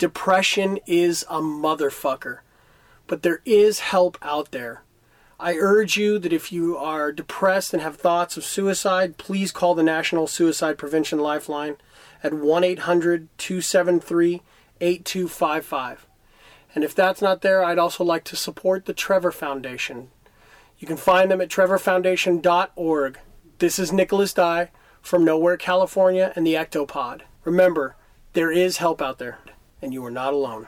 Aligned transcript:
Depression 0.00 0.78
is 0.86 1.26
a 1.28 1.42
motherfucker, 1.42 2.38
but 3.06 3.22
there 3.22 3.42
is 3.44 3.80
help 3.80 4.16
out 4.22 4.50
there. 4.50 4.82
I 5.38 5.56
urge 5.56 5.98
you 5.98 6.18
that 6.20 6.32
if 6.32 6.50
you 6.50 6.74
are 6.78 7.12
depressed 7.12 7.74
and 7.74 7.82
have 7.82 7.96
thoughts 7.96 8.38
of 8.38 8.44
suicide, 8.44 9.18
please 9.18 9.52
call 9.52 9.74
the 9.74 9.82
National 9.82 10.26
Suicide 10.26 10.78
Prevention 10.78 11.18
Lifeline 11.18 11.76
at 12.22 12.32
1 12.32 12.64
800 12.64 13.28
273 13.36 14.40
8255. 14.80 16.06
And 16.74 16.82
if 16.82 16.94
that's 16.94 17.20
not 17.20 17.42
there, 17.42 17.62
I'd 17.62 17.78
also 17.78 18.02
like 18.02 18.24
to 18.24 18.36
support 18.36 18.86
the 18.86 18.94
Trevor 18.94 19.30
Foundation. 19.30 20.08
You 20.78 20.88
can 20.88 20.96
find 20.96 21.30
them 21.30 21.42
at 21.42 21.50
trevorfoundation.org. 21.50 23.18
This 23.58 23.78
is 23.78 23.92
Nicholas 23.92 24.32
Dye 24.32 24.70
from 25.02 25.26
Nowhere, 25.26 25.58
California, 25.58 26.32
and 26.34 26.46
the 26.46 26.54
Ectopod. 26.54 27.20
Remember, 27.44 27.96
there 28.32 28.50
is 28.50 28.78
help 28.78 29.02
out 29.02 29.18
there, 29.18 29.40
and 29.82 29.92
you 29.92 30.04
are 30.04 30.10
not 30.10 30.32
alone. 30.32 30.66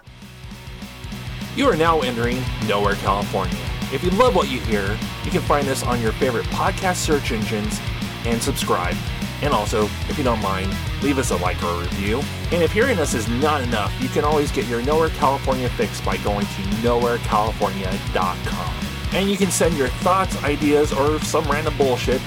You 1.54 1.68
are 1.68 1.76
now 1.76 2.00
entering 2.00 2.42
Nowhere, 2.66 2.94
California. 2.96 3.58
If 3.92 4.02
you 4.02 4.10
love 4.10 4.34
what 4.34 4.50
you 4.50 4.58
hear, 4.60 4.98
you 5.22 5.30
can 5.30 5.42
find 5.42 5.68
us 5.68 5.82
on 5.82 6.00
your 6.00 6.12
favorite 6.12 6.46
podcast 6.46 6.96
search 6.96 7.30
engines 7.30 7.78
and 8.24 8.42
subscribe. 8.42 8.96
And 9.42 9.52
also, 9.52 9.84
if 10.08 10.16
you 10.16 10.24
don't 10.24 10.40
mind, 10.40 10.74
leave 11.02 11.18
us 11.18 11.30
a 11.30 11.36
like 11.36 11.62
or 11.62 11.72
a 11.72 11.80
review. 11.80 12.22
And 12.52 12.62
if 12.62 12.72
hearing 12.72 12.98
us 12.98 13.12
is 13.12 13.28
not 13.28 13.60
enough, 13.60 13.92
you 14.00 14.08
can 14.08 14.24
always 14.24 14.50
get 14.52 14.66
your 14.66 14.80
Nowhere 14.82 15.10
California 15.10 15.68
fix 15.70 16.00
by 16.00 16.16
going 16.18 16.46
to 16.46 16.62
nowherecalifornia.com. 16.80 18.74
And 19.12 19.28
you 19.28 19.36
can 19.36 19.50
send 19.50 19.76
your 19.76 19.88
thoughts, 19.88 20.42
ideas, 20.42 20.92
or 20.92 21.20
some 21.20 21.44
random 21.50 21.76
bullshit 21.76 22.22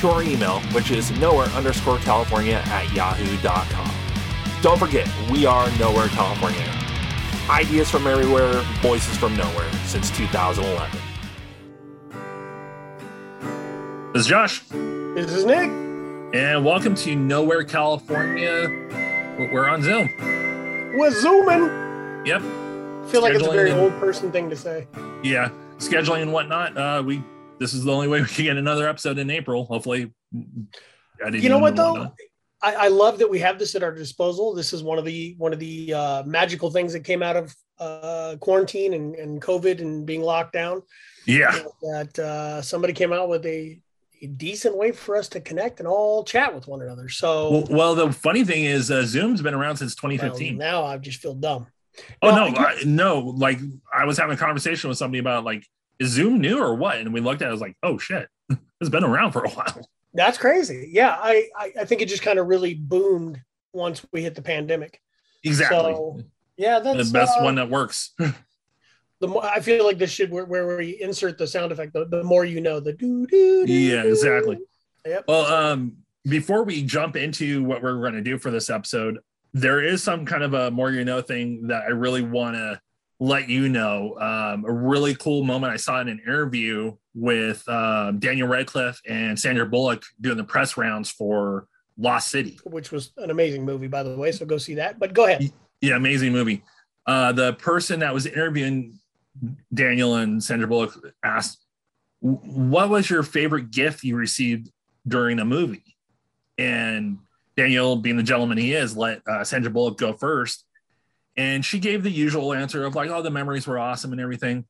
to 0.00 0.08
our 0.08 0.22
email, 0.22 0.60
which 0.72 0.90
is 0.90 1.10
nowhere 1.12 1.46
underscore 1.48 1.98
California 1.98 2.62
at 2.66 2.92
yahoo.com. 2.92 4.05
Don't 4.66 4.78
forget, 4.80 5.08
we 5.30 5.46
are 5.46 5.70
Nowhere 5.78 6.08
California. 6.08 6.58
Ideas 7.48 7.88
from 7.88 8.08
everywhere, 8.08 8.62
voices 8.82 9.16
from 9.16 9.36
nowhere 9.36 9.70
since 9.84 10.10
2011. 10.10 10.98
This 14.12 14.22
is 14.22 14.26
Josh, 14.26 14.62
This 14.70 15.30
is 15.30 15.44
Nick. 15.44 15.70
and 16.34 16.64
welcome 16.64 16.96
to 16.96 17.14
Nowhere, 17.14 17.62
California. 17.62 18.66
We're- 19.38 19.52
We're 19.52 19.68
on 19.68 19.82
Zoom. 19.82 20.08
We're 20.98 21.12
zooming. 21.12 22.26
Yep. 22.26 22.42
I 22.42 23.08
feel 23.08 23.22
like 23.22 23.34
it's 23.34 23.46
a 23.46 23.52
very 23.52 23.70
and- 23.70 23.78
old 23.78 23.92
person 24.00 24.32
thing 24.32 24.50
to 24.50 24.56
say. 24.56 24.88
Yeah. 25.22 25.50
Scheduling 25.78 26.22
and 26.22 26.32
whatnot. 26.32 26.76
Uh, 26.76 27.04
we 27.06 27.22
this 27.60 27.72
is 27.72 27.84
the 27.84 27.92
only 27.92 28.08
way 28.08 28.20
we 28.20 28.26
can 28.26 28.44
get 28.46 28.56
another 28.56 28.88
episode 28.88 29.18
in 29.18 29.30
April. 29.30 29.64
Hopefully. 29.66 30.12
I 31.24 31.30
didn't 31.30 31.44
You 31.44 31.50
know 31.50 31.58
what 31.58 31.76
know 31.76 31.94
though? 31.94 32.12
I, 32.66 32.86
I 32.86 32.88
love 32.88 33.18
that 33.18 33.30
we 33.30 33.38
have 33.38 33.60
this 33.60 33.76
at 33.76 33.84
our 33.84 33.92
disposal. 33.92 34.52
This 34.52 34.72
is 34.72 34.82
one 34.82 34.98
of 34.98 35.04
the 35.04 35.36
one 35.38 35.52
of 35.52 35.60
the 35.60 35.94
uh, 35.94 36.22
magical 36.24 36.68
things 36.68 36.92
that 36.94 37.00
came 37.04 37.22
out 37.22 37.36
of 37.36 37.54
uh, 37.78 38.34
quarantine 38.40 38.94
and, 38.94 39.14
and 39.14 39.40
COVID 39.40 39.80
and 39.80 40.04
being 40.04 40.22
locked 40.22 40.52
down. 40.52 40.82
Yeah. 41.26 41.56
That 41.82 42.18
uh, 42.18 42.62
somebody 42.62 42.92
came 42.92 43.12
out 43.12 43.28
with 43.28 43.46
a, 43.46 43.80
a 44.20 44.26
decent 44.26 44.76
way 44.76 44.90
for 44.90 45.16
us 45.16 45.28
to 45.28 45.40
connect 45.40 45.78
and 45.78 45.86
all 45.86 46.24
chat 46.24 46.52
with 46.52 46.66
one 46.66 46.82
another. 46.82 47.08
So 47.08 47.50
Well, 47.50 47.66
well, 47.70 47.94
the 47.94 48.12
funny 48.12 48.44
thing 48.44 48.64
is, 48.64 48.90
uh, 48.90 49.04
Zoom's 49.04 49.42
been 49.42 49.54
around 49.54 49.76
since 49.76 49.94
well, 50.02 50.10
2015. 50.10 50.58
now 50.58 50.82
I 50.82 50.98
just 50.98 51.20
feel 51.20 51.34
dumb. 51.34 51.68
oh 52.22 52.32
Well, 52.32 52.50
no, 52.50 52.56
I, 52.58 52.82
no! 52.84 53.18
Like 53.20 53.60
I 53.96 54.06
was 54.06 54.18
having 54.18 54.34
a 54.34 54.38
conversation 54.38 54.88
with 54.88 54.98
somebody 54.98 55.20
about 55.20 55.44
like, 55.44 55.64
is 56.00 56.10
Zoom 56.10 56.40
new 56.40 56.58
or 56.58 56.74
what? 56.74 56.96
And 56.96 57.14
we 57.14 57.20
looked 57.20 57.42
at 57.42 57.46
it, 57.46 57.50
I 57.50 57.52
was 57.52 57.60
like, 57.60 57.76
oh 57.84 57.96
shit, 57.96 58.28
it's 58.80 58.90
been 58.90 59.04
around 59.04 59.30
for 59.30 59.44
a 59.44 59.50
while. 59.50 59.88
That's 60.16 60.38
crazy. 60.38 60.88
Yeah, 60.92 61.16
I 61.18 61.48
I, 61.56 61.72
I 61.80 61.84
think 61.84 62.02
it 62.02 62.08
just 62.08 62.22
kind 62.22 62.38
of 62.38 62.46
really 62.46 62.74
boomed 62.74 63.40
once 63.72 64.04
we 64.12 64.22
hit 64.22 64.34
the 64.34 64.42
pandemic. 64.42 65.00
Exactly. 65.44 65.92
So, 65.92 66.20
Yeah, 66.56 66.80
the 66.80 67.08
best 67.12 67.38
uh, 67.38 67.42
one 67.42 67.56
that 67.56 67.70
works. 67.70 68.14
the 69.20 69.28
more 69.28 69.44
I 69.44 69.60
feel 69.60 69.84
like 69.84 69.98
this 69.98 70.10
should 70.10 70.30
where, 70.30 70.44
where 70.44 70.76
we 70.76 71.00
insert 71.00 71.38
the 71.38 71.46
sound 71.46 71.72
effect. 71.72 71.92
The, 71.92 72.06
the 72.06 72.24
more 72.24 72.44
you 72.44 72.60
know, 72.60 72.80
the 72.80 72.92
do 72.92 73.26
do. 73.26 73.64
Yeah, 73.66 74.04
exactly. 74.04 74.58
Yep. 75.04 75.24
Well, 75.28 75.46
um, 75.46 75.98
before 76.24 76.64
we 76.64 76.82
jump 76.82 77.16
into 77.16 77.62
what 77.62 77.82
we're 77.82 78.00
going 78.00 78.14
to 78.14 78.22
do 78.22 78.38
for 78.38 78.50
this 78.50 78.70
episode, 78.70 79.18
there 79.52 79.82
is 79.82 80.02
some 80.02 80.26
kind 80.26 80.42
of 80.42 80.54
a 80.54 80.70
more 80.70 80.90
you 80.90 81.04
know 81.04 81.20
thing 81.20 81.68
that 81.68 81.84
I 81.84 81.90
really 81.90 82.22
want 82.22 82.56
to 82.56 82.80
let 83.18 83.48
you 83.48 83.68
know. 83.68 84.16
Um, 84.20 84.64
a 84.64 84.72
really 84.72 85.14
cool 85.14 85.42
moment 85.42 85.72
I 85.72 85.76
saw 85.76 86.00
in 86.00 86.08
an 86.08 86.20
interview 86.20 86.96
with 87.14 87.66
um, 87.68 88.18
Daniel 88.18 88.48
Radcliffe 88.48 89.00
and 89.08 89.38
Sandra 89.38 89.66
Bullock 89.66 90.02
doing 90.20 90.36
the 90.36 90.44
press 90.44 90.76
rounds 90.76 91.10
for 91.10 91.66
Lost 91.98 92.28
City. 92.28 92.58
which 92.64 92.92
was 92.92 93.12
an 93.16 93.30
amazing 93.30 93.64
movie, 93.64 93.88
by 93.88 94.02
the 94.02 94.16
way. 94.16 94.32
So 94.32 94.44
go 94.44 94.58
see 94.58 94.74
that. 94.74 94.98
But 94.98 95.14
go 95.14 95.24
ahead. 95.24 95.50
Yeah, 95.80 95.96
amazing 95.96 96.32
movie. 96.32 96.62
Uh, 97.06 97.32
the 97.32 97.54
person 97.54 98.00
that 98.00 98.12
was 98.12 98.26
interviewing 98.26 98.98
Daniel 99.72 100.16
and 100.16 100.42
Sandra 100.42 100.66
Bullock 100.66 100.94
asked, 101.22 101.64
"What 102.20 102.90
was 102.90 103.08
your 103.08 103.22
favorite 103.22 103.70
gift 103.70 104.02
you 104.02 104.16
received 104.16 104.70
during 105.06 105.38
a 105.38 105.44
movie?" 105.44 105.96
And 106.58 107.18
Daniel, 107.56 107.96
being 107.96 108.16
the 108.16 108.22
gentleman 108.22 108.58
he 108.58 108.74
is, 108.74 108.96
let 108.96 109.22
uh, 109.26 109.44
Sandra 109.44 109.70
Bullock 109.70 109.96
go 109.98 110.12
first, 110.12 110.65
and 111.36 111.64
she 111.64 111.78
gave 111.78 112.02
the 112.02 112.10
usual 112.10 112.52
answer 112.52 112.84
of 112.84 112.94
like, 112.94 113.10
"Oh, 113.10 113.22
the 113.22 113.30
memories 113.30 113.66
were 113.66 113.78
awesome 113.78 114.12
and 114.12 114.20
everything." 114.20 114.64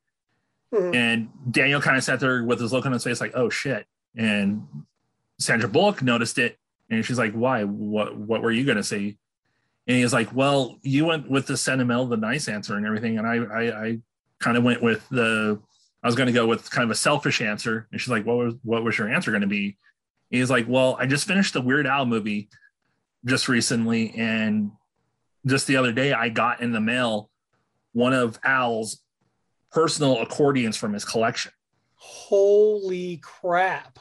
Mhm. 0.73 0.95
And 0.95 1.29
Daniel 1.51 1.81
kind 1.81 1.97
of 1.97 2.05
sat 2.05 2.21
there 2.21 2.43
with 2.45 2.61
his 2.61 2.73
look 2.73 2.87
on 2.87 2.93
his 2.93 3.05
face, 3.05 3.21
like, 3.21 3.33
"Oh 3.35 3.49
shit!" 3.51 3.87
And 4.17 4.67
Sandra 5.39 5.69
Bullock 5.69 6.03
noticed 6.03 6.39
it, 6.39 6.59
and 6.91 7.05
she's 7.05 7.19
like, 7.19 7.33
"Why? 7.35 7.65
What? 7.65 8.17
What 8.17 8.43
were 8.43 8.51
you 8.51 8.65
gonna 8.65 8.83
say?" 8.83 9.17
And 9.87 9.97
he's 9.97 10.13
like, 10.13 10.35
"Well, 10.35 10.79
you 10.83 11.05
went 11.05 11.31
with 11.31 11.47
the 11.47 11.57
sentimental, 11.57 12.07
the 12.07 12.17
nice 12.17 12.49
answer, 12.49 12.75
and 12.75 12.85
everything, 12.85 13.19
and 13.19 13.27
I, 13.27 13.37
I, 13.37 13.85
I 13.87 13.99
kind 14.41 14.57
of 14.57 14.65
went 14.65 14.83
with 14.83 15.09
the. 15.11 15.61
I 16.03 16.09
was 16.09 16.15
going 16.15 16.27
to 16.29 16.33
go 16.33 16.47
with 16.47 16.71
kind 16.71 16.85
of 16.85 16.91
a 16.91 16.97
selfish 16.97 17.41
answer." 17.41 17.87
And 17.93 18.01
she's 18.01 18.11
like, 18.11 18.27
"What 18.27 18.37
was 18.37 18.55
what 18.63 18.83
was 18.83 18.99
your 18.99 19.09
answer 19.09 19.31
going 19.31 19.43
to 19.43 19.47
be?" 19.47 19.77
And 20.33 20.41
he's 20.41 20.51
like, 20.51 20.67
"Well, 20.69 20.97
I 20.99 21.07
just 21.07 21.29
finished 21.29 21.53
the 21.55 21.61
Weird 21.61 21.87
Al 21.87 22.07
movie 22.07 22.49
just 23.25 23.47
recently, 23.49 24.13
and 24.17 24.73
just 25.47 25.67
the 25.67 25.77
other 25.77 25.93
day, 25.93 26.13
I 26.13 26.29
got 26.29 26.61
in 26.61 26.73
the 26.73 26.81
mail 26.81 27.31
one 27.93 28.13
of 28.13 28.39
Al's 28.45 29.01
personal 29.73 30.21
accordions 30.23 30.77
from 30.77 30.93
his 30.93 31.05
collection." 31.05 31.53
Holy 31.95 33.19
crap. 33.19 33.99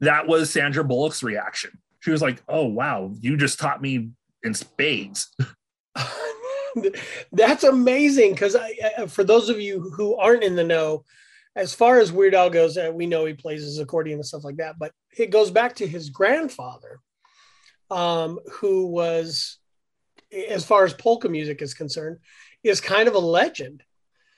That 0.00 0.26
was 0.26 0.50
Sandra 0.50 0.84
Bullock's 0.84 1.22
reaction. 1.22 1.78
She 2.00 2.10
was 2.10 2.22
like, 2.22 2.42
"Oh 2.48 2.66
wow, 2.66 3.12
you 3.20 3.36
just 3.36 3.58
taught 3.58 3.82
me 3.82 4.10
in 4.42 4.54
spades." 4.54 5.28
That's 7.32 7.64
amazing 7.64 8.32
because 8.32 8.56
I, 8.56 8.74
I- 8.98 9.06
for 9.06 9.24
those 9.24 9.48
of 9.48 9.60
you 9.60 9.80
who 9.96 10.16
aren't 10.16 10.44
in 10.44 10.56
the 10.56 10.64
know, 10.64 11.04
as 11.56 11.74
far 11.74 11.98
as 11.98 12.12
Weird 12.12 12.34
Al 12.34 12.48
goes, 12.50 12.76
uh, 12.76 12.92
we 12.94 13.06
know 13.06 13.24
he 13.26 13.34
plays 13.34 13.62
his 13.62 13.78
accordion 13.78 14.18
and 14.18 14.26
stuff 14.26 14.44
like 14.44 14.56
that, 14.56 14.78
but 14.78 14.92
it 15.18 15.30
goes 15.30 15.50
back 15.50 15.74
to 15.76 15.86
his 15.86 16.08
grandfather, 16.10 17.00
um, 17.90 18.38
who 18.52 18.86
was, 18.86 19.58
as 20.48 20.64
far 20.64 20.84
as 20.84 20.94
polka 20.94 21.28
music 21.28 21.62
is 21.62 21.74
concerned, 21.74 22.18
is 22.62 22.80
kind 22.80 23.08
of 23.08 23.14
a 23.14 23.18
legend, 23.18 23.82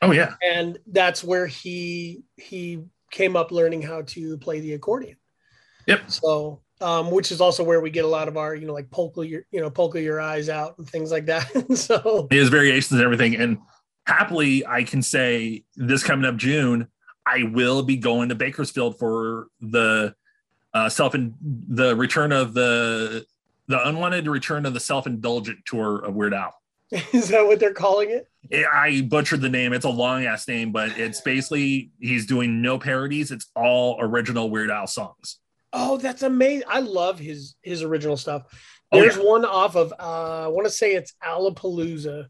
Oh 0.03 0.11
yeah, 0.11 0.35
and 0.43 0.79
that's 0.89 1.23
where 1.23 1.47
he 1.47 2.25
he 2.37 2.83
came 3.13 3.37
up 3.37 3.53
learning 3.53 3.83
how 3.83 4.03
to 4.03 4.37
play 4.39 4.59
the 4.59 4.75
accordion. 4.75 5.17
Yep. 5.87 6.11
So, 6.11 6.61
um, 6.81 7.11
which 7.11 7.31
is 7.31 7.41
also 7.41 7.63
where 7.63 7.81
we 7.81 7.91
get 7.91 8.05
a 8.05 8.09
lot 8.09 8.27
of 8.27 8.37
our, 8.37 8.55
you 8.55 8.67
know, 8.67 8.73
like 8.73 8.91
polka 8.91 9.27
your, 9.27 9.43
you 9.53 9.61
know, 9.61 9.71
polka 9.71 10.01
your 10.01 10.21
eyes 10.21 10.49
out 10.49 10.77
and 10.79 10.89
things 10.89 11.13
like 11.13 11.27
that. 11.27 11.49
so, 11.77 12.27
He 12.31 12.39
has 12.39 12.49
variations 12.49 12.93
and 12.93 13.03
everything. 13.03 13.37
And 13.37 13.59
happily, 14.07 14.67
I 14.67 14.83
can 14.83 15.03
say 15.03 15.65
this 15.77 16.03
coming 16.03 16.25
up 16.25 16.37
June, 16.37 16.89
I 17.25 17.45
will 17.45 17.83
be 17.83 17.97
going 17.97 18.31
to 18.31 18.35
Bakersfield 18.35 18.99
for 18.99 19.49
the 19.61 20.15
uh, 20.75 20.89
self 20.89 21.15
and 21.15 21.35
the 21.41 21.95
return 21.95 22.33
of 22.33 22.55
the 22.55 23.25
the 23.69 23.87
unwanted 23.89 24.27
return 24.27 24.67
of 24.67 24.75
the 24.75 24.81
self 24.81 25.07
indulgent 25.07 25.61
tour 25.65 26.05
of 26.05 26.15
Weird 26.15 26.35
Al. 26.35 26.55
is 27.13 27.29
that 27.29 27.47
what 27.47 27.59
they're 27.59 27.73
calling 27.73 28.11
it? 28.11 28.29
I 28.71 29.01
butchered 29.03 29.41
the 29.41 29.49
name. 29.49 29.73
It's 29.73 29.85
a 29.87 29.91
long 29.91 30.25
ass 30.27 30.47
name, 30.47 30.73
but 30.73 30.99
it's 30.99 31.21
basically 31.23 31.91
he's 32.01 32.27
doing 32.27 32.61
no 32.61 32.79
parodies. 32.79 33.31
It's 33.31 33.51
all 33.57 33.97
original 34.01 34.51
Weird 34.51 34.71
Al 34.71 34.87
songs. 34.87 35.39
Oh, 35.73 35.97
that's 35.97 36.23
amazing. 36.23 36.69
I 36.69 36.81
love 36.81 37.19
his 37.19 37.55
his 37.63 37.83
original 37.83 38.17
stuff. 38.17 38.43
Oh, 38.91 39.01
There's 39.01 39.17
yeah. 39.17 39.23
one 39.23 39.45
off 39.47 39.75
of 39.75 39.93
uh 39.99 40.45
I 40.45 40.49
want 40.49 40.67
to 40.67 40.71
say 40.71 40.95
it's 40.95 41.15
Alapalooza, 41.25 42.27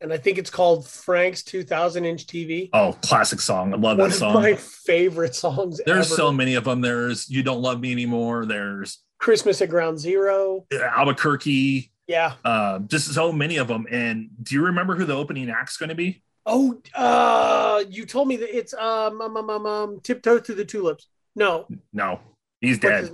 and 0.00 0.12
I 0.12 0.18
think 0.18 0.38
it's 0.38 0.50
called 0.50 0.86
Frank's 0.86 1.42
2000 1.42 2.04
inch 2.04 2.26
TV. 2.28 2.70
Oh, 2.72 2.96
classic 3.02 3.40
song. 3.40 3.74
I 3.74 3.76
love 3.76 3.98
one 3.98 4.08
that 4.08 4.14
of 4.14 4.14
song. 4.14 4.34
my 4.34 4.54
favorite 4.54 5.34
songs. 5.34 5.80
There's 5.84 6.06
ever. 6.06 6.14
so 6.14 6.32
many 6.32 6.54
of 6.54 6.62
them. 6.62 6.80
There's 6.80 7.28
You 7.28 7.42
Don't 7.42 7.60
Love 7.60 7.80
Me 7.80 7.90
Anymore. 7.90 8.46
There's 8.46 9.00
Christmas 9.20 9.62
at 9.62 9.68
Ground 9.68 9.98
Zero. 9.98 10.66
Albuquerque. 10.72 11.92
Yeah. 12.08 12.34
Uh, 12.44 12.80
just 12.80 13.14
so 13.14 13.32
many 13.32 13.58
of 13.58 13.68
them. 13.68 13.86
And 13.90 14.30
do 14.42 14.54
you 14.56 14.64
remember 14.64 14.96
who 14.96 15.04
the 15.04 15.14
opening 15.14 15.48
act's 15.50 15.76
going 15.76 15.90
to 15.90 15.94
be? 15.94 16.22
Oh, 16.46 16.80
uh, 16.94 17.84
you 17.88 18.06
told 18.06 18.26
me 18.26 18.36
that 18.38 18.56
it's 18.56 18.74
um, 18.74 19.20
um, 19.20 19.36
um, 19.36 19.50
um, 19.50 19.66
um 19.66 20.00
tiptoe 20.02 20.38
through 20.40 20.56
the 20.56 20.64
tulips. 20.64 21.06
No, 21.36 21.68
No, 21.92 22.18
he's 22.60 22.78
dead. 22.78 23.10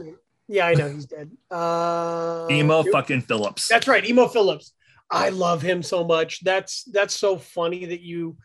Yeah, 0.49 0.67
I 0.69 0.75
know 0.75 0.89
he's 0.89 1.07
dead. 1.07 1.31
Uh, 1.51 2.47
Emo 2.51 2.85
fucking 2.85 3.23
Phillips. 3.23 3.69
That's 3.69 3.89
right, 3.89 4.05
Emo 4.05 4.29
Phillips. 4.29 4.73
I 5.11 5.29
love 5.31 5.61
him 5.61 5.83
so 5.83 6.05
much. 6.05 6.43
That's 6.43 6.85
that's 6.85 7.15
so 7.15 7.37
funny 7.37 7.85
that 7.87 8.01
you 8.01 8.37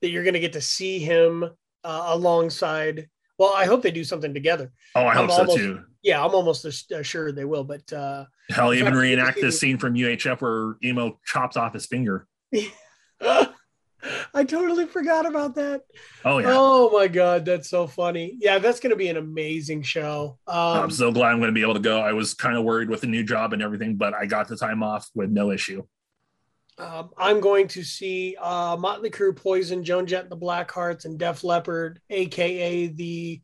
that 0.00 0.10
you're 0.10 0.24
going 0.24 0.34
to 0.34 0.40
get 0.40 0.54
to 0.54 0.60
see 0.60 0.98
him 0.98 1.44
uh, 1.84 2.04
alongside. 2.08 3.08
Well, 3.38 3.52
I 3.54 3.66
hope 3.66 3.82
they 3.82 3.90
do 3.92 4.02
something 4.02 4.34
together. 4.34 4.72
Oh, 4.94 5.02
I 5.02 5.10
I'm 5.10 5.16
hope 5.28 5.30
so 5.30 5.38
almost- 5.40 5.58
too. 5.58 5.84
Yeah, 6.02 6.24
I'm 6.24 6.34
almost 6.34 6.64
as- 6.64 6.84
uh, 6.94 7.02
sure 7.02 7.32
they 7.32 7.44
will. 7.44 7.64
But 7.64 7.92
uh, 7.92 8.24
Hell, 8.50 8.74
even 8.74 8.94
reenact 8.94 9.40
this 9.40 9.58
scene 9.60 9.78
from 9.78 9.94
UHF 9.94 10.40
where 10.40 10.76
Emo 10.82 11.18
chops 11.24 11.56
off 11.56 11.74
his 11.74 11.86
finger. 11.86 12.26
I 14.34 14.44
totally 14.44 14.86
forgot 14.86 15.26
about 15.26 15.54
that. 15.54 15.82
Oh 16.24 16.38
yeah. 16.38 16.48
Oh 16.48 16.90
my 16.90 17.06
god, 17.06 17.44
that's 17.44 17.70
so 17.70 17.86
funny. 17.86 18.36
Yeah, 18.40 18.58
that's 18.58 18.80
going 18.80 18.90
to 18.90 18.96
be 18.96 19.08
an 19.08 19.16
amazing 19.16 19.82
show. 19.82 20.38
Um, 20.46 20.56
I'm 20.56 20.90
so 20.90 21.12
glad 21.12 21.30
I'm 21.30 21.38
going 21.38 21.50
to 21.50 21.54
be 21.54 21.62
able 21.62 21.74
to 21.74 21.80
go. 21.80 22.00
I 22.00 22.12
was 22.12 22.34
kind 22.34 22.56
of 22.56 22.64
worried 22.64 22.90
with 22.90 23.02
the 23.02 23.06
new 23.06 23.22
job 23.22 23.52
and 23.52 23.62
everything, 23.62 23.96
but 23.96 24.12
I 24.14 24.26
got 24.26 24.48
the 24.48 24.56
time 24.56 24.82
off 24.82 25.08
with 25.14 25.30
no 25.30 25.52
issue. 25.52 25.84
Um, 26.78 27.10
I'm 27.16 27.40
going 27.40 27.68
to 27.68 27.84
see 27.84 28.36
uh, 28.40 28.76
Motley 28.76 29.10
Crue, 29.10 29.36
Poison, 29.36 29.84
Joan 29.84 30.06
Jett, 30.06 30.22
and 30.22 30.32
the 30.32 30.36
Blackhearts, 30.36 31.04
and 31.04 31.18
Def 31.18 31.44
Leppard, 31.44 32.00
aka 32.10 32.88
the 32.88 33.40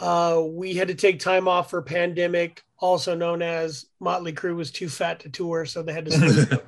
uh, 0.00 0.42
we 0.46 0.74
had 0.74 0.88
to 0.88 0.94
take 0.94 1.18
time 1.20 1.48
off 1.48 1.70
for 1.70 1.82
pandemic, 1.82 2.62
also 2.78 3.14
known 3.14 3.42
as 3.42 3.86
Motley 4.00 4.32
Crue 4.32 4.54
was 4.56 4.70
too 4.70 4.88
fat 4.88 5.20
to 5.20 5.28
tour, 5.28 5.64
so 5.66 5.82
they 5.82 5.92
had 5.92 6.06
to. 6.06 6.62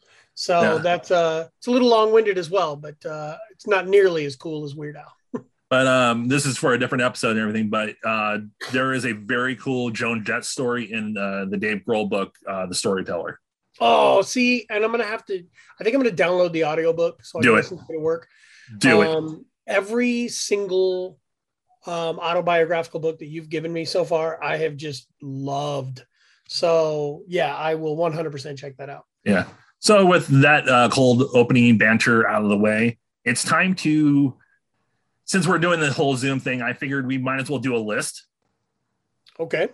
so 0.34 0.60
Yeah. 0.60 0.78
that's 0.78 1.10
uh, 1.10 1.48
it's 1.58 1.66
a 1.66 1.70
little 1.70 1.88
long 1.88 2.12
winded 2.12 2.38
as 2.38 2.50
well, 2.50 2.76
but 2.76 3.04
uh, 3.04 3.36
it's 3.50 3.66
not 3.66 3.88
nearly 3.88 4.24
as 4.24 4.36
cool 4.36 4.64
as 4.64 4.74
Weird 4.74 4.96
Al. 4.96 5.12
But 5.68 5.88
um, 5.88 6.28
this 6.28 6.46
is 6.46 6.56
for 6.56 6.74
a 6.74 6.78
different 6.78 7.02
episode 7.02 7.30
and 7.32 7.40
everything. 7.40 7.70
But 7.70 7.96
uh, 8.04 8.38
there 8.70 8.92
is 8.92 9.04
a 9.04 9.10
very 9.10 9.56
cool 9.56 9.90
Joan 9.90 10.24
Jett 10.24 10.44
story 10.44 10.92
in 10.92 11.18
uh, 11.18 11.46
the 11.50 11.56
Dave 11.56 11.82
Grohl 11.84 12.08
book, 12.08 12.36
uh, 12.48 12.66
The 12.66 12.74
Storyteller. 12.76 13.40
Oh, 13.80 14.22
see, 14.22 14.64
and 14.70 14.84
I'm 14.84 14.92
gonna 14.92 15.02
have 15.02 15.24
to. 15.26 15.42
I 15.80 15.82
think 15.82 15.96
I'm 15.96 16.02
gonna 16.04 16.14
download 16.14 16.52
the 16.52 16.66
audiobook 16.66 17.24
so 17.24 17.40
I 17.40 17.42
Do 17.42 17.48
can 17.48 17.54
it. 17.54 17.56
listen 17.62 17.78
to 17.78 17.84
it 17.94 18.00
work. 18.00 18.28
Do 18.78 19.02
it. 19.02 19.08
um, 19.08 19.44
Every 19.66 20.28
single 20.28 21.18
um, 21.86 22.18
autobiographical 22.18 23.00
book 23.00 23.18
that 23.18 23.26
you've 23.26 23.48
given 23.48 23.72
me 23.72 23.84
so 23.84 24.04
far, 24.04 24.42
I 24.42 24.56
have 24.58 24.76
just 24.76 25.08
loved. 25.20 26.04
So 26.48 27.22
yeah, 27.26 27.54
I 27.54 27.74
will 27.74 27.96
100% 27.96 28.56
check 28.58 28.76
that 28.76 28.90
out. 28.90 29.06
Yeah. 29.24 29.46
So 29.78 30.06
with 30.06 30.26
that 30.42 30.68
uh, 30.68 30.88
cold 30.90 31.24
opening 31.34 31.78
banter 31.78 32.28
out 32.28 32.42
of 32.42 32.48
the 32.48 32.58
way, 32.58 32.98
it's 33.24 33.42
time 33.42 33.74
to. 33.76 34.34
Since 35.24 35.48
we're 35.48 35.58
doing 35.58 35.80
the 35.80 35.92
whole 35.92 36.16
Zoom 36.16 36.38
thing, 36.38 36.62
I 36.62 36.72
figured 36.72 37.04
we 37.04 37.18
might 37.18 37.40
as 37.40 37.50
well 37.50 37.58
do 37.58 37.74
a 37.74 37.78
list. 37.78 38.26
Okay. 39.40 39.68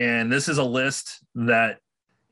And 0.00 0.32
this 0.32 0.48
is 0.48 0.58
a 0.58 0.64
list 0.64 1.20
that 1.36 1.78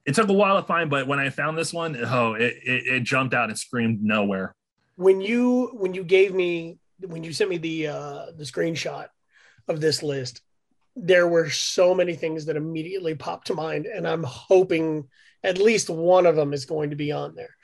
it 0.05 0.17
took 0.17 0.29
a 0.29 0.33
while 0.33 0.61
to 0.61 0.67
find, 0.67 0.91
but 0.91 1.07
when 1.07 1.21
I 1.21 1.31
found 1.31 1.57
this 1.57 1.73
one, 1.73 1.97
oh, 2.05 2.35
it, 2.35 2.55
it, 2.65 2.87
it 2.87 3.03
jumped 3.05 3.33
out 3.33 3.49
and 3.49 3.57
screamed 3.59 4.03
nowhere. 4.03 4.57
When 4.97 5.21
you 5.21 5.71
when 5.75 5.95
you 5.95 6.05
gave 6.05 6.35
me 6.35 6.79
when 7.01 7.25
you 7.25 7.33
sent 7.33 7.51
me 7.51 7.59
the 7.59 7.89
uh, 7.89 8.27
the 8.37 8.45
screenshot 8.45 9.09
of 9.69 9.81
this 9.81 10.03
list, 10.03 10.41
there 10.97 11.27
were 11.27 11.51
so 11.51 11.95
many 11.95 12.15
things 12.15 12.47
that 12.47 12.57
immediately 12.57 13.15
popped 13.15 13.49
to 13.49 13.55
mind, 13.55 13.87
and 13.87 14.07
I'm 14.07 14.23
hoping 14.23 15.09
at 15.43 15.59
least 15.59 15.91
one 15.91 16.27
of 16.27 16.37
them 16.37 16.53
is 16.53 16.65
going 16.67 16.91
to 16.91 16.97
be 16.97 17.13
on 17.13 17.35
there. 17.35 17.55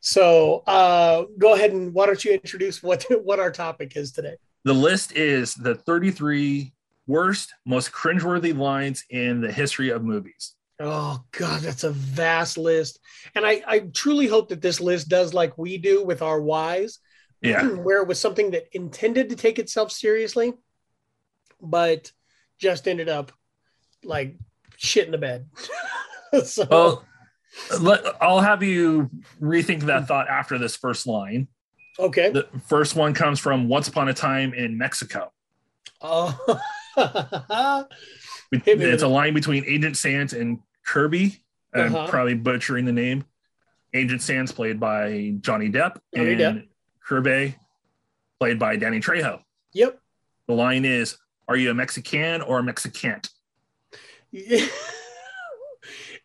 So 0.00 0.58
uh, 0.66 1.24
go 1.38 1.54
ahead 1.54 1.72
and 1.72 1.94
why 1.94 2.06
don't 2.06 2.22
you 2.22 2.32
introduce 2.32 2.82
what 2.82 3.04
what 3.22 3.40
our 3.40 3.50
topic 3.50 3.96
is 3.96 4.12
today? 4.12 4.36
The 4.64 4.74
list 4.74 5.12
is 5.12 5.54
the 5.54 5.74
33 5.74 6.72
worst, 7.06 7.52
most 7.66 7.92
cringeworthy 7.92 8.56
lines 8.56 9.04
in 9.10 9.40
the 9.40 9.52
history 9.52 9.90
of 9.90 10.02
movies. 10.04 10.54
Oh 10.80 11.22
God, 11.32 11.62
that's 11.62 11.84
a 11.84 11.90
vast 11.92 12.58
list, 12.58 12.98
and 13.34 13.46
I 13.46 13.62
I 13.66 13.78
truly 13.94 14.26
hope 14.26 14.48
that 14.48 14.60
this 14.60 14.80
list 14.80 15.08
does 15.08 15.32
like 15.32 15.56
we 15.56 15.78
do 15.78 16.04
with 16.04 16.20
our 16.20 16.40
whys, 16.40 16.98
Yeah. 17.40 17.64
where 17.86 18.02
it 18.02 18.08
was 18.08 18.20
something 18.20 18.50
that 18.50 18.64
intended 18.72 19.28
to 19.30 19.36
take 19.36 19.58
itself 19.58 19.92
seriously, 19.92 20.52
but 21.64 22.12
just 22.58 22.86
ended 22.88 23.08
up 23.08 23.32
like 24.04 24.36
shit 24.76 25.06
in 25.06 25.12
the 25.12 25.18
bed. 25.18 25.48
so 26.44 26.66
Well, 26.70 27.04
let, 27.80 28.00
I'll 28.22 28.40
have 28.40 28.62
you 28.62 29.10
rethink 29.40 29.82
that 29.82 30.06
thought 30.08 30.28
after 30.28 30.58
this 30.58 30.76
first 30.76 31.06
line. 31.06 31.48
okay, 31.98 32.30
The 32.30 32.46
first 32.66 32.96
one 32.96 33.14
comes 33.14 33.38
from 33.40 33.68
Once 33.68 33.88
Upon 33.88 34.08
a 34.08 34.14
Time 34.14 34.52
in 34.54 34.76
Mexico. 34.78 35.32
oh, 36.02 36.38
It's 38.52 39.02
a 39.02 39.08
line 39.08 39.34
between 39.34 39.64
Agent 39.64 39.96
Sands 39.96 40.32
and 40.32 40.58
Kirby. 40.86 41.42
I'm 41.74 41.94
Uh-huh. 41.94 42.06
probably 42.08 42.34
butchering 42.34 42.84
the 42.84 42.92
name. 42.92 43.24
Agent 43.92 44.22
Sands, 44.22 44.52
played 44.52 44.78
by 44.80 45.34
Johnny 45.40 45.70
Depp, 45.70 45.98
Johnny 46.14 46.32
and 46.32 46.40
Depp. 46.40 46.68
Kirby, 47.04 47.54
played 48.40 48.58
by 48.58 48.76
Danny 48.76 49.00
Trejo. 49.00 49.40
yep. 49.72 49.98
The 50.46 50.54
line 50.54 50.84
is, 50.84 51.16
"Are 51.48 51.56
you 51.56 51.70
a 51.70 51.74
Mexican 51.74 52.42
or 52.42 52.58
a 52.58 52.62
Mexicant?" 52.62 53.30
it 54.32 54.70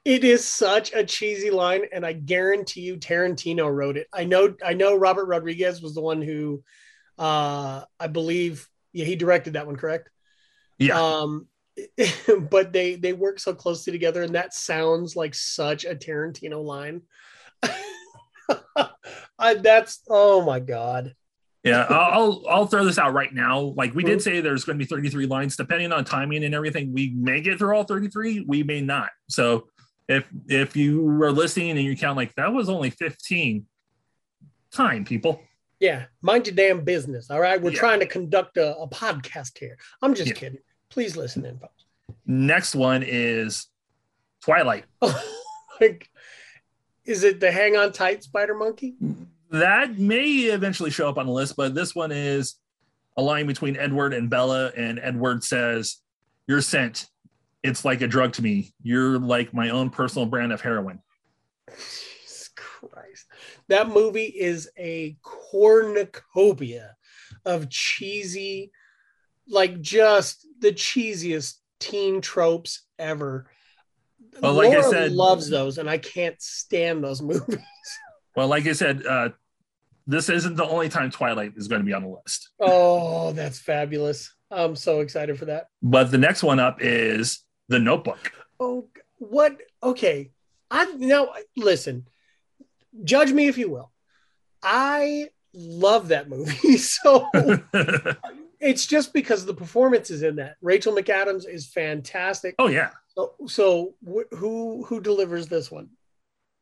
is 0.06 0.46
such 0.46 0.94
a 0.94 1.04
cheesy 1.04 1.52
line, 1.52 1.84
and 1.92 2.06
I 2.06 2.14
guarantee 2.14 2.82
you 2.82 2.98
Tarantino 2.98 3.74
wrote 3.74 3.98
it. 3.98 4.08
I 4.14 4.24
know 4.24 4.56
I 4.66 4.74
know 4.74 4.96
Robert 4.96 5.26
Rodriguez 5.26 5.82
was 5.82 5.94
the 5.94 6.02
one 6.02 6.22
who 6.22 6.64
uh 7.18 7.84
I 8.00 8.08
believe 8.08 8.68
yeah, 8.94 9.06
he 9.06 9.16
directed 9.16 9.54
that 9.54 9.68
one, 9.68 9.76
correct? 9.76 10.10
Yeah, 10.78 11.00
Um 11.00 11.48
but 12.50 12.74
they 12.74 12.96
they 12.96 13.14
work 13.14 13.40
so 13.40 13.54
closely 13.54 13.94
together 13.94 14.24
and 14.24 14.36
that 14.36 14.54
sounds 14.54 15.16
like 15.16 15.36
such 15.36 15.86
a 15.86 15.96
Tarantino 15.96 16.64
line. 16.64 17.02
I, 19.38 19.54
that's 19.56 20.02
oh 20.10 20.42
my 20.42 20.60
god. 20.60 21.16
Yeah. 21.64 21.86
I'll 21.90 22.44
I'll- 22.50 22.68
throw 22.68 22.86
this 22.86 22.98
out 22.98 23.14
right 23.14 23.34
now. 23.34 23.60
Like 23.76 23.94
we 23.96 24.04
Mm-hmm. 24.04 24.12
did 24.12 24.22
say, 24.22 24.42
there's 24.42 24.64
going 24.64 24.78
to 24.78 24.84
be 24.84 24.88
33 24.90 25.26
lines. 25.26 25.56
Depending 25.56 25.92
on 25.92 26.06
timing 26.06 26.44
and 26.44 26.54
everything, 26.56 26.94
we 26.94 27.10
may 27.16 27.42
get 27.42 27.58
through 27.60 27.76
all 27.76 27.84
33. 27.84 28.46
We 28.48 28.64
may 28.64 28.82
not. 28.82 29.10
So 29.30 29.68
if 30.08 30.26
if 30.48 30.76
you 30.76 31.04
were 31.04 31.32
listening 31.32 31.72
and 31.72 31.82
you 31.82 31.96
count 31.98 32.18
like 32.18 32.34
that 32.36 32.52
was 32.54 32.70
only 32.70 32.90
15, 32.90 33.66
time 34.72 35.06
people. 35.06 35.42
Yeah, 35.80 36.06
mind 36.22 36.46
your 36.48 36.56
damn 36.56 36.84
business. 36.84 37.30
All 37.32 37.40
right. 37.40 37.62
We're 37.62 37.72
Yeah. 37.72 37.80
trying 37.80 38.00
to 38.02 38.06
conduct 38.06 38.58
a, 38.58 38.76
a 38.78 38.88
podcast 38.88 39.58
here. 39.58 39.78
I'm 40.02 40.14
just 40.14 40.28
Yeah. 40.30 40.34
kidding. 40.36 40.60
Please 40.90 41.16
listen 41.16 41.46
in, 41.46 41.58
folks. 41.58 41.86
Next 42.26 42.76
one 42.76 43.04
is 43.06 43.68
Twilight. 44.44 44.86
like, 45.82 46.10
is 47.06 47.24
it 47.24 47.40
the 47.40 47.52
hang 47.52 47.76
on 47.78 47.92
tight 47.94 48.24
spider 48.24 48.56
monkey? 48.56 48.96
That 49.52 49.98
may 49.98 50.28
eventually 50.28 50.92
show 50.92 51.10
up 51.10 51.18
on 51.18 51.26
the 51.26 51.32
list, 51.32 51.56
but 51.56 51.74
this 51.74 51.96
one 51.96 52.12
is 52.12 52.56
a 53.18 53.22
line 53.22 53.48
between 53.48 53.76
Edward 53.76 54.14
and 54.14 54.30
Bella, 54.30 54.72
and 54.78 55.00
Edward 55.02 55.44
says, 55.44 55.98
You're 56.48 56.62
sent. 56.62 57.08
It's 57.64 57.84
like 57.84 58.02
a 58.02 58.08
drug 58.08 58.34
to 58.34 58.42
me. 58.42 58.74
You're 58.84 59.20
like 59.20 59.54
my 59.54 59.70
own 59.70 59.90
personal 59.90 60.26
brand 60.26 60.54
of 60.54 60.62
heroin. 60.62 61.00
Jesus 61.70 62.50
Christ. 62.56 63.26
That 63.68 63.90
movie 63.90 64.26
is 64.26 64.70
a 64.78 65.18
cornucopia 65.22 66.96
of 67.46 67.70
cheesy, 67.70 68.72
like 69.48 69.82
just 69.82 70.48
the 70.60 70.72
cheesiest 70.72 71.56
teen 71.80 72.22
tropes 72.22 72.86
ever. 72.98 73.50
Well, 74.42 74.54
like 74.54 74.70
I 74.70 74.76
Laura 74.80 74.90
said- 74.90 75.12
loves 75.12 75.50
those, 75.50 75.78
and 75.80 75.90
I 75.90 75.98
can't 75.98 76.40
stand 76.42 77.04
those 77.04 77.22
movies. 77.22 77.58
Well, 78.36 78.48
like 78.48 78.66
I 78.68 78.74
said, 78.74 79.06
uh, 79.06 79.30
this 80.08 80.30
isn't 80.30 80.56
the 80.56 80.66
only 80.68 80.90
time 80.90 81.12
Twilight 81.12 81.54
is 81.56 81.68
going 81.68 81.82
to 81.82 81.86
be 81.86 81.94
on 81.94 82.04
the 82.04 82.10
list. 82.10 82.50
Oh, 82.60 83.32
that's 83.34 83.60
fabulous. 83.60 84.34
I'm 84.52 84.76
so 84.76 85.02
excited 85.02 85.38
for 85.38 85.46
that. 85.46 85.68
But 85.82 86.12
the 86.12 86.18
next 86.18 86.42
one 86.44 86.60
up 86.60 86.78
is 86.82 87.44
The 87.68 87.80
Notebook. 87.80 88.32
Oh, 88.60 88.88
what? 89.18 89.58
Okay. 89.84 90.32
I 90.72 90.86
now 90.98 91.30
listen. 91.56 92.08
Judge 93.04 93.32
me 93.32 93.48
if 93.48 93.58
you 93.58 93.70
will. 93.70 93.92
I 94.64 95.30
love 95.54 96.10
that 96.10 96.30
movie. 96.30 96.78
So 96.78 97.28
it's 98.60 98.86
just 98.86 99.14
because 99.14 99.46
the 99.46 99.54
performances 99.54 100.24
in 100.24 100.38
that. 100.38 100.56
Rachel 100.62 100.94
McAdams 100.96 101.48
is 101.48 101.68
fantastic. 101.68 102.56
oh, 102.60 102.68
yeah. 102.68 102.90
So, 103.16 103.34
so 103.48 103.94
wh- 104.08 104.34
who 104.36 104.84
who 104.86 105.02
delivers 105.02 105.48
this 105.48 105.70
one? 105.72 105.90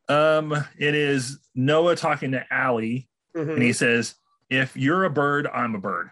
Um, 0.09 0.53
it 0.77 0.95
is 0.95 1.39
Noah 1.55 1.95
talking 1.95 2.31
to 2.31 2.45
Allie, 2.51 3.09
Mhm. 3.35 3.53
and 3.55 3.61
he 3.63 3.73
says, 3.73 4.15
If 4.49 4.77
you're 4.77 5.03
a 5.03 5.09
bird, 5.09 5.45
I'm 5.45 5.75
a 5.75 5.79
bird. 5.79 6.09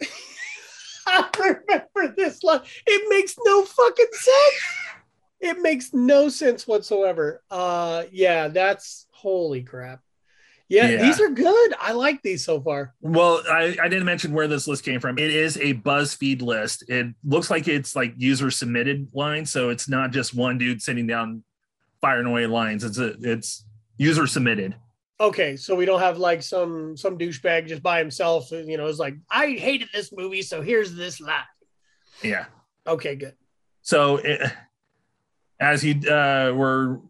I 1.06 1.28
remember 1.38 2.14
this 2.16 2.42
line. 2.42 2.62
It 2.86 3.08
makes 3.10 3.36
no 3.44 3.64
fucking 3.64 4.06
sense. 4.12 4.54
It 5.40 5.60
makes 5.60 5.92
no 5.92 6.28
sense 6.30 6.66
whatsoever. 6.66 7.42
Uh, 7.50 8.04
yeah, 8.10 8.48
that's 8.48 9.06
holy 9.10 9.62
crap. 9.62 10.00
Yeah, 10.68 10.88
Yeah. 10.88 11.02
these 11.02 11.20
are 11.20 11.28
good. 11.28 11.74
I 11.78 11.92
like 11.92 12.22
these 12.22 12.44
so 12.44 12.60
far. 12.60 12.94
Well, 13.00 13.42
I, 13.48 13.76
I 13.80 13.88
didn't 13.88 14.06
mention 14.06 14.32
where 14.32 14.48
this 14.48 14.66
list 14.66 14.82
came 14.84 14.98
from. 14.98 15.18
It 15.18 15.30
is 15.30 15.56
a 15.58 15.74
BuzzFeed 15.74 16.42
list. 16.42 16.88
It 16.88 17.14
looks 17.24 17.50
like 17.50 17.68
it's 17.68 17.94
like 17.94 18.14
user 18.16 18.50
submitted 18.50 19.08
lines, 19.12 19.52
so 19.52 19.68
it's 19.68 19.88
not 19.88 20.10
just 20.10 20.34
one 20.34 20.58
dude 20.58 20.82
sitting 20.82 21.06
down 21.06 21.44
firing 22.06 22.26
away 22.26 22.46
lines. 22.46 22.84
It's 22.84 22.98
a, 22.98 23.16
it's 23.20 23.64
user 23.96 24.28
submitted. 24.28 24.76
Okay, 25.18 25.56
so 25.56 25.74
we 25.74 25.86
don't 25.86 25.98
have 25.98 26.18
like 26.18 26.40
some 26.40 26.96
some 26.96 27.18
douchebag 27.18 27.66
just 27.66 27.82
by 27.82 27.98
himself. 27.98 28.52
You 28.52 28.76
know, 28.76 28.86
it's 28.86 29.00
like 29.00 29.16
I 29.28 29.52
hated 29.52 29.88
this 29.92 30.12
movie, 30.12 30.42
so 30.42 30.62
here's 30.62 30.94
this 30.94 31.20
lie. 31.20 31.42
Yeah. 32.22 32.44
Okay, 32.86 33.16
good. 33.16 33.34
So 33.82 34.18
it, 34.18 34.52
as 35.58 35.82
you 35.82 35.94
uh, 36.08 36.52
were 36.54 37.00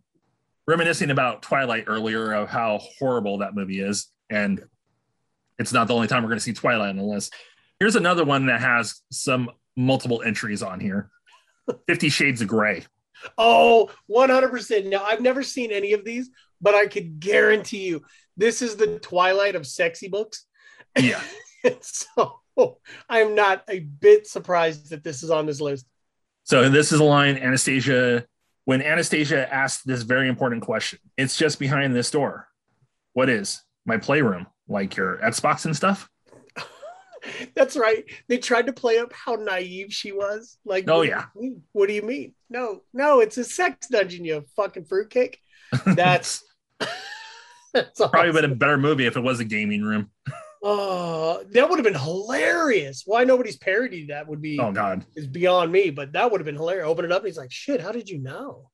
reminiscing 0.67 1.11
about 1.11 1.43
Twilight 1.43 1.85
earlier 1.89 2.33
of 2.33 2.49
how 2.49 2.81
horrible 2.99 3.39
that 3.39 3.55
movie 3.55 3.81
is, 3.81 4.07
and 4.31 4.65
it's 5.59 5.75
not 5.75 5.87
the 5.87 5.95
only 5.95 6.09
time 6.09 6.23
we're 6.23 6.31
going 6.31 6.39
to 6.39 6.45
see 6.45 6.55
Twilight 6.55 6.89
on 6.89 6.97
the 6.97 7.03
list. 7.03 7.35
Here's 7.81 7.97
another 7.97 8.25
one 8.25 8.47
that 8.47 8.63
has 8.63 9.03
some 9.11 9.51
multiple 9.77 10.23
entries 10.23 10.63
on 10.63 10.81
here. 10.81 11.11
Fifty 11.87 12.09
Shades 12.09 12.41
of 12.41 12.49
Grey. 12.49 12.87
Oh, 13.39 13.91
100%. 14.11 14.87
Now, 14.87 15.05
I've 15.05 15.21
never 15.21 15.43
seen 15.43 15.71
any 15.71 15.93
of 15.93 16.05
these, 16.05 16.31
but 16.61 16.75
I 16.75 16.87
could 16.87 17.21
guarantee 17.21 17.87
you 17.87 18.03
this 18.37 18.63
is 18.63 18.77
the 18.77 18.99
twilight 18.99 19.55
of 19.55 19.67
sexy 19.67 20.09
books. 20.09 20.47
Yeah. 20.99 21.23
so 21.81 22.79
I'm 23.09 23.35
not 23.35 23.65
a 23.69 23.81
bit 23.81 24.27
surprised 24.27 24.91
that 24.91 25.05
this 25.05 25.23
is 25.23 25.31
on 25.31 25.47
this 25.47 25.61
list. 25.61 25.87
So 26.45 26.69
this 26.69 26.93
is 26.93 27.01
a 27.01 27.05
line 27.05 27.37
Anastasia 27.37 28.25
when 28.65 28.83
Anastasia 28.83 29.53
asked 29.53 29.87
this 29.87 30.03
very 30.03 30.29
important 30.29 30.63
question. 30.63 30.99
It's 31.17 31.37
just 31.37 31.59
behind 31.59 31.95
this 31.95 32.11
door. 32.11 32.49
What 33.15 33.29
is 33.29 33.63
my 33.85 33.97
playroom? 33.97 34.47
Like 34.69 34.97
your 34.97 35.19
Xbox 35.19 35.65
and 35.65 35.75
stuff? 35.75 36.09
That's 37.55 37.77
right. 37.77 38.05
They 38.29 38.39
tried 38.39 38.67
to 38.67 38.73
play 38.73 38.99
up 38.99 39.13
how 39.13 39.35
naive 39.35 39.93
she 39.93 40.13
was. 40.13 40.59
Like, 40.65 40.89
Oh, 40.89 40.99
what 40.99 41.09
yeah. 41.09 41.25
What 41.73 41.87
do 41.89 41.93
you 41.95 42.03
mean? 42.03 42.35
No, 42.51 42.83
no, 42.93 43.21
it's 43.21 43.39
a 43.39 43.45
sex 43.45 43.89
dungeon, 43.89 44.25
you 44.25 44.45
fucking 44.57 44.85
fruitcake. 44.85 45.41
That's 45.87 46.45
that's 47.75 47.99
Probably 48.01 48.33
been 48.33 48.51
a 48.51 48.55
better 48.55 48.79
movie 48.79 49.07
if 49.07 49.17
it 49.17 49.21
was 49.23 49.41
a 49.41 49.45
gaming 49.45 49.83
room. 49.83 50.11
Oh, 50.63 51.45
that 51.51 51.69
would 51.69 51.79
have 51.79 51.85
been 51.85 52.01
hilarious. 52.01 53.03
Why 53.07 53.25
nobody's 53.25 53.57
parodied 53.57 54.09
that 54.09 54.27
would 54.27 54.41
be 54.43 54.59
Oh 54.61 54.73
god. 54.73 55.05
is 55.15 55.27
beyond 55.27 55.71
me, 55.73 55.91
but 55.91 56.13
that 56.13 56.31
would 56.31 56.41
have 56.41 56.47
been 56.47 56.55
hilarious. 56.57 56.87
Open 56.87 57.05
it 57.05 57.13
up 57.13 57.19
and 57.23 57.27
he's 57.29 57.37
like, 57.39 57.53
shit, 57.53 57.81
how 57.81 57.93
did 57.93 58.09
you 58.09 58.19
know? 58.19 58.71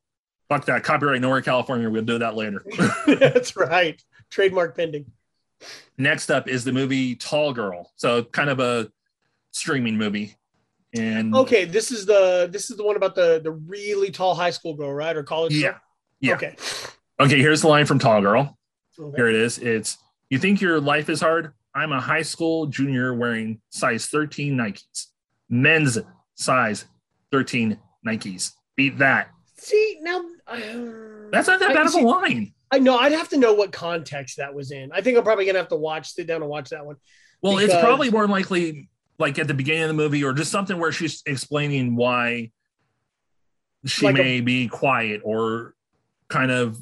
Fuck 0.49 0.67
that. 0.67 0.85
Copyright 0.85 1.21
nowhere 1.21 1.41
California. 1.43 1.89
We'll 1.91 2.03
do 2.03 2.19
that 2.19 2.35
later. 2.37 2.65
That's 3.07 3.57
right. 3.57 4.01
Trademark 4.31 4.77
pending. 4.77 5.07
Next 5.99 6.31
up 6.31 6.49
is 6.49 6.65
the 6.65 6.73
movie 6.73 7.15
Tall 7.17 7.53
Girl. 7.53 7.93
So 7.97 8.25
kind 8.25 8.51
of 8.51 8.61
a 8.61 8.91
streaming 9.51 9.97
movie. 9.97 10.37
And 10.95 11.35
Okay, 11.35 11.65
this 11.65 11.91
is 11.91 12.05
the 12.07 12.49
this 12.53 12.71
is 12.71 12.77
the 12.77 12.85
one 12.85 12.97
about 12.97 13.15
the 13.15 13.41
the 13.43 13.53
really 13.53 14.11
tall 14.11 14.35
high 14.35 14.51
school 14.51 14.75
girl, 14.75 14.93
right? 14.93 15.17
Or 15.17 15.23
college 15.23 15.55
Yeah. 15.55 15.71
girl? 15.73 15.81
Yeah. 16.21 16.35
Okay. 16.35 16.57
Okay, 17.21 17.39
here's 17.39 17.63
the 17.63 17.69
line 17.69 17.87
from 17.87 17.99
Tall 17.99 18.21
Girl. 18.21 18.59
Okay. 18.99 19.17
Here 19.17 19.29
it 19.29 19.35
is. 19.35 19.59
It's 19.59 19.97
you 20.31 20.39
think 20.39 20.61
your 20.61 20.81
life 20.81 21.09
is 21.09 21.21
hard? 21.21 21.53
I'm 21.75 21.93
a 21.93 22.01
high 22.01 22.23
school 22.23 22.67
junior 22.67 23.15
wearing 23.15 23.61
size 23.71 24.07
13 24.07 24.55
Nikes. 24.55 25.07
Men's 25.49 25.99
size 26.35 26.85
13 27.31 27.79
Nikes. 28.07 28.53
Beat 28.77 28.99
that. 28.99 29.29
See, 29.57 29.99
now 30.03 30.19
uh, 30.47 30.57
That's 31.31 31.49
not 31.49 31.59
that 31.61 31.71
I- 31.71 31.75
bad 31.75 31.87
of 31.87 31.95
a 31.95 32.01
line. 32.01 32.53
I 32.73 32.79
know 32.79 32.97
I'd 32.99 33.13
have 33.13 33.29
to 33.29 33.37
know 33.39 33.53
what 33.55 33.71
context 33.71 34.39
that 34.39 34.53
was 34.55 34.73
in. 34.73 34.91
I 34.93 35.01
think 35.03 35.17
I'm 35.19 35.23
probably 35.25 35.45
gonna 35.47 35.59
have 35.59 35.69
to 35.69 35.77
watch, 35.77 36.11
sit 36.13 36.27
down 36.27 36.41
and 36.43 36.51
watch 36.51 36.71
that 36.71 36.85
one. 36.85 36.97
Well, 37.43 37.59
it's 37.59 37.75
probably 37.75 38.11
more 38.11 38.27
likely 38.27 38.89
like 39.19 39.39
at 39.39 39.47
the 39.47 39.55
beginning 39.55 39.83
of 39.83 39.89
the 39.89 39.95
movie 39.95 40.25
or 40.25 40.33
just 40.33 40.51
something 40.51 40.79
where 40.79 40.91
she's 40.91 41.23
explaining 41.27 41.95
why 41.97 42.51
she 43.85 44.07
Like 44.07 44.17
a- 44.19 44.23
may 44.23 44.41
be 44.41 44.69
quiet 44.69 45.21
or 45.25 45.75
kind 46.29 46.51
of 46.51 46.79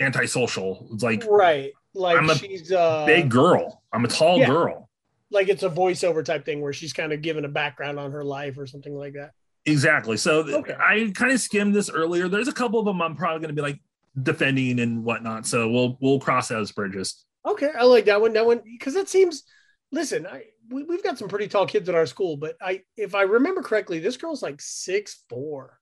antisocial. 0.00 0.88
It's 0.92 1.02
like 1.02 1.24
Right. 1.28 1.72
Like 1.94 2.18
I'm 2.18 2.30
a 2.30 2.34
she's 2.36 2.70
uh 2.70 3.04
big 3.06 3.28
girl. 3.30 3.82
I'm 3.92 4.04
a 4.04 4.08
tall 4.08 4.38
yeah. 4.38 4.46
girl. 4.46 4.88
like 5.30 5.48
it's 5.48 5.62
a 5.62 5.68
voiceover 5.70 6.24
type 6.24 6.44
thing 6.44 6.60
where 6.60 6.72
she's 6.72 6.92
kind 6.92 7.12
of 7.12 7.20
given 7.22 7.44
a 7.44 7.48
background 7.48 7.98
on 7.98 8.12
her 8.12 8.24
life 8.24 8.56
or 8.58 8.66
something 8.66 8.94
like 8.94 9.14
that. 9.14 9.32
Exactly. 9.66 10.16
So 10.16 10.40
Okay. 10.40 10.74
I 10.78 11.10
kind 11.14 11.32
of 11.32 11.40
skimmed 11.40 11.74
this 11.74 11.90
earlier. 11.90 12.28
There's 12.28 12.48
a 12.48 12.52
couple 12.52 12.78
of 12.78 12.86
them 12.86 13.02
I'm 13.02 13.16
probably 13.16 13.40
going 13.40 13.54
to 13.54 13.60
be 13.60 13.62
like 13.62 13.80
defending 14.22 14.80
and 14.80 15.04
whatnot. 15.04 15.46
So 15.46 15.68
we'll 15.68 15.98
we'll 16.00 16.20
cross 16.20 16.48
those 16.48 16.72
bridges. 16.72 17.24
Okay, 17.46 17.70
I 17.78 17.84
like 17.84 18.06
that 18.06 18.20
one. 18.20 18.32
That 18.32 18.46
one 18.46 18.60
because 18.64 18.94
that 18.94 19.08
seems. 19.08 19.44
Listen, 19.90 20.26
I 20.26 20.44
we, 20.70 20.82
we've 20.82 21.02
got 21.02 21.18
some 21.18 21.28
pretty 21.28 21.48
tall 21.48 21.66
kids 21.66 21.88
at 21.88 21.94
our 21.94 22.06
school, 22.06 22.36
but 22.36 22.56
I 22.60 22.82
if 22.96 23.14
I 23.14 23.22
remember 23.22 23.62
correctly, 23.62 23.98
this 23.98 24.16
girl's 24.16 24.42
like 24.42 24.60
six 24.60 25.22
four. 25.28 25.78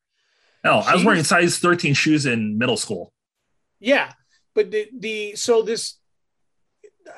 Hell, 0.65 0.83
I 0.87 0.95
was 0.95 1.05
wearing 1.05 1.23
size 1.23 1.59
13 1.59 1.95
shoes 1.95 2.27
in 2.27 2.59
middle 2.59 2.77
school. 2.77 3.13
Yeah, 3.79 4.13
but 4.55 4.71
the 4.71 4.89
the 4.97 5.37
so 5.37 5.63
this. 5.63 5.99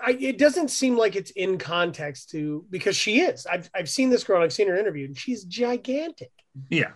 I, 0.04 0.10
it 0.20 0.36
doesn't 0.36 0.68
seem 0.68 0.98
like 0.98 1.16
it's 1.16 1.30
in 1.30 1.56
context 1.56 2.28
to 2.30 2.66
because 2.68 2.94
she 2.94 3.20
is. 3.20 3.46
I've 3.46 3.70
I've 3.74 3.88
seen 3.88 4.10
this 4.10 4.22
girl. 4.22 4.42
I've 4.42 4.52
seen 4.52 4.68
her 4.68 4.76
interviewed, 4.76 5.10
and 5.10 5.18
she's 5.18 5.44
gigantic. 5.44 6.30
Yeah. 6.68 6.90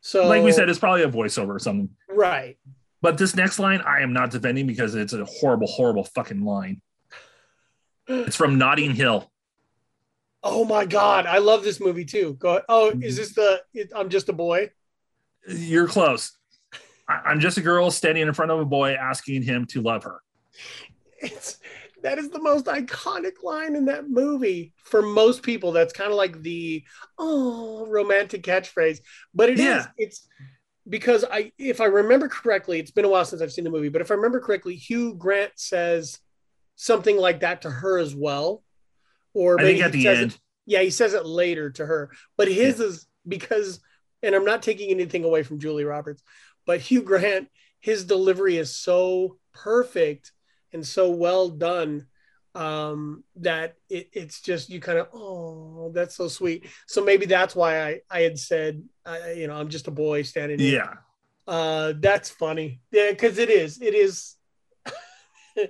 So 0.00 0.28
Like 0.28 0.44
we 0.44 0.52
said, 0.52 0.68
it's 0.68 0.78
probably 0.78 1.02
a 1.02 1.08
voiceover 1.08 1.56
or 1.56 1.58
something. 1.58 1.88
right. 2.08 2.56
But 3.02 3.18
this 3.18 3.36
next 3.36 3.58
line, 3.58 3.80
I 3.82 4.00
am 4.00 4.12
not 4.12 4.30
defending 4.30 4.66
because 4.66 4.94
it's 4.94 5.12
a 5.12 5.24
horrible, 5.24 5.66
horrible 5.66 6.04
fucking 6.04 6.44
line. 6.44 6.80
It's 8.08 8.36
from 8.36 8.58
Notting 8.58 8.94
Hill. 8.94 9.30
Oh 10.42 10.64
my 10.64 10.86
god, 10.86 11.26
I 11.26 11.38
love 11.38 11.62
this 11.64 11.80
movie 11.80 12.04
too. 12.04 12.34
Go. 12.38 12.62
Oh, 12.68 12.90
Mm-hmm. 12.92 13.02
is 13.02 13.16
this 13.16 13.34
the? 13.34 13.62
It, 13.74 13.90
I'm 13.94 14.08
just 14.08 14.28
a 14.28 14.32
boy. 14.32 14.70
You're 15.48 15.88
close. 15.88 16.36
I- 17.08 17.22
I'm 17.26 17.40
just 17.40 17.58
a 17.58 17.60
girl 17.62 17.90
standing 17.90 18.26
in 18.26 18.32
front 18.32 18.50
of 18.52 18.60
a 18.60 18.64
boy 18.64 18.92
asking 18.94 19.42
him 19.42 19.66
to 19.66 19.82
love 19.82 20.04
her. 20.04 20.20
It's 21.18 21.58
that 22.02 22.18
is 22.18 22.30
the 22.30 22.40
most 22.40 22.66
iconic 22.66 23.42
line 23.42 23.74
in 23.74 23.86
that 23.86 24.08
movie 24.08 24.72
for 24.84 25.02
most 25.02 25.42
people. 25.42 25.72
That's 25.72 25.92
kind 25.92 26.10
of 26.10 26.16
like 26.16 26.42
the 26.42 26.84
oh 27.18 27.86
romantic 27.88 28.42
catchphrase, 28.44 29.00
but 29.34 29.48
it 29.50 29.58
is. 29.58 29.64
Yeah. 29.64 29.86
It's 29.98 30.28
because 30.88 31.24
I, 31.30 31.52
if 31.58 31.80
I 31.80 31.86
remember 31.86 32.28
correctly, 32.28 32.78
it's 32.78 32.90
been 32.90 33.04
a 33.04 33.08
while 33.08 33.24
since 33.24 33.42
I've 33.42 33.52
seen 33.52 33.64
the 33.64 33.70
movie, 33.70 33.88
but 33.88 34.00
if 34.00 34.10
I 34.10 34.14
remember 34.14 34.40
correctly, 34.40 34.76
Hugh 34.76 35.14
Grant 35.14 35.52
says 35.56 36.18
something 36.76 37.16
like 37.16 37.40
that 37.40 37.62
to 37.62 37.70
her 37.70 37.98
as 37.98 38.14
well, 38.14 38.62
or 39.34 39.60
I 39.60 39.64
maybe 39.64 39.82
at 39.82 39.92
the 39.92 40.02
says 40.02 40.18
it- 40.18 40.22
end, 40.22 40.38
yeah, 40.66 40.82
he 40.82 40.90
says 40.90 41.14
it 41.14 41.24
later 41.26 41.70
to 41.70 41.86
her, 41.86 42.10
but 42.36 42.48
his 42.48 42.80
is 42.80 43.06
because, 43.26 43.80
and 44.22 44.34
I'm 44.34 44.44
not 44.44 44.62
taking 44.62 44.90
anything 44.90 45.24
away 45.24 45.42
from 45.42 45.60
Julie 45.60 45.84
Roberts, 45.84 46.22
but 46.66 46.80
Hugh 46.80 47.02
Grant, 47.02 47.48
his 47.80 48.04
delivery 48.04 48.56
is 48.56 48.74
so 48.74 49.38
perfect 49.52 50.32
and 50.72 50.84
so 50.84 51.10
well 51.10 51.48
done 51.48 52.06
um, 52.56 53.22
that 53.36 53.74
it, 53.88 54.08
it's 54.12 54.40
just 54.40 54.70
you 54.70 54.80
kind 54.80 54.98
of 54.98 55.08
oh 55.12 55.92
that's 55.94 56.16
so 56.16 56.26
sweet. 56.26 56.66
So 56.86 57.04
maybe 57.04 57.26
that's 57.26 57.54
why 57.54 57.82
I 57.86 58.00
I 58.10 58.20
had 58.22 58.38
said 58.38 58.82
I, 59.06 59.32
you 59.32 59.46
know 59.46 59.56
I'm 59.56 59.68
just 59.68 59.88
a 59.88 59.90
boy 59.90 60.22
standing. 60.22 60.58
here. 60.58 60.80
yeah. 60.80 60.94
Uh, 61.52 61.92
that's 62.00 62.28
funny. 62.28 62.80
Yeah, 62.90 63.10
because 63.10 63.38
it 63.38 63.50
is. 63.50 63.80
It 63.80 63.94
is. 63.94 64.34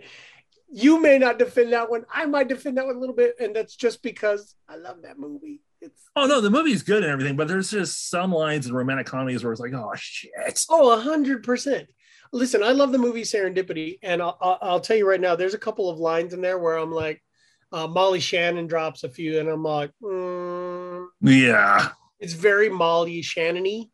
you 0.73 1.01
may 1.01 1.19
not 1.19 1.39
defend 1.39 1.73
that 1.73 1.91
one. 1.91 2.05
I 2.13 2.27
might 2.27 2.49
defend 2.49 2.79
that 2.79 2.87
one 2.87 2.97
a 2.97 2.99
little 2.99 3.15
bit, 3.15 3.37
and 3.39 3.55
that's 3.55 3.77
just 3.77 4.03
because 4.03 4.55
I 4.69 4.77
love 4.77 5.03
that 5.03 5.19
movie. 5.19 5.61
It's 5.81 6.01
Oh 6.17 6.27
no, 6.27 6.41
the 6.41 6.51
movie's 6.51 6.83
good 6.83 7.03
and 7.03 7.13
everything, 7.13 7.37
but 7.37 7.49
there's 7.49 7.71
just 7.71 8.09
some 8.09 8.33
lines 8.33 8.67
in 8.67 8.75
romantic 8.75 9.07
comedies 9.07 9.45
where 9.45 9.53
it's 9.53 9.61
like, 9.61 9.75
oh 9.75 9.93
shit. 9.97 10.31
oh, 10.71 10.93
a 10.93 11.01
hundred 11.01 11.43
percent. 11.43 11.89
Listen, 12.33 12.63
I 12.63 12.73
love 12.73 12.91
the 12.93 12.99
movie 12.99 13.23
Serendipity, 13.23 13.99
and 14.03 14.21
I'll, 14.21 14.37
I'll, 14.41 14.59
I'll 14.63 14.81
tell 14.81 14.97
you 14.97 15.09
right 15.09 15.21
now, 15.21 15.37
there's 15.37 15.55
a 15.55 15.59
couple 15.59 15.89
of 15.89 15.99
lines 15.99 16.33
in 16.35 16.41
there 16.41 16.59
where 16.59 16.77
I'm 16.77 16.91
like, 16.91 17.23
uh, 17.71 17.87
Molly 17.87 18.21
Shannon 18.21 18.67
drops 18.67 19.05
a 19.05 19.09
few, 19.09 19.39
and 19.39 19.49
I'm 19.49 19.63
like, 19.63 19.93
mm, 20.03 21.07
Yeah. 21.21 21.91
It's 22.21 22.33
very 22.33 22.69
Molly 22.69 23.23
Shannon-y. 23.23 23.85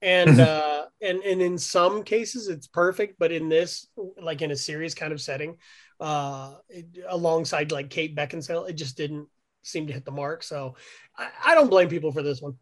And 0.00 0.40
uh 0.50 0.84
and 1.00 1.20
and 1.20 1.40
in 1.40 1.58
some 1.58 2.02
cases 2.02 2.48
it's 2.48 2.66
perfect, 2.66 3.16
but 3.18 3.30
in 3.32 3.48
this, 3.48 3.86
like 4.20 4.42
in 4.42 4.50
a 4.50 4.56
serious 4.56 4.94
kind 4.94 5.12
of 5.12 5.20
setting, 5.20 5.56
uh 6.00 6.54
it, 6.68 6.86
alongside 7.08 7.70
like 7.72 7.88
Kate 7.90 8.16
Beckinsale, 8.16 8.68
it 8.68 8.74
just 8.74 8.96
didn't 8.96 9.28
seem 9.62 9.86
to 9.86 9.92
hit 9.92 10.04
the 10.04 10.10
mark. 10.10 10.42
So 10.42 10.74
I, 11.16 11.28
I 11.46 11.54
don't 11.54 11.70
blame 11.70 11.88
people 11.88 12.10
for 12.12 12.22
this 12.22 12.40
one. 12.42 12.54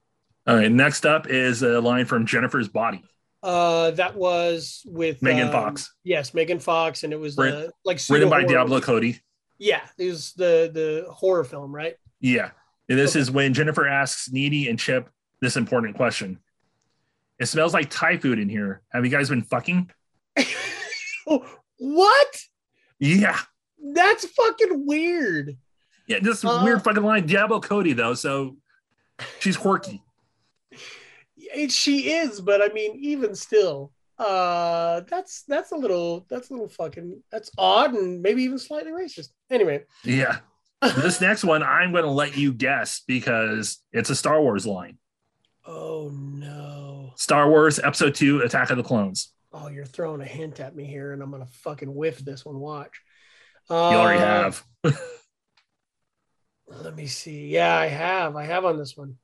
All 0.47 0.57
right. 0.57 0.71
Next 0.71 1.07
up 1.07 1.29
is 1.29 1.63
a 1.63 1.81
line 1.81 2.05
from 2.05 2.27
Jennifer's 2.27 2.69
Body, 2.69 3.03
Uh 3.43 3.93
that 3.93 4.17
was 4.17 4.83
with 4.85 5.23
Megan 5.23 5.47
um, 5.47 5.53
Fox, 5.53 5.95
Yes, 6.05 6.35
Megan 6.35 6.59
Fox, 6.61 7.05
and 7.05 7.13
it 7.15 7.21
was 7.21 7.39
Writ- 7.39 7.55
the 7.55 7.73
like 7.87 7.99
written 8.11 8.29
by 8.29 8.41
pseudo-horror- 8.41 8.47
Diablo 8.49 8.81
Cody. 8.83 9.19
Yeah, 9.59 9.81
it 9.99 10.07
was 10.11 10.33
the 10.35 10.71
the 10.73 11.11
horror 11.11 11.45
film, 11.45 11.75
right? 11.75 11.95
Yeah. 12.21 12.51
And 12.91 12.99
this 12.99 13.15
is 13.17 13.31
when 13.31 13.55
Jennifer 13.55 13.87
asks 13.87 14.31
Needy 14.33 14.69
and 14.69 14.79
Chip 14.79 15.09
this 15.41 15.57
important 15.57 15.97
question. 15.97 16.39
It 17.39 17.47
smells 17.47 17.73
like 17.73 17.89
Thai 17.89 18.19
food 18.19 18.39
in 18.39 18.49
here. 18.49 18.83
Have 18.93 19.05
you 19.05 19.11
guys 19.11 19.29
been 19.31 19.43
fucking? 19.43 19.91
what? 21.79 22.37
Yeah. 22.99 23.39
That's 23.95 24.27
fucking 24.27 24.87
weird. 24.87 25.57
Yeah, 26.07 26.19
this 26.21 26.45
Uh, 26.45 26.61
weird 26.65 26.83
fucking 26.83 27.03
line. 27.03 27.27
Diablo 27.27 27.61
Cody, 27.61 27.93
though, 27.93 28.15
so 28.15 28.57
she's 29.39 29.57
quirky. 29.57 30.03
She 31.69 32.11
is, 32.13 32.41
but 32.41 32.61
I 32.61 32.69
mean, 32.75 32.99
even 33.01 33.35
still, 33.35 33.93
uh, 34.19 35.01
that's 35.09 35.43
that's 35.45 35.73
a 35.73 35.77
little 35.77 36.27
that's 36.29 36.51
a 36.51 36.53
little 36.53 36.69
fucking 36.69 37.23
that's 37.31 37.51
odd 37.57 37.95
and 37.95 38.21
maybe 38.23 38.43
even 38.43 38.59
slightly 38.59 38.93
racist. 38.93 39.31
Anyway, 39.51 39.85
Yeah. 40.05 40.41
This 40.83 41.21
next 41.21 41.45
one, 41.45 41.63
I'm 41.63 41.93
going 41.93 42.05
to 42.05 42.11
let 42.11 42.37
you 42.37 42.53
guess 42.53 43.03
because 43.07 43.79
it's 43.93 44.09
a 44.11 44.17
Star 44.17 44.41
Wars 44.41 44.67
line. 44.67 44.97
oh 45.67 46.11
no, 46.15 47.13
Star 47.17 47.49
Wars 47.51 47.79
Episode 47.79 48.15
2 48.15 48.41
Attack 48.41 48.71
of 48.71 48.77
the 48.79 48.83
Clones. 48.83 49.33
oh 49.53 49.69
you're 49.69 49.85
throwing 49.85 50.21
a 50.23 50.25
hint 50.27 50.59
at 50.61 50.75
me 50.75 50.85
here, 50.87 51.13
and 51.13 51.23
I'm 51.23 51.31
gonna 51.31 51.47
fucking 51.47 51.95
whiff 51.95 52.19
this 52.19 52.45
one. 52.47 52.59
Watch. 52.59 53.01
You 53.69 53.77
already 53.77 54.21
Uh, 54.23 54.27
have. 54.27 54.65
Let 56.67 56.97
me 56.97 57.07
see. 57.07 57.49
Yeah, 57.49 57.77
I 57.77 57.87
have. 57.87 58.37
I 58.37 58.45
have 58.45 58.65
on 58.65 58.79
this 58.79 58.97
one. 58.97 59.17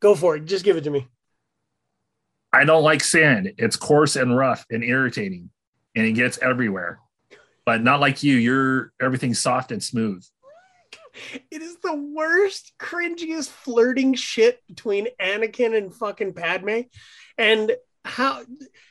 Go 0.00 0.14
for 0.14 0.36
it. 0.36 0.44
Just 0.46 0.64
give 0.64 0.76
it 0.76 0.84
to 0.84 0.90
me. 0.90 1.06
I 2.52 2.64
don't 2.64 2.84
like 2.84 3.02
sand. 3.02 3.52
It's 3.58 3.76
coarse 3.76 4.16
and 4.16 4.36
rough 4.36 4.64
and 4.70 4.84
irritating, 4.84 5.50
and 5.96 6.06
it 6.06 6.12
gets 6.12 6.38
everywhere. 6.38 7.00
But 7.66 7.82
not 7.82 8.00
like 8.00 8.22
you. 8.22 8.36
You're 8.36 8.92
everything's 9.00 9.40
soft 9.40 9.72
and 9.72 9.82
smooth. 9.82 10.24
It 11.50 11.62
is 11.62 11.76
the 11.76 11.94
worst, 11.94 12.72
cringiest 12.78 13.48
flirting 13.48 14.14
shit 14.14 14.60
between 14.66 15.08
Anakin 15.20 15.76
and 15.76 15.94
fucking 15.94 16.34
Padme. 16.34 16.80
And 17.38 17.72
how 18.04 18.42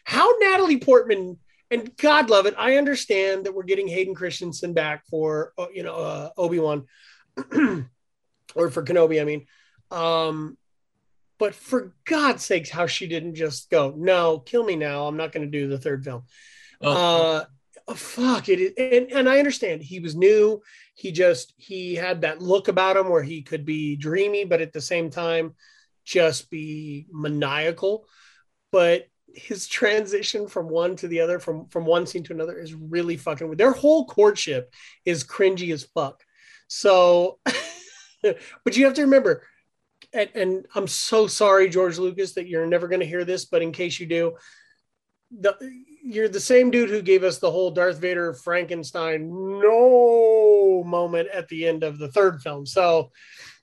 how 0.05 0.37
Natalie 0.39 0.79
Portman 0.79 1.37
and 1.73 1.95
God 1.97 2.29
love 2.29 2.45
it. 2.45 2.53
I 2.57 2.77
understand 2.77 3.45
that 3.45 3.53
we're 3.53 3.63
getting 3.63 3.87
Hayden 3.87 4.15
Christensen 4.15 4.73
back 4.73 5.05
for 5.07 5.53
uh, 5.57 5.67
you 5.73 5.83
know 5.83 5.95
uh, 5.95 6.29
Obi 6.37 6.59
Wan 6.59 6.85
or 8.55 8.69
for 8.69 8.83
Kenobi. 8.83 9.19
I 9.19 9.25
mean, 9.25 9.45
um, 9.91 10.57
but 11.39 11.55
for 11.55 11.93
God's 12.05 12.45
sakes, 12.45 12.69
how 12.69 12.85
she 12.87 13.07
didn't 13.07 13.35
just 13.35 13.69
go 13.69 13.93
no, 13.97 14.39
kill 14.39 14.63
me 14.63 14.75
now. 14.75 15.07
I'm 15.07 15.17
not 15.17 15.31
going 15.31 15.49
to 15.49 15.59
do 15.59 15.67
the 15.67 15.79
third 15.79 16.03
film. 16.03 16.23
Oh, 16.81 16.91
Uh, 16.91 17.45
oh, 17.87 17.93
fuck 17.95 18.49
it 18.49 18.73
and 18.77 19.11
and 19.11 19.29
I 19.29 19.39
understand 19.39 19.81
he 19.81 19.99
was 19.99 20.15
new. 20.15 20.61
He 20.95 21.11
just 21.11 21.53
he 21.57 21.95
had 21.95 22.21
that 22.21 22.41
look 22.41 22.67
about 22.67 22.97
him 22.97 23.09
where 23.09 23.23
he 23.23 23.41
could 23.41 23.65
be 23.65 23.95
dreamy, 23.95 24.45
but 24.45 24.61
at 24.61 24.73
the 24.73 24.81
same 24.81 25.09
time, 25.09 25.55
just 26.05 26.49
be 26.49 27.07
maniacal. 27.11 28.07
But 28.71 29.07
his 29.33 29.67
transition 29.79 30.47
from 30.47 30.69
one 30.69 30.95
to 30.97 31.07
the 31.07 31.21
other, 31.21 31.39
from 31.39 31.67
from 31.67 31.85
one 31.85 32.05
scene 32.05 32.23
to 32.23 32.33
another, 32.33 32.57
is 32.57 32.73
really 32.73 33.17
fucking. 33.17 33.47
weird. 33.47 33.57
Their 33.57 33.73
whole 33.73 34.05
courtship 34.05 34.73
is 35.05 35.23
cringy 35.23 35.73
as 35.73 35.83
fuck. 35.83 36.23
So, 36.67 37.39
but 38.23 38.77
you 38.77 38.85
have 38.85 38.95
to 38.95 39.03
remember, 39.03 39.43
and, 40.13 40.29
and 40.33 40.65
I'm 40.73 40.87
so 40.87 41.27
sorry, 41.27 41.69
George 41.69 41.99
Lucas, 41.99 42.33
that 42.33 42.47
you're 42.47 42.65
never 42.65 42.87
going 42.87 43.01
to 43.01 43.05
hear 43.05 43.25
this, 43.25 43.45
but 43.45 43.61
in 43.61 43.71
case 43.71 43.99
you 43.99 44.07
do, 44.07 44.37
the 45.31 45.55
you're 46.03 46.29
the 46.29 46.39
same 46.39 46.69
dude 46.69 46.89
who 46.89 47.01
gave 47.01 47.23
us 47.23 47.39
the 47.39 47.49
whole 47.49 47.71
Darth 47.71 47.97
Vader 47.97 48.33
Frankenstein 48.33 49.29
no 49.29 50.83
moment 50.85 51.29
at 51.33 51.47
the 51.47 51.67
end 51.67 51.83
of 51.83 51.97
the 51.97 52.09
third 52.09 52.41
film. 52.41 52.65
So 52.65 53.11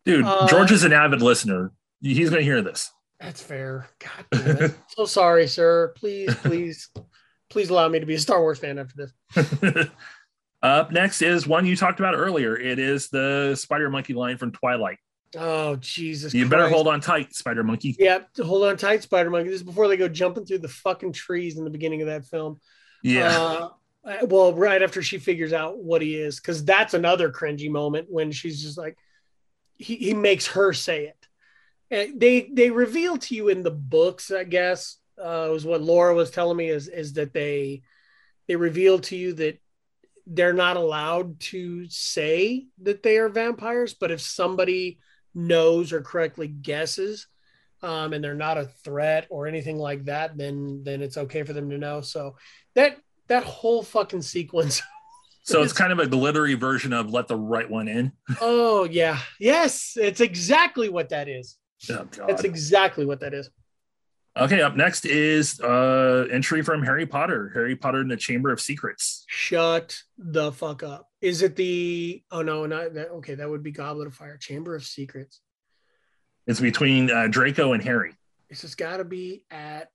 dude, 0.05 0.25
uh, 0.25 0.47
George 0.49 0.73
is 0.73 0.85
an 0.85 0.93
avid 0.93 1.21
listener. 1.23 1.73
He's 2.01 2.31
going 2.31 2.41
to 2.41 2.45
hear 2.45 2.63
this. 2.63 2.91
that's 3.21 3.43
fair. 3.43 3.89
God 3.99 4.27
damn 4.33 4.65
it. 4.65 4.75
so 4.89 5.05
sorry, 5.05 5.47
sir. 5.47 5.93
Please, 5.97 6.35
please, 6.37 6.89
please 7.51 7.69
allow 7.69 7.89
me 7.89 8.01
to 8.01 8.07
be 8.07 8.15
a 8.15 8.19
Star 8.19 8.41
Wars 8.41 8.59
fan 8.59 8.79
after 8.79 9.13
this. 9.35 9.89
Up 10.63 10.93
next 10.93 11.23
is 11.23 11.47
one 11.47 11.67
you 11.67 11.77
talked 11.77 12.01
about 12.01 12.15
earlier. 12.15 12.57
It 12.57 12.79
is 12.79 13.09
the 13.09 13.55
Spider 13.55 13.91
Monkey 13.91 14.15
line 14.15 14.39
from 14.39 14.53
Twilight. 14.53 14.99
Oh 15.37 15.77
Jesus! 15.77 16.35
You 16.35 16.49
better 16.49 16.69
hold 16.69 16.89
on 16.89 17.01
tight, 17.01 17.35
Spider 17.35 17.63
Monkey. 17.63 17.95
Yeah, 17.99 18.21
hold 18.37 18.65
on 18.65 18.77
tight, 18.77 19.03
Spider 19.03 19.31
Monkey. 19.31 19.51
This 19.51 19.61
is 19.61 19.67
before 19.67 19.87
they 19.87 19.97
go 19.97 20.09
jumping 20.09 20.45
through 20.45 20.59
the 20.59 20.69
fucking 20.69 21.13
trees 21.13 21.57
in 21.57 21.65
the 21.65 21.71
beginning 21.71 22.03
of 22.03 22.09
that 22.09 22.25
film. 22.25 22.61
Yeah. 23.03 23.69
Uh, 24.03 24.19
well, 24.23 24.55
right 24.55 24.83
after 24.83 25.03
she 25.03 25.19
figures 25.19 25.53
out 25.53 25.79
what 25.79 26.03
he 26.03 26.17
is, 26.17 26.41
because 26.41 26.65
that's 26.65 26.95
another 26.95 27.31
cringy 27.31 27.71
moment 27.71 28.07
when 28.11 28.33
she's 28.33 28.63
just 28.63 28.79
like, 28.79 28.97
he, 29.77 29.97
he 29.97 30.15
makes 30.15 30.47
her 30.49 30.73
say 30.73 31.05
it. 31.05 31.27
And 31.91 32.21
they 32.21 32.51
they 32.53 32.71
reveal 32.71 33.19
to 33.19 33.35
you 33.35 33.49
in 33.49 33.63
the 33.63 33.71
books, 33.71 34.31
I 34.31 34.45
guess, 34.45 34.97
uh, 35.21 35.49
was 35.53 35.65
what 35.65 35.83
Laura 35.83 36.15
was 36.15 36.31
telling 36.31 36.57
me 36.57 36.69
is 36.69 36.89
is 36.89 37.13
that 37.15 37.33
they 37.33 37.83
they 38.49 38.57
reveal 38.57 38.99
to 39.01 39.17
you 39.17 39.35
that 39.35 39.61
they're 40.27 40.53
not 40.53 40.77
allowed 40.77 41.41
to 41.41 41.89
say 41.89 42.67
that 42.83 43.03
they 43.03 43.19
are 43.19 43.29
vampires, 43.29 43.95
but 43.95 44.11
if 44.11 44.21
somebody 44.21 44.99
knows 45.35 45.93
or 45.93 46.01
correctly 46.03 46.49
guesses, 46.49 47.27
um, 47.83 48.13
and 48.13 48.23
they're 48.23 48.35
not 48.35 48.59
a 48.59 48.67
threat 48.85 49.27
or 49.31 49.47
anything 49.47 49.79
like 49.79 50.05
that, 50.05 50.37
then 50.37 50.83
then 50.85 51.03
it's 51.03 51.17
okay 51.17 51.43
for 51.43 51.53
them 51.53 51.71
to 51.71 51.79
know. 51.79 52.01
So 52.01 52.37
that 52.75 52.99
that 53.29 53.45
whole 53.45 53.83
fucking 53.83 54.23
sequence. 54.23 54.83
so 55.43 55.63
it's 55.63 55.73
kind 55.73 55.93
of 55.93 55.99
a 55.99 56.07
glittery 56.07 56.55
version 56.55 56.93
of 56.93 57.11
Let 57.11 57.29
the 57.29 57.37
Right 57.37 57.69
One 57.69 57.89
In. 57.89 58.13
oh 58.41 58.85
yeah, 58.85 59.19
yes, 59.39 59.97
it's 59.97 60.21
exactly 60.21 60.89
what 60.89 61.11
that 61.11 61.29
is. 61.29 61.57
Oh, 61.91 62.05
God. 62.05 62.29
That's 62.29 62.45
exactly 62.45 63.07
what 63.07 63.21
that 63.21 63.33
is. 63.33 63.49
Okay, 64.37 64.63
up 64.63 64.77
next 64.77 65.07
is 65.07 65.61
uh 65.61 66.27
entry 66.31 66.63
from 66.63 66.83
Harry 66.85 67.07
Potter, 67.07 67.51
Harry 67.53 67.75
Potter 67.75 68.01
in 68.01 68.09
the 68.09 68.17
Chamber 68.17 68.53
of 68.53 68.61
Secrets. 68.61 69.25
Shut 69.29 70.01
the 70.17 70.53
fuck 70.53 70.83
up. 70.83 71.09
Is 71.21 71.43
it 71.43 71.57
the? 71.57 72.23
Oh 72.31 72.43
no, 72.43 72.65
not 72.67 72.95
that. 72.95 73.09
Okay, 73.11 73.35
that 73.35 73.49
would 73.49 73.63
be 73.63 73.73
Goblet 73.73 74.07
of 74.07 74.15
Fire, 74.15 74.37
Chamber 74.37 74.75
of 74.77 74.85
Secrets. 74.85 75.41
It's 76.47 76.61
between 76.61 77.11
uh, 77.11 77.27
Draco 77.29 77.73
and 77.73 77.83
Harry. 77.83 78.15
This 78.49 78.63
has 78.63 78.75
got 78.75 78.99
to 78.99 79.05
be 79.05 79.45
at 79.51 79.91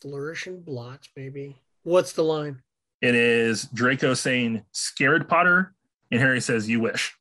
Flourish 0.00 0.46
and 0.46 0.64
Blotts, 0.64 1.08
maybe. 1.16 1.60
What's 1.82 2.12
the 2.12 2.24
line? 2.24 2.62
It 3.00 3.14
is 3.14 3.64
Draco 3.74 4.14
saying 4.14 4.64
scared 4.72 5.28
Potter, 5.28 5.74
and 6.10 6.20
Harry 6.20 6.40
says 6.40 6.68
you 6.68 6.80
wish. 6.80 7.16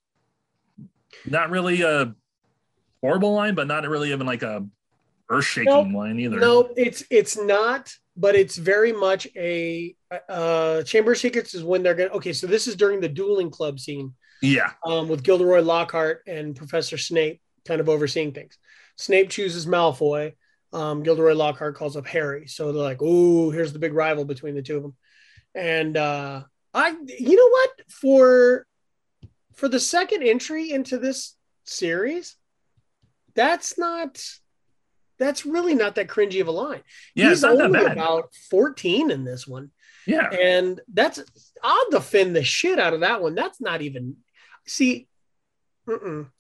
Not 1.26 1.50
really 1.50 1.82
a 1.82 2.14
horrible 3.02 3.34
line, 3.34 3.56
but 3.56 3.68
not 3.68 3.88
really 3.88 4.12
even 4.12 4.28
like 4.28 4.44
a 4.44 4.66
earth 5.30 5.46
shaking 5.46 5.74
Nope. 5.74 5.94
line 5.94 6.20
either. 6.20 6.40
No, 6.40 6.74
it's 6.76 7.04
it's 7.10 7.38
not, 7.38 7.94
but 8.18 8.36
it's 8.36 8.58
very 8.58 8.92
much 8.92 9.28
a 9.36 9.96
uh 10.28 10.84
Chamber 10.84 11.12
of 11.14 11.18
Secrets 11.18 11.54
is 11.54 11.64
when 11.64 11.84
they're 11.84 11.96
gonna 11.96 12.10
okay, 12.12 12.34
so 12.34 12.48
this 12.48 12.68
is 12.68 12.76
during 12.76 13.00
the 13.00 13.10
dueling 13.10 13.50
club 13.52 13.80
scene 13.80 14.14
Yeah. 14.42 14.72
um 14.86 15.08
with 15.08 15.24
Gilderoy 15.24 15.62
Lockhart 15.62 16.24
and 16.28 16.56
Professor 16.56 16.98
Snape 16.98 17.42
kind 17.68 17.80
of 17.82 17.90
overseeing 17.90 18.34
things. 18.34 18.58
Snape 18.98 19.30
chooses 19.30 19.66
Malfoy. 19.66 20.34
Um, 20.74 21.04
Gilderoy 21.04 21.34
Lockhart 21.34 21.76
calls 21.76 21.96
up 21.98 22.06
Harry. 22.08 22.48
So 22.48 22.72
they're 22.72 22.82
like, 22.84 23.00
"Oh, 23.02 23.50
here's 23.50 23.74
the 23.74 23.80
big 23.80 23.94
rival 23.94 24.26
between 24.26 24.56
the 24.56 24.62
two 24.62 24.78
of 24.78 24.84
them." 24.84 24.96
And 25.56 25.96
uh 25.98 26.44
I 26.74 26.90
you 27.08 27.36
know 27.36 27.50
what? 27.50 27.72
For 27.90 28.66
for 29.56 29.68
the 29.68 29.80
second 29.80 30.24
entry 30.24 30.72
into 30.72 30.98
this 30.98 31.36
series, 31.66 32.36
that's 33.36 33.78
not 33.78 34.24
that's 35.20 35.46
really 35.46 35.76
not 35.76 35.96
that 35.96 36.08
cringy 36.08 36.42
of 36.42 36.48
a 36.48 36.52
line. 36.52 36.82
Yeah, 37.14 37.30
He's 37.30 37.34
it's 37.34 37.42
not 37.44 37.58
that 37.58 37.66
only 37.66 37.86
about 37.86 38.34
14 38.50 39.12
in 39.12 39.24
this 39.24 39.48
one. 39.48 39.72
yeah. 40.08 40.30
And 40.30 40.80
that's 40.92 41.20
I'll 41.62 41.90
defend 41.92 42.36
the 42.36 42.44
shit 42.44 42.80
out 42.80 42.94
of 42.94 43.02
that 43.02 43.22
one. 43.22 43.36
That's 43.36 43.62
not 43.62 43.82
even 43.82 44.16
see, 44.66 45.08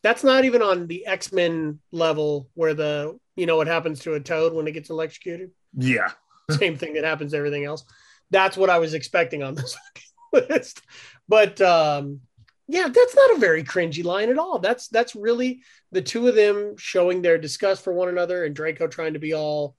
that's 0.02 0.24
not 0.24 0.46
even 0.46 0.62
on 0.62 0.88
the 0.88 1.06
X 1.06 1.32
Men 1.32 1.80
level 1.92 2.50
where 2.54 2.74
the 2.74 3.20
you 3.36 3.46
know 3.46 3.58
what 3.58 3.68
happens 3.68 4.00
to 4.02 4.13
a 4.13 4.20
toad 4.20 4.54
when 4.54 4.68
it 4.68 4.72
gets 4.74 4.89
electrocuted. 4.89 5.52
Yeah. 5.76 6.12
Same 6.52 6.78
thing 6.78 6.94
that 6.94 7.04
happens 7.04 7.32
to 7.32 7.38
everything 7.38 7.65
else. 7.65 7.84
That's 8.32 8.58
what 8.58 8.70
I 8.70 8.80
was 8.80 8.94
expecting 8.94 9.44
on 9.44 9.56
this 9.56 9.76
list. 10.34 10.82
But 11.28 11.60
um, 11.62 12.22
yeah, 12.71 12.88
that's 12.88 13.15
not 13.15 13.36
a 13.36 13.39
very 13.39 13.63
cringy 13.63 14.03
line 14.03 14.29
at 14.29 14.38
all. 14.38 14.60
That's 14.60 14.88
that's 14.89 15.15
really 15.15 15.63
the 15.91 16.03
two 16.03 16.27
of 16.27 16.36
them 16.36 16.75
showing 16.77 17.21
their 17.23 17.39
disgust 17.39 17.84
for 17.84 17.91
one 17.93 18.10
another, 18.10 18.45
and 18.45 18.55
Draco 18.55 18.88
trying 18.88 19.13
to 19.13 19.19
be 19.19 19.34
all, 19.34 19.75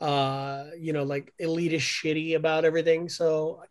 uh, 0.00 0.64
you 0.76 0.92
know, 0.92 1.04
like 1.04 1.32
elitist 1.40 1.82
shitty 1.82 2.34
about 2.34 2.64
everything. 2.64 3.08
So, 3.08 3.62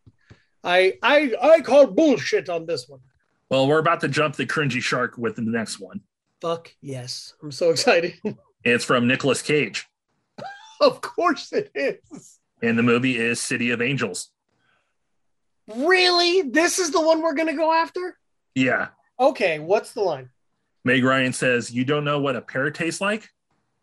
I 0.63 0.93
I 1.04 1.34
I 1.41 1.60
call 1.60 1.88
bullshit 1.88 2.47
on 2.47 2.65
this 2.65 2.88
one. 2.88 3.02
Well, 3.49 3.67
we're 3.67 3.80
about 3.80 3.99
to 4.02 4.08
jump 4.08 4.38
the 4.38 4.45
cringy 4.45 4.82
shark 4.82 5.17
with 5.17 5.36
the 5.36 5.41
next 5.41 5.82
one. 5.82 5.99
Fuck 6.39 6.71
yes, 6.82 7.34
I'm 7.43 7.52
so 7.52 7.69
excited. 7.69 8.13
It's 8.65 8.86
from 8.86 9.08
Nicolas 9.10 9.41
Cage, 9.41 9.89
of 10.80 11.02
course 11.02 11.52
it 11.52 11.69
is. 11.76 12.39
and 12.62 12.80
the 12.80 12.84
movie 12.84 13.17
is 13.17 13.41
City 13.41 13.71
of 13.71 13.82
Angels. 13.82 14.30
Really, 15.67 16.43
this 16.43 16.80
is 16.80 16.91
the 16.91 17.02
one 17.02 17.21
we're 17.21 17.34
gonna 17.34 17.58
go 17.58 17.73
after. 17.73 18.17
Yeah. 18.56 18.89
Okay, 19.20 19.60
what's 19.60 19.94
the 19.94 20.02
line? 20.02 20.30
Meg 20.84 21.04
Ryan 21.04 21.34
says, 21.34 21.72
You 21.72 21.86
don't 21.86 22.04
know 22.04 22.20
what 22.20 22.36
a 22.36 22.42
pear 22.42 22.72
tastes 22.72 23.02
like? 23.02 23.30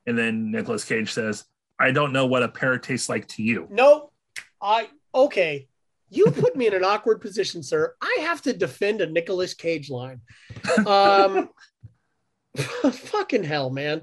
And 0.07 0.19
then 0.19 0.51
Nicolas 0.51 0.85
Cage 0.85 1.13
says, 1.13 1.45
I 1.79 1.93
don't 1.93 2.13
know 2.13 2.27
what 2.27 2.43
a 2.43 2.49
pear 2.49 2.79
tastes 2.79 3.09
like 3.09 3.27
to 3.29 3.43
you. 3.43 3.67
No, 3.71 4.11
I 4.61 4.89
okay. 5.15 5.69
You 6.11 6.27
put 6.27 6.57
me 6.57 6.67
in 6.67 6.75
an 6.75 6.85
awkward 6.85 7.21
position, 7.21 7.63
sir. 7.63 7.95
I 8.03 8.19
have 8.23 8.43
to 8.43 8.53
defend 8.53 9.01
a 9.01 9.07
Nicolas 9.07 9.55
Cage 9.55 9.91
line. 9.91 10.21
Um, 10.85 11.49
fucking 12.57 13.45
hell, 13.45 13.71
man. 13.71 14.03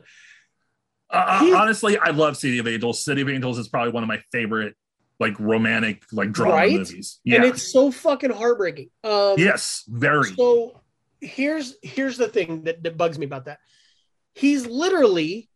Uh, 1.10 1.54
honestly, 1.56 1.98
I 1.98 2.12
love 2.12 2.38
City 2.38 2.60
of 2.60 2.68
Angels. 2.68 3.04
City 3.04 3.22
of 3.22 3.30
Angels 3.30 3.58
is 3.58 3.68
probably 3.68 3.92
one 3.92 4.04
of 4.04 4.08
my 4.08 4.22
favorite, 4.32 4.76
like 5.20 5.40
romantic, 5.40 6.04
like 6.12 6.32
drama 6.32 6.54
Right? 6.54 6.72
movies. 6.74 7.20
and 7.26 7.44
it's 7.46 7.72
so 7.72 7.92
fucking 7.92 8.32
heartbreaking. 8.32 8.90
Um, 9.04 9.36
yes. 9.38 9.84
Very. 9.88 10.34
So 10.36 10.82
here's 11.22 11.76
here's 11.82 12.18
the 12.18 12.28
thing 12.28 12.64
that, 12.64 12.84
that 12.84 12.98
bugs 12.98 13.18
me 13.18 13.26
about 13.26 13.46
that. 13.46 13.60
He's 14.36 14.66
literally 14.68 15.50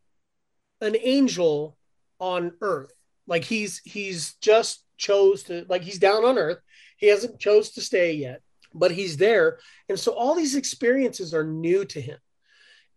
an 0.82 0.95
angel 1.00 1.78
on 2.19 2.54
Earth. 2.62 2.91
Like 3.28 3.43
he's 3.43 3.80
he's 3.86 4.34
just 4.36 4.84
chose 4.97 5.43
to 5.43 5.65
like 5.69 5.84
he's 5.84 6.00
down 6.00 6.26
on 6.26 6.38
Earth. 6.38 6.60
He 6.97 7.08
hasn't 7.08 7.39
chose 7.39 7.71
to 7.71 7.82
stay 7.82 8.13
yet, 8.13 8.41
but 8.74 8.91
he's 8.91 9.17
there, 9.17 9.60
and 9.89 10.00
so 10.00 10.13
all 10.13 10.36
these 10.36 10.56
experiences 10.56 11.34
are 11.34 11.43
new 11.43 11.86
to 11.86 12.02
him. 12.02 12.17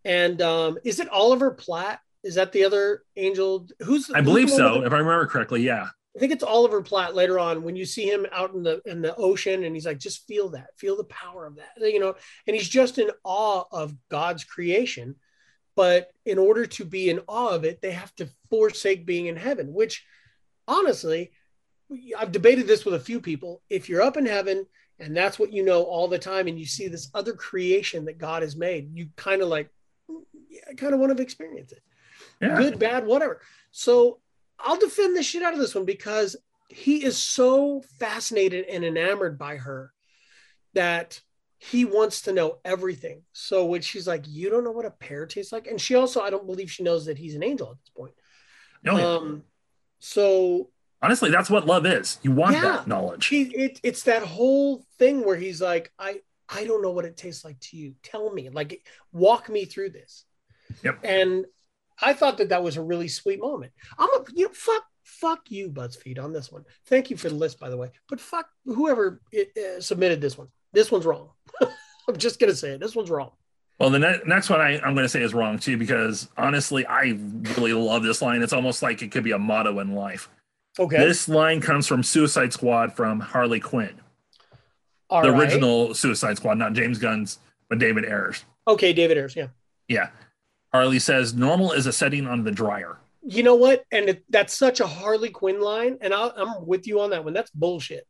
And 0.03 0.41
um, 0.41 0.77
is 0.83 0.99
it 0.99 1.09
Oliver 1.09 1.51
Platt? 1.51 1.99
Is 2.23 2.35
that 2.35 2.51
the 2.51 2.63
other 2.65 3.03
angel? 3.15 3.67
Who's 3.81 4.09
I 4.11 4.17
who's 4.19 4.25
believe 4.25 4.49
so, 4.49 4.77
with 4.79 4.87
if 4.87 4.93
I 4.93 4.97
remember 4.97 5.27
correctly. 5.27 5.61
Yeah. 5.63 5.87
I 6.15 6.19
think 6.19 6.31
it's 6.31 6.43
Oliver 6.43 6.81
Platt 6.81 7.13
later 7.13 7.37
on 7.37 7.63
when 7.63 7.75
you 7.75 7.85
see 7.85 8.09
him 8.09 8.25
out 8.31 8.53
in 8.53 8.63
the 8.63 8.81
in 8.85 9.01
the 9.01 9.15
ocean 9.15 9.63
and 9.63 9.75
he's 9.75 9.85
like, 9.85 9.99
just 9.99 10.25
feel 10.27 10.49
that, 10.49 10.67
feel 10.77 10.95
the 10.95 11.03
power 11.05 11.45
of 11.45 11.57
that, 11.57 11.71
you 11.79 11.99
know, 11.99 12.15
and 12.47 12.55
he's 12.55 12.69
just 12.69 12.97
in 12.97 13.09
awe 13.23 13.65
of 13.71 13.93
God's 14.09 14.43
creation. 14.45 15.15
But 15.75 16.11
in 16.25 16.37
order 16.37 16.65
to 16.65 16.85
be 16.85 17.09
in 17.09 17.19
awe 17.27 17.49
of 17.49 17.65
it, 17.65 17.81
they 17.81 17.91
have 17.91 18.15
to 18.15 18.29
forsake 18.49 19.05
being 19.05 19.25
in 19.25 19.35
heaven, 19.35 19.73
which 19.73 20.05
honestly, 20.67 21.31
I've 22.17 22.31
debated 22.31 22.65
this 22.65 22.85
with 22.85 22.93
a 22.95 22.99
few 22.99 23.19
people. 23.19 23.61
If 23.69 23.89
you're 23.89 24.01
up 24.01 24.15
in 24.15 24.25
heaven 24.25 24.65
and 24.99 25.15
that's 25.15 25.37
what 25.37 25.51
you 25.51 25.63
know 25.63 25.83
all 25.83 26.07
the 26.07 26.17
time, 26.17 26.47
and 26.47 26.57
you 26.57 26.65
see 26.65 26.87
this 26.87 27.09
other 27.13 27.33
creation 27.33 28.05
that 28.05 28.17
God 28.17 28.41
has 28.41 28.55
made, 28.55 28.95
you 28.95 29.09
kind 29.17 29.41
of 29.41 29.49
like, 29.49 29.69
mm, 30.09 30.21
yeah, 30.49 30.73
kind 30.77 30.93
of 30.93 31.01
want 31.01 31.15
to 31.15 31.21
experience 31.21 31.73
it 31.73 31.83
Yeah. 32.41 32.55
good, 32.55 32.79
bad, 32.79 33.05
whatever. 33.05 33.41
So 33.71 34.19
I'll 34.59 34.77
defend 34.77 35.15
the 35.15 35.23
shit 35.23 35.43
out 35.43 35.53
of 35.53 35.59
this 35.59 35.75
one 35.75 35.85
because 35.85 36.35
he 36.69 37.03
is 37.03 37.17
so 37.17 37.83
fascinated 37.99 38.65
and 38.65 38.83
enamored 38.83 39.37
by 39.37 39.57
her 39.57 39.91
that 40.73 41.21
he 41.57 41.85
wants 41.85 42.21
to 42.23 42.33
know 42.33 42.57
everything. 42.65 43.21
So 43.33 43.65
when 43.65 43.81
she's 43.81 44.07
like, 44.07 44.23
"You 44.27 44.49
don't 44.49 44.63
know 44.63 44.71
what 44.71 44.85
a 44.85 44.91
pear 44.91 45.25
tastes 45.25 45.51
like," 45.51 45.67
and 45.67 45.79
she 45.79 45.95
also, 45.95 46.21
I 46.21 46.29
don't 46.29 46.45
believe 46.45 46.69
she 46.71 46.83
knows 46.83 47.05
that 47.05 47.17
he's 47.17 47.35
an 47.35 47.43
angel 47.43 47.71
at 47.71 47.77
this 47.79 47.89
point. 47.95 48.13
Yeah. 48.83 48.93
Um, 48.93 49.43
so 49.99 50.69
Honestly, 51.01 51.29
that's 51.29 51.49
what 51.49 51.65
love 51.67 51.85
is. 51.85 52.17
You 52.23 52.31
want 52.31 52.55
Yeah. 52.55 52.61
that 52.61 52.87
knowledge. 52.87 53.27
he, 53.27 53.43
it, 53.43 53.79
it's 53.83 54.03
that 54.03 54.23
whole 54.23 54.85
thing 54.97 55.23
where 55.25 55.35
he's 55.35 55.61
like, 55.61 55.91
"I, 55.99 56.21
I 56.49 56.65
don't 56.65 56.81
know 56.81 56.91
what 56.91 57.05
it 57.05 57.15
tastes 57.17 57.45
like 57.45 57.59
to 57.61 57.77
you. 57.77 57.95
Tell 58.03 58.31
me, 58.33 58.49
like, 58.49 58.85
walk 59.11 59.47
me 59.49 59.65
through 59.65 59.91
this." 59.91 60.25
Yep. 60.83 60.99
And 61.03 61.45
I 62.01 62.13
thought 62.13 62.37
that 62.37 62.49
that 62.49 62.63
was 62.63 62.77
a 62.77 62.81
really 62.83 63.07
sweet 63.07 63.39
moment. 63.39 63.71
I'm 63.97 64.09
a 64.09 64.23
you 64.33 64.45
know, 64.45 64.53
fuck 64.53 64.83
fuck 65.03 65.39
you 65.49 65.69
BuzzFeed 65.69 66.21
on 66.21 66.33
this 66.33 66.51
one. 66.51 66.65
Thank 66.87 67.09
you 67.09 67.17
for 67.17 67.29
the 67.29 67.35
list 67.35 67.59
by 67.59 67.69
the 67.69 67.77
way, 67.77 67.91
but 68.09 68.19
fuck 68.19 68.47
whoever 68.65 69.21
it, 69.31 69.51
uh, 69.57 69.81
submitted 69.81 70.21
this 70.21 70.37
one. 70.37 70.47
This 70.73 70.91
one's 70.91 71.05
wrong. 71.05 71.29
I'm 72.07 72.17
just 72.17 72.39
gonna 72.39 72.55
say 72.55 72.71
it. 72.71 72.79
This 72.79 72.95
one's 72.95 73.09
wrong. 73.09 73.31
Well, 73.79 73.89
the 73.89 73.99
ne- 73.99 74.21
next 74.25 74.49
one 74.49 74.61
I, 74.61 74.75
I'm 74.79 74.93
going 74.95 75.03
to 75.03 75.09
say 75.09 75.21
is 75.21 75.33
wrong 75.33 75.59
too, 75.59 75.77
because 75.77 76.29
honestly, 76.37 76.85
I 76.85 77.17
really 77.57 77.73
love 77.73 78.03
this 78.03 78.21
line. 78.21 78.41
It's 78.41 78.53
almost 78.53 78.81
like 78.81 79.01
it 79.01 79.11
could 79.11 79.23
be 79.25 79.31
a 79.31 79.37
motto 79.37 79.79
in 79.79 79.93
life. 79.93 80.29
Okay. 80.79 80.97
This 80.97 81.27
line 81.27 81.59
comes 81.59 81.85
from 81.87 82.01
Suicide 82.01 82.53
Squad 82.53 82.93
from 82.93 83.19
Harley 83.19 83.59
Quinn, 83.59 83.99
All 85.09 85.21
the 85.21 85.31
right. 85.31 85.41
original 85.41 85.93
Suicide 85.93 86.37
Squad, 86.37 86.57
not 86.57 86.73
James 86.73 86.99
Gunn's, 86.99 87.39
but 87.69 87.79
David 87.79 88.05
Ayers. 88.05 88.45
Okay, 88.67 88.93
David 88.93 89.17
Ayers. 89.17 89.35
Yeah. 89.35 89.47
Yeah. 89.87 90.09
Harley 90.75 90.99
says 90.99 91.33
normal 91.33 91.71
is 91.71 91.85
a 91.85 91.93
setting 91.93 92.27
on 92.27 92.43
the 92.43 92.51
dryer. 92.51 92.97
You 93.23 93.43
know 93.43 93.55
what? 93.55 93.85
And 93.91 94.09
it, 94.09 94.23
that's 94.29 94.53
such 94.53 94.81
a 94.81 94.87
Harley 94.87 95.29
Quinn 95.29 95.61
line, 95.61 95.97
and 96.01 96.13
I'll, 96.13 96.33
I'm 96.35 96.65
with 96.67 96.85
you 96.85 96.99
on 96.99 97.11
that 97.11 97.23
one. 97.23 97.33
That's 97.33 97.49
bullshit. 97.51 98.05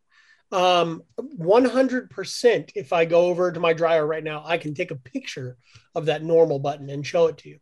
Um, 0.51 1.03
100%. 1.19 2.71
If 2.75 2.91
I 2.91 3.05
go 3.05 3.27
over 3.27 3.51
to 3.51 3.59
my 3.59 3.73
dryer 3.73 4.05
right 4.05 4.23
now, 4.23 4.43
I 4.45 4.57
can 4.57 4.73
take 4.73 4.89
a 4.89 4.95
picture 4.95 5.57
of 5.93 6.07
that 6.07 6.23
normal 6.23 6.57
button 6.57 6.89
and 6.89 7.05
show 7.05 7.27
it 7.27 7.37
to 7.39 7.49
you. 7.49 7.59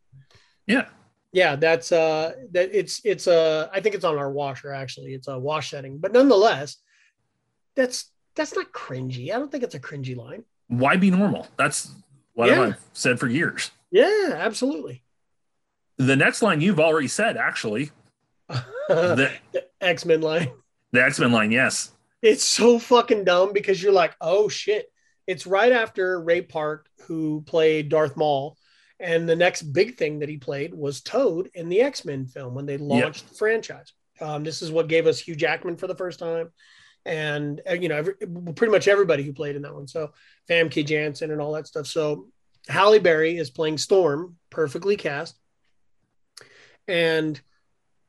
Yeah. 0.67 0.87
Yeah, 1.33 1.55
that's 1.57 1.91
uh, 1.91 2.33
that 2.51 2.69
it's 2.73 3.01
it's 3.03 3.27
uh, 3.27 3.67
I 3.73 3.81
think 3.81 3.95
it's 3.95 4.05
on 4.05 4.19
our 4.19 4.31
washer 4.31 4.71
actually. 4.71 5.15
It's 5.15 5.27
a 5.27 5.37
wash 5.37 5.71
setting, 5.71 5.97
but 5.97 6.13
nonetheless, 6.13 6.77
that's 7.75 8.11
that's 8.35 8.55
not 8.55 8.71
cringy. 8.71 9.31
I 9.31 9.39
don't 9.39 9.51
think 9.51 9.63
it's 9.63 9.73
a 9.73 9.79
cringy 9.79 10.15
line. 10.15 10.43
Why 10.67 10.95
be 10.95 11.09
normal? 11.09 11.47
That's 11.57 11.89
what 12.35 12.49
Yeah. 12.49 12.61
I've 12.61 12.79
said 12.93 13.19
for 13.19 13.27
years. 13.27 13.71
Yeah, 13.93 14.32
absolutely. 14.34 15.03
The 15.99 16.15
next 16.15 16.41
line 16.41 16.62
you've 16.62 16.79
already 16.79 17.08
said, 17.08 17.38
actually, 17.38 17.91
the 18.49 19.32
the, 19.53 19.65
X 19.79 20.03
Men 20.03 20.21
line. 20.21 20.51
the 20.91 21.03
X 21.03 21.19
Men 21.19 21.32
line. 21.32 21.51
Yes. 21.51 21.91
It's 22.23 22.43
so 22.43 22.79
fucking 22.79 23.23
dumb 23.23 23.53
because 23.53 23.82
you're 23.82 23.93
like, 23.93 24.15
oh 24.19 24.49
shit. 24.49 24.88
It's 25.27 25.45
right 25.45 25.71
after 25.71 26.19
Ray 26.19 26.41
Park, 26.41 26.88
who 27.06 27.43
played 27.45 27.89
Darth 27.89 28.17
Maul. 28.17 28.58
And 28.99 29.29
the 29.29 29.36
next 29.36 29.62
big 29.62 29.95
thing 29.95 30.19
that 30.19 30.29
he 30.29 30.38
played 30.38 30.73
was 30.73 31.01
Toad 31.01 31.51
in 31.53 31.69
the 31.69 31.82
X 31.82 32.03
Men 32.03 32.25
film 32.25 32.56
when 32.56 32.65
they 32.65 32.77
launched 32.77 33.29
the 33.29 33.36
franchise. 33.36 33.93
Um, 34.19 34.43
this 34.43 34.63
is 34.63 34.71
what 34.71 34.88
gave 34.88 35.06
us 35.06 35.19
Hugh 35.19 35.36
Jackman 35.36 35.77
for 35.77 35.86
the 35.86 35.95
first 35.95 36.17
time. 36.17 36.49
And, 37.06 37.62
uh, 37.69 37.73
you 37.73 37.89
know, 37.89 37.97
every, 37.97 38.15
pretty 38.56 38.71
much 38.71 38.88
everybody 38.88 39.21
who 39.21 39.34
played 39.34 39.56
in 39.56 39.62
that 39.62 39.75
one. 39.75 39.88
So 39.88 40.13
Famke 40.49 40.84
Janssen 40.84 41.29
and 41.29 41.39
all 41.39 41.51
that 41.53 41.67
stuff. 41.67 41.86
So 41.86 42.27
Halle 42.67 42.99
Berry 42.99 43.38
is 43.38 43.49
playing 43.49 43.78
Storm, 43.78 44.38
perfectly 44.49 44.95
cast. 44.95 45.36
And 46.88 47.39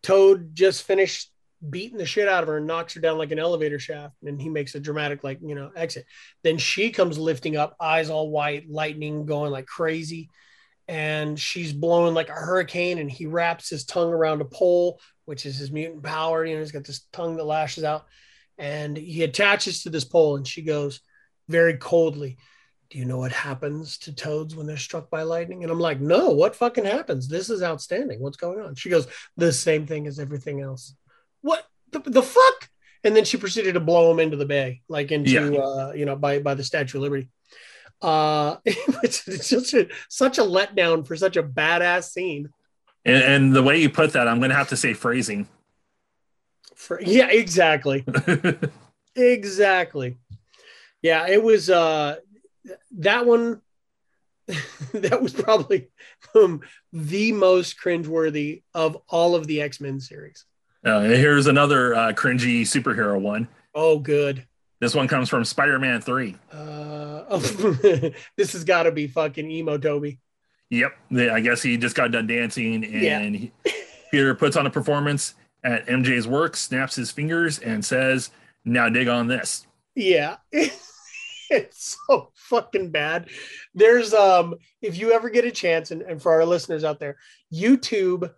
Toad 0.03 0.55
just 0.55 0.83
finished 0.83 1.31
beating 1.69 1.97
the 1.99 2.07
shit 2.07 2.29
out 2.29 2.43
of 2.43 2.49
her 2.49 2.59
and 2.59 2.67
knocks 2.67 2.95
her 2.95 3.01
down 3.01 3.19
like 3.19 3.31
an 3.33 3.38
elevator 3.38 3.79
shaft. 3.79 4.14
And 4.25 4.40
he 4.40 4.49
makes 4.49 4.75
a 4.75 4.81
dramatic, 4.81 5.25
like, 5.25 5.38
you 5.43 5.55
know, 5.55 5.71
exit. 5.75 6.05
Then 6.43 6.59
she 6.59 6.90
comes 6.90 7.19
lifting 7.19 7.57
up, 7.57 7.77
eyes 7.81 8.11
all 8.11 8.31
white, 8.31 8.69
lightning 8.69 9.27
going 9.27 9.51
like 9.51 9.67
crazy. 9.67 10.29
And 10.87 11.40
she's 11.40 11.73
blowing 11.73 12.12
like 12.14 12.29
a 12.29 12.33
hurricane. 12.33 12.99
And 12.99 13.11
he 13.11 13.27
wraps 13.27 13.71
his 13.71 13.85
tongue 13.85 14.12
around 14.12 14.43
a 14.43 14.45
pole, 14.45 15.01
which 15.25 15.47
is 15.47 15.57
his 15.57 15.73
mutant 15.73 16.03
power. 16.03 16.45
You 16.45 16.55
know, 16.55 16.61
he's 16.61 16.73
got 16.73 16.85
this 16.85 17.07
tongue 17.12 17.37
that 17.37 17.45
lashes 17.45 17.85
out. 17.85 18.05
And 18.59 18.97
he 18.97 19.23
attaches 19.23 19.83
to 19.83 19.90
this 19.90 20.05
pole. 20.05 20.37
And 20.37 20.47
she 20.47 20.62
goes 20.62 21.01
very 21.49 21.77
coldly, 21.77 22.37
Do 22.90 22.99
you 22.99 23.05
know 23.05 23.18
what 23.18 23.33
happens 23.33 23.99
to 23.99 24.14
toads 24.14 24.55
when 24.55 24.66
they're 24.66 24.77
struck 24.77 25.11
by 25.11 25.23
lightning? 25.23 25.62
And 25.62 25.73
I'm 25.73 25.81
like, 25.81 26.01
No, 26.01 26.31
what 26.31 26.55
fucking 26.57 26.85
happens? 26.85 27.29
This 27.29 27.51
is 27.51 27.62
outstanding. 27.62 28.20
What's 28.20 28.37
going 28.37 28.61
on? 28.61 28.75
She 28.75 28.90
goes, 28.90 29.07
The 29.37 29.53
same 29.53 29.87
thing 29.87 30.07
as 30.07 30.18
everything 30.18 30.61
else 30.61 30.94
what 31.44 31.66
the, 31.92 31.99
the 32.01 32.23
fuck? 32.23 32.70
And 33.05 33.14
then 33.14 33.27
she 33.27 33.37
proceeded 33.37 33.75
to 33.75 33.81
blow 33.81 34.11
him 34.11 34.18
into 34.18 34.38
the 34.38 34.47
bay, 34.47 34.81
like 34.88 35.12
into 35.12 35.31
Yeah. 35.31 35.59
uh, 35.61 35.92
you 35.94 36.07
know, 36.07 36.16
by 36.16 36.38
by 36.38 36.55
the 36.55 36.64
Statue 36.64 36.97
of 36.99 37.03
Liberty. 37.03 37.29
Uh 38.01 38.57
it's, 38.64 39.29
it's 39.29 39.49
just 39.51 39.75
a, 39.75 39.88
such 40.09 40.38
a 40.38 40.42
letdown 40.42 41.07
for 41.07 41.16
such 41.16 41.37
a 41.37 41.42
badass 41.42 42.11
scene. 42.11 42.49
And, 43.05 43.23
and 43.23 43.55
the 43.55 43.62
way 43.62 43.81
you 43.81 43.90
put 43.90 44.14
that, 44.14 44.27
I'm 44.27 44.38
going 44.38 44.49
to 44.51 44.57
have 44.57 44.70
to 44.70 44.77
say 44.77 44.94
phrasing. 44.94 45.47
For 46.75 47.01
yeah, 47.01 47.29
exactly. 47.29 48.05
Exactly. 49.16 50.16
Yeah, 51.03 51.29
it 51.29 51.42
was 51.42 51.70
uh 51.70 52.16
that 52.98 53.27
one 53.27 53.61
that 54.92 55.22
was 55.22 55.33
probably 55.33 55.88
um, 56.35 56.61
the 56.92 57.33
most 57.33 57.81
cringeworthy 57.81 58.62
of 58.74 58.98
all 59.09 59.35
of 59.35 59.46
the 59.46 59.62
X-Men 59.62 60.00
series. 60.00 60.44
Uh, 60.85 61.00
here's 61.00 61.46
another 61.46 61.94
uh, 61.94 62.12
cringy 62.12 62.62
superhero 62.62 63.18
one. 63.18 63.48
Oh 63.74 63.98
good. 63.98 64.46
This 64.81 64.94
one 64.94 65.09
comes 65.09 65.31
from 65.31 65.44
Spider 65.44 65.79
Man 65.79 66.03
3. 66.03 66.37
Uh, 66.53 67.38
this 68.37 68.53
has 68.53 68.64
got 68.64 68.83
to 68.83 68.92
be 68.92 69.07
fucking 69.07 69.50
emo 69.50 69.79
Tobey. 69.79 70.18
Yep. 70.68 70.92
I 71.31 71.40
guess 71.40 71.62
he 71.62 71.79
just 71.79 71.96
got 71.96 72.11
done 72.11 72.27
dancing, 72.27 72.85
and 72.85 73.35
he, 73.37 73.53
Peter 74.11 74.35
puts 74.35 74.57
on 74.57 74.66
a 74.66 74.70
performance 74.70 75.35
at 75.62 75.87
MJ's 75.87 76.27
work, 76.27 76.57
snaps 76.57 76.96
his 76.96 77.11
fingers, 77.11 77.59
and 77.59 77.85
says, 77.85 78.31
Now 78.64 78.88
dig 78.88 79.09
on 79.09 79.27
this. 79.27 79.66
Yeah. 79.94 80.37
it's 81.50 81.96
so 82.07 82.30
fucking 82.35 82.90
bad. 82.90 83.28
There's 83.74 84.12
um 84.14 84.57
if 84.83 84.98
you 84.98 85.12
ever 85.12 85.30
get 85.30 85.44
a 85.44 85.50
chance 85.50 85.90
and, 85.90 86.02
and 86.02 86.20
for 86.20 86.33
our 86.33 86.44
listeners 86.44 86.85
out 86.85 87.00
there, 87.00 87.16
YouTube 87.52 88.30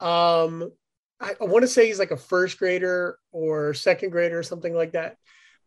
um 0.00 0.70
I, 1.20 1.34
I 1.40 1.44
want 1.44 1.62
to 1.62 1.68
say 1.68 1.86
he's 1.86 1.98
like 1.98 2.10
a 2.10 2.16
first 2.16 2.58
grader 2.58 3.18
or 3.30 3.74
second 3.74 4.10
grader 4.10 4.38
or 4.38 4.42
something 4.42 4.74
like 4.74 4.92
that. 4.92 5.16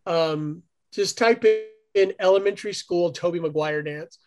Um 0.05 0.63
just 0.93 1.17
type 1.17 1.45
in 1.93 2.13
elementary 2.19 2.73
school 2.73 3.11
Tobey 3.11 3.39
Maguire 3.39 3.81
dance 3.81 4.19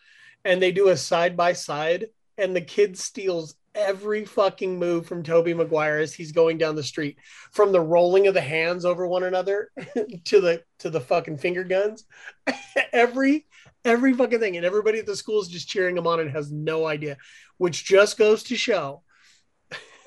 and 0.45 0.61
they 0.61 0.71
do 0.71 0.89
a 0.89 0.97
side 0.97 1.35
by 1.35 1.53
side 1.53 2.07
and 2.37 2.55
the 2.55 2.61
kid 2.61 2.97
steals 2.97 3.55
every 3.79 4.25
fucking 4.25 4.77
move 4.77 5.05
from 5.05 5.23
Tobey 5.23 5.53
Maguire 5.53 5.99
as 5.99 6.13
he's 6.13 6.31
going 6.31 6.57
down 6.57 6.75
the 6.75 6.83
street 6.83 7.17
from 7.51 7.71
the 7.71 7.81
rolling 7.81 8.27
of 8.27 8.33
the 8.33 8.41
hands 8.41 8.85
over 8.85 9.07
one 9.07 9.23
another 9.23 9.71
to 10.25 10.41
the 10.41 10.63
to 10.79 10.89
the 10.89 10.99
fucking 10.99 11.37
finger 11.37 11.63
guns 11.63 12.05
every 12.93 13.47
every 13.85 14.13
fucking 14.13 14.39
thing 14.39 14.57
and 14.57 14.65
everybody 14.65 14.99
at 14.99 15.05
the 15.05 15.15
school 15.15 15.41
is 15.41 15.47
just 15.47 15.69
cheering 15.69 15.97
him 15.97 16.07
on 16.07 16.19
and 16.19 16.29
has 16.29 16.51
no 16.51 16.85
idea 16.85 17.17
which 17.57 17.85
just 17.85 18.17
goes 18.17 18.43
to 18.43 18.55
show 18.55 19.01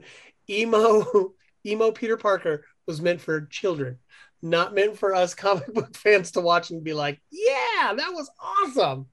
emo 0.51 1.35
emo 1.67 1.91
Peter 1.91 2.17
Parker 2.17 2.65
was 2.87 3.01
meant 3.01 3.21
for 3.21 3.47
children, 3.47 3.99
not 4.43 4.75
meant 4.75 4.99
for 4.99 5.15
us 5.15 5.35
comic 5.35 5.73
book 5.73 5.97
fans 5.97 6.33
to 6.33 6.41
watch 6.41 6.71
and 6.71 6.85
be 6.85 6.93
like, 6.93 7.21
"Yeah, 7.31 7.95
that 7.97 8.13
was 8.13 8.31
awesome." 8.41 9.07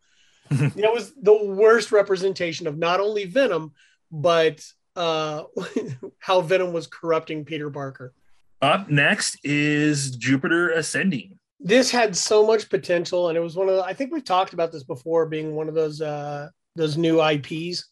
that 0.50 0.94
was 0.94 1.14
the 1.16 1.46
worst 1.46 1.94
representation 1.94 2.68
of 2.68 2.78
not 2.78 3.00
only 3.00 3.26
Venom, 3.26 3.72
but 4.12 4.66
uh, 4.96 5.44
how 6.20 6.42
Venom 6.42 6.74
was 6.74 6.88
corrupting 6.88 7.46
Peter 7.46 7.70
Parker. 7.70 8.14
Up 8.62 8.90
next 8.90 9.38
is 9.44 10.12
Jupiter 10.12 10.72
Ascending. 10.72 11.38
This 11.60 11.92
had 11.92 12.16
so 12.16 12.46
much 12.46 12.70
potential, 12.70 13.30
and 13.30 13.38
it 13.38 13.42
was 13.42 13.56
one 13.56 13.70
of 13.70 13.76
the, 13.76 13.84
I 13.84 13.94
think 13.94 14.12
we've 14.12 14.26
talked 14.26 14.54
about 14.54 14.72
this 14.72 14.84
before, 14.84 15.26
being 15.28 15.56
one 15.56 15.68
of 15.70 15.76
those 15.76 16.02
uh, 16.02 16.50
those 16.76 16.98
new 16.98 17.24
IPs 17.24 17.86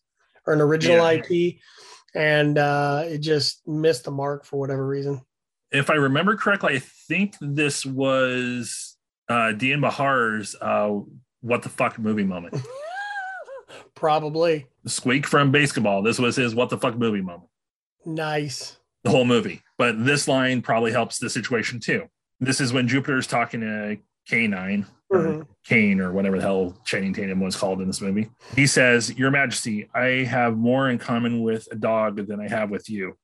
or 0.46 0.54
an 0.54 0.62
original 0.62 0.98
Yeah. 0.98 1.22
IP, 1.24 1.58
and 2.16 2.58
uh, 2.58 3.04
it 3.06 3.20
just 3.20 3.68
missed 3.68 4.06
the 4.06 4.12
mark 4.12 4.46
for 4.46 4.60
whatever 4.60 4.86
reason. 4.86 5.22
If 5.72 5.90
I 5.92 5.96
remember 5.96 6.36
correctly, 6.36 6.76
I 6.76 6.80
think 6.80 7.36
this 7.42 7.86
was 7.86 8.98
uh, 9.28 9.52
Dian 9.52 9.82
Bachar's 9.82 10.56
uh, 10.60 10.92
"What 11.42 11.62
the 11.62 11.70
fuck" 11.70 12.00
movie 12.00 12.24
moment. 12.24 12.56
Probably 14.00 14.66
Squeak 14.86 15.28
from 15.28 15.52
BASEketball. 15.52 16.06
This 16.06 16.20
was 16.20 16.38
his 16.38 16.56
"What 16.56 16.70
the 16.70 16.78
fuck" 16.78 16.96
movie 16.98 17.22
moment. 17.22 17.50
nice. 18.06 18.78
The 19.04 19.10
whole 19.12 19.26
movie, 19.26 19.62
but 19.78 20.04
this 20.06 20.28
line 20.28 20.62
probably 20.62 20.92
helps 20.92 21.20
the 21.20 21.30
situation 21.30 21.80
too. 21.82 22.10
This 22.42 22.60
is 22.62 22.72
when 22.74 22.88
Jupiter's 22.88 23.28
talking 23.28 23.60
to 23.62 23.98
K9 24.30 24.86
or 25.10 25.20
Mhm. 25.20 25.48
Caine 25.66 26.00
or 26.02 26.12
whatever 26.14 26.38
the 26.38 26.42
hell 26.44 26.78
Channing 26.86 27.14
Tatum 27.14 27.40
was 27.42 27.56
called 27.58 27.80
in 27.82 27.88
this 27.88 28.02
movie. 28.02 28.30
He 28.56 28.68
says, 28.68 29.18
Your 29.18 29.32
Majesty, 29.32 29.90
I 29.94 30.24
have 30.26 30.58
more 30.58 30.90
in 30.90 30.98
common 30.98 31.44
with 31.44 31.68
a 31.72 31.76
dog 31.76 32.26
than 32.28 32.40
I 32.42 32.48
have 32.50 32.70
with 32.70 32.90
you. 32.90 33.18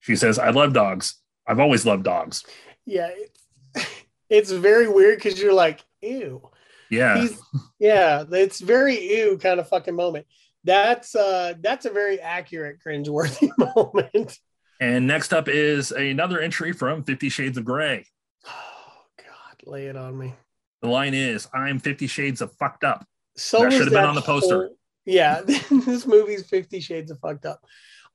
She 0.00 0.14
says, 0.16 0.38
I 0.40 0.50
love 0.50 0.72
dogs. 0.72 1.20
I've 1.46 1.60
always 1.60 1.84
loved 1.86 2.02
dogs. 2.04 2.44
Yeah, 2.84 3.10
it's, 3.12 3.86
it's 4.28 4.50
very 4.52 4.88
weird 4.88 5.18
because 5.18 5.40
you're 5.40 5.52
like, 5.52 5.84
ew. 6.02 6.48
Yeah. 6.90 7.20
He's 7.20 7.40
yeah, 7.78 8.24
it's 8.30 8.60
very 8.60 8.98
ew 9.18 9.38
kind 9.38 9.60
of 9.60 9.68
fucking 9.68 9.94
moment. 9.96 10.26
That's 10.64 11.14
uh 11.14 11.54
that's 11.60 11.86
a 11.86 11.90
very 11.90 12.20
accurate 12.20 12.78
cringeworthy 12.84 13.50
moment. 13.76 14.38
And 14.80 15.06
next 15.06 15.32
up 15.32 15.48
is 15.48 15.90
another 15.92 16.40
entry 16.40 16.72
from 16.72 17.02
Fifty 17.04 17.28
Shades 17.28 17.58
of 17.58 17.64
Grey. 17.64 18.04
Oh 18.48 19.24
God, 19.24 19.70
lay 19.72 19.86
it 19.86 19.96
on 19.96 20.16
me. 20.16 20.34
The 20.82 20.88
line 20.88 21.14
is, 21.14 21.48
I'm 21.54 21.78
50 21.80 22.06
Shades 22.06 22.40
of 22.42 22.52
fucked 22.52 22.84
up. 22.84 23.04
So 23.36 23.60
That 23.62 23.72
should 23.72 23.82
have 23.82 23.92
been 23.92 24.04
on 24.04 24.14
the 24.14 24.20
poster. 24.22 24.56
whole- 24.66 24.76
yeah, 25.04 25.40
this 25.46 26.06
movie's 26.06 26.46
Fifty 26.48 26.80
Shades 26.80 27.10
of 27.10 27.18
fucked 27.20 27.46
up. 27.46 27.64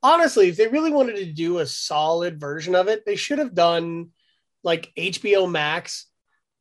Honestly, 0.03 0.49
if 0.49 0.57
they 0.57 0.67
really 0.67 0.91
wanted 0.91 1.17
to 1.17 1.31
do 1.31 1.59
a 1.59 1.65
solid 1.65 2.39
version 2.39 2.75
of 2.75 2.87
it, 2.87 3.05
they 3.05 3.15
should 3.15 3.39
have 3.39 3.53
done 3.53 4.09
like 4.63 4.91
HBO 4.97 5.49
Max, 5.49 6.05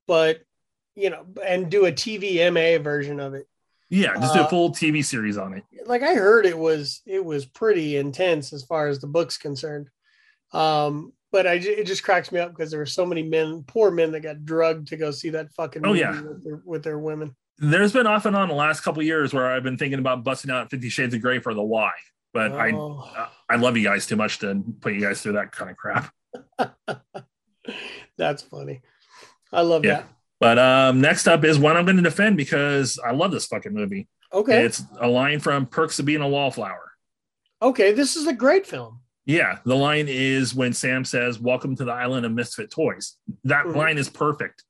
but 0.07 0.41
you 0.95 1.11
know, 1.11 1.25
and 1.47 1.71
do 1.71 1.87
a 1.87 1.93
TVMA 1.93 2.83
version 2.83 3.21
of 3.21 3.35
it. 3.35 3.47
Yeah, 3.89 4.15
just 4.21 4.35
do 4.35 4.41
Uh, 4.41 4.45
a 4.47 4.49
full 4.49 4.71
TV 4.71 5.05
series 5.05 5.37
on 5.37 5.53
it. 5.55 5.65
Like 5.87 6.03
I 6.03 6.15
heard 6.15 6.47
it 6.47 6.57
was 6.57 7.03
it 7.07 7.25
was 7.25 7.45
pretty 7.47 7.97
intense 7.97 8.53
as 8.53 8.63
far 8.65 8.87
as 8.89 9.01
the 9.01 9.07
book's 9.09 9.37
concerned. 9.37 9.89
Um, 10.53 11.13
but 11.33 11.47
I 11.47 11.55
it 11.55 11.85
just 11.87 12.03
cracks 12.05 12.31
me 12.33 12.39
up 12.41 12.51
because 12.51 12.71
there 12.71 12.79
were 12.81 12.87
so 12.87 13.05
many 13.07 13.23
men, 13.23 13.65
poor 13.67 13.91
men, 13.91 14.13
that 14.13 14.21
got 14.21 14.45
drugged 14.45 14.89
to 14.89 14.97
go 14.97 15.11
see 15.11 15.31
that 15.31 15.53
fucking 15.55 15.83
Oh, 15.85 15.93
yeah. 15.93 16.21
with, 16.21 16.45
their, 16.45 16.63
with 16.65 16.83
their 16.85 16.99
women. 16.99 17.35
There's 17.59 17.93
been 17.93 18.07
off 18.07 18.27
and 18.27 18.35
on 18.37 18.49
the 18.49 18.55
last 18.55 18.81
couple 18.81 19.01
of 19.01 19.07
years 19.07 19.33
where 19.35 19.47
I've 19.51 19.63
been 19.63 19.77
thinking 19.77 19.99
about 19.99 20.25
busting 20.25 20.51
out 20.51 20.71
Fifty 20.71 20.89
Shades 20.89 21.15
of 21.15 21.21
Grey 21.21 21.39
for 21.41 21.53
the 21.55 21.63
why, 21.63 21.93
but 22.33 22.53
I 22.53 22.73
Oh. 22.73 23.05
I 23.49 23.57
love 23.57 23.77
you 23.77 23.83
guys 23.85 24.07
too 24.07 24.17
much 24.17 24.39
to 24.41 24.63
put 24.81 24.93
you 24.95 25.01
guys 25.01 25.21
through 25.21 25.33
that 25.33 25.51
kind 25.53 25.71
of 25.71 25.77
crap. 25.77 26.13
That's 28.17 28.43
funny. 28.43 28.83
I 29.53 29.63
love 29.63 29.85
Yeah. 29.85 30.05
But 30.41 30.59
um, 30.59 31.01
next 31.03 31.29
up 31.29 31.45
is 31.45 31.59
one 31.59 31.77
I'm 31.77 31.85
going 31.85 31.97
to 31.99 32.03
defend 32.03 32.37
because 32.39 32.99
I 32.99 33.13
love 33.13 33.31
this 33.31 33.47
fucking 33.47 33.75
movie. 33.75 34.09
Okay. 34.33 34.65
It's 34.65 34.83
a 34.99 35.07
line 35.09 35.39
from 35.39 35.67
Perks 35.67 35.99
of 35.99 36.07
Being 36.07 36.23
a 36.23 36.29
Wallflower. 36.29 36.93
okay. 37.63 37.93
This 37.93 38.17
is 38.17 38.27
a 38.27 38.33
great 38.33 38.67
film. 38.67 39.01
Yeah, 39.27 39.59
the 39.65 39.77
line 39.77 40.07
is 40.09 40.55
when 40.55 40.73
Sam 40.73 41.05
says, 41.05 41.39
"Welcome 41.39 41.77
to 41.77 41.85
the 41.85 41.93
island 41.93 42.25
of 42.27 42.33
misfit 42.33 42.71
toys." 42.71 43.17
That 43.45 43.67
Mhm. 43.67 43.77
line 43.77 43.99
is 43.99 44.09
perfect. 44.09 44.65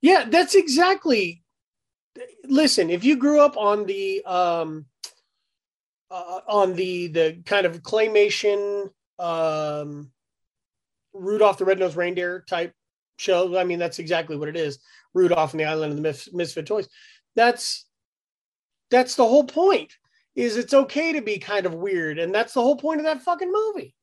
Yeah, 0.00 0.24
that's 0.28 0.54
exactly. 0.54 1.44
Listen, 2.44 2.88
if 2.90 3.04
you 3.04 3.16
grew 3.16 3.38
up 3.40 3.56
on 3.58 3.84
the 3.86 4.24
um, 4.24 4.86
uh, 6.10 6.40
on 6.48 6.74
the 6.74 7.08
the 7.08 7.42
kind 7.44 7.66
of 7.66 7.82
claymation 7.82 8.90
um, 9.18 10.10
Rudolph 11.12 11.58
the 11.58 11.64
Red-Nosed 11.66 11.96
Reindeer 11.96 12.40
type 12.48 12.72
show, 13.20 13.56
I 13.58 13.64
mean 13.64 13.78
that's 13.78 13.98
exactly 13.98 14.36
what 14.36 14.48
it 14.48 14.56
is. 14.56 14.78
Rudolph 15.14 15.52
and 15.52 15.60
the 15.60 15.64
Island 15.66 15.92
of 15.92 15.96
the 16.02 16.30
Misfit 16.32 16.66
Toys. 16.66 16.88
That's 17.36 17.86
that's 18.90 19.14
the 19.14 19.26
whole 19.26 19.44
point. 19.44 19.92
Is 20.34 20.56
it's 20.56 20.74
okay 20.74 21.12
to 21.12 21.20
be 21.20 21.38
kind 21.38 21.66
of 21.66 21.74
weird, 21.74 22.18
and 22.18 22.34
that's 22.34 22.54
the 22.54 22.62
whole 22.62 22.76
point 22.76 23.00
of 23.00 23.04
that 23.06 23.22
fucking 23.22 23.52
movie. 23.52 23.94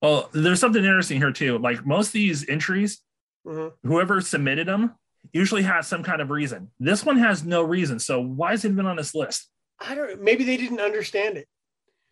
Well, 0.00 0.30
there's 0.32 0.60
something 0.60 0.82
interesting 0.84 1.18
here 1.18 1.32
too. 1.32 1.58
Like 1.58 1.84
most 1.86 2.08
of 2.08 2.12
these 2.14 2.48
entries, 2.48 3.00
Mhm. 3.46 3.72
whoever 3.82 4.20
submitted 4.20 4.66
them 4.68 4.94
usually 5.32 5.62
has 5.62 5.86
some 5.86 6.02
kind 6.02 6.20
of 6.22 6.30
reason. 6.30 6.70
This 6.80 7.04
one 7.04 7.18
has 7.18 7.44
no 7.44 7.62
reason. 7.62 7.98
So 7.98 8.20
why 8.20 8.52
is 8.54 8.64
it 8.64 8.70
even 8.72 8.86
on 8.86 8.96
this 8.96 9.14
list? 9.14 9.48
I 9.78 9.94
don't. 9.94 10.20
Maybe 10.22 10.44
they 10.44 10.56
didn't 10.56 10.80
understand 10.80 11.36
it. 11.36 11.48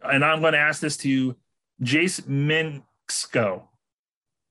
And 0.03 0.25
I'm 0.25 0.41
going 0.41 0.53
to 0.55 0.59
ask 0.59 0.81
this 0.81 0.97
to 0.99 1.37
Jace 1.83 2.21
Minxco. 2.23 3.69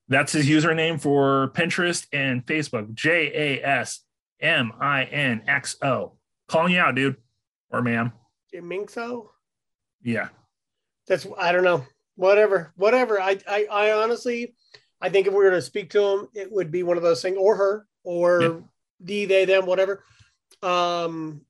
That's 0.10 0.34
his 0.34 0.50
username 0.50 1.00
for 1.00 1.52
Pinterest 1.54 2.08
and 2.12 2.45
Facebook. 2.45 2.93
J 2.93 3.60
A 3.62 3.65
S 3.65 4.02
M 4.41 4.74
I 4.82 5.04
N 5.04 5.43
X 5.48 5.78
O. 5.82 6.13
Calling 6.48 6.74
you 6.74 6.80
out, 6.80 6.95
dude 6.95 7.15
or 7.72 7.82
ma'am. 7.82 8.12
Mingso. 8.54 9.28
Yeah. 10.04 10.30
that's 11.08 11.28
I 11.38 11.52
don't 11.52 11.63
know. 11.63 11.86
Whatever, 12.15 12.74
whatever. 12.76 13.22
I, 13.22 13.38
I, 13.48 13.67
I 13.72 13.91
honestly, 13.93 14.54
I 15.00 15.10
think 15.10 15.28
if 15.28 15.34
we 15.34 15.39
were 15.39 15.52
to 15.52 15.62
speak 15.62 15.89
to 15.91 16.04
him, 16.04 16.28
it 16.34 16.52
would 16.52 16.72
be 16.72 16.84
one 16.84 16.98
of 16.98 17.04
those 17.04 17.22
things, 17.22 17.38
or 17.39 17.56
her, 17.56 17.88
or 18.04 18.41
Yep. 18.41 18.62
D, 19.06 19.26
they, 19.26 19.45
them, 19.45 19.65
whatever. 19.65 20.04
Um, 20.62 21.41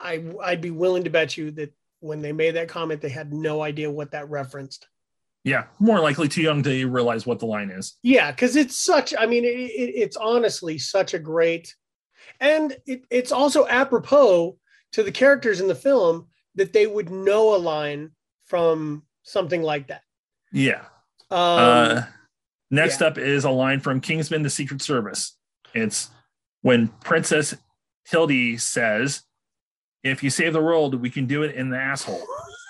I, 0.00 0.24
I'd 0.42 0.60
be 0.60 0.72
willing 0.72 1.04
to 1.04 1.10
bet 1.10 1.36
you 1.36 1.52
that 1.52 1.72
when 2.00 2.20
they 2.20 2.32
made 2.32 2.56
that 2.56 2.68
comment, 2.68 3.00
they 3.00 3.08
had 3.08 3.32
no 3.32 3.62
idea 3.62 3.88
what 3.90 4.10
that 4.10 4.28
referenced. 4.28 4.88
Yeah. 5.46 5.66
More 5.78 6.00
likely 6.00 6.26
too 6.26 6.42
young 6.42 6.64
to 6.64 6.88
realize 6.88 7.24
what 7.24 7.38
the 7.38 7.46
line 7.46 7.70
is. 7.70 7.96
Yeah, 8.02 8.32
because 8.32 8.56
it's 8.56 8.76
such. 8.76 9.14
I 9.16 9.26
mean, 9.26 9.44
it, 9.44 9.56
it, 9.56 9.92
it's 9.94 10.16
honestly 10.16 10.76
such 10.76 11.14
a 11.14 11.20
great, 11.20 11.72
and 12.40 12.76
it, 12.84 13.04
it's 13.10 13.30
also 13.30 13.64
apropos 13.68 14.58
to 14.92 15.04
the 15.04 15.12
characters 15.12 15.60
in 15.60 15.68
the 15.68 15.74
film 15.76 16.26
that 16.56 16.72
they 16.72 16.88
would 16.88 17.10
know 17.10 17.54
a 17.54 17.58
line 17.58 18.10
from 18.46 19.04
something 19.22 19.62
like 19.62 19.86
that. 19.86 20.02
Yeah. 20.52 20.80
Um, 21.30 21.38
uh, 21.38 22.02
next 22.72 23.00
yeah. 23.00 23.06
up 23.06 23.16
is 23.16 23.44
a 23.44 23.50
line 23.50 23.78
from 23.78 24.00
Kingsman: 24.00 24.42
The 24.42 24.50
Secret 24.50 24.82
Service. 24.82 25.36
It's 25.74 26.10
when 26.62 26.88
Princess 27.04 27.54
Hildy 28.04 28.56
says, 28.56 29.22
"If 30.02 30.24
you 30.24 30.30
save 30.30 30.54
the 30.54 30.62
world, 30.62 31.00
we 31.00 31.08
can 31.08 31.26
do 31.26 31.44
it 31.44 31.54
in 31.54 31.70
the 31.70 31.78
asshole." 31.78 32.26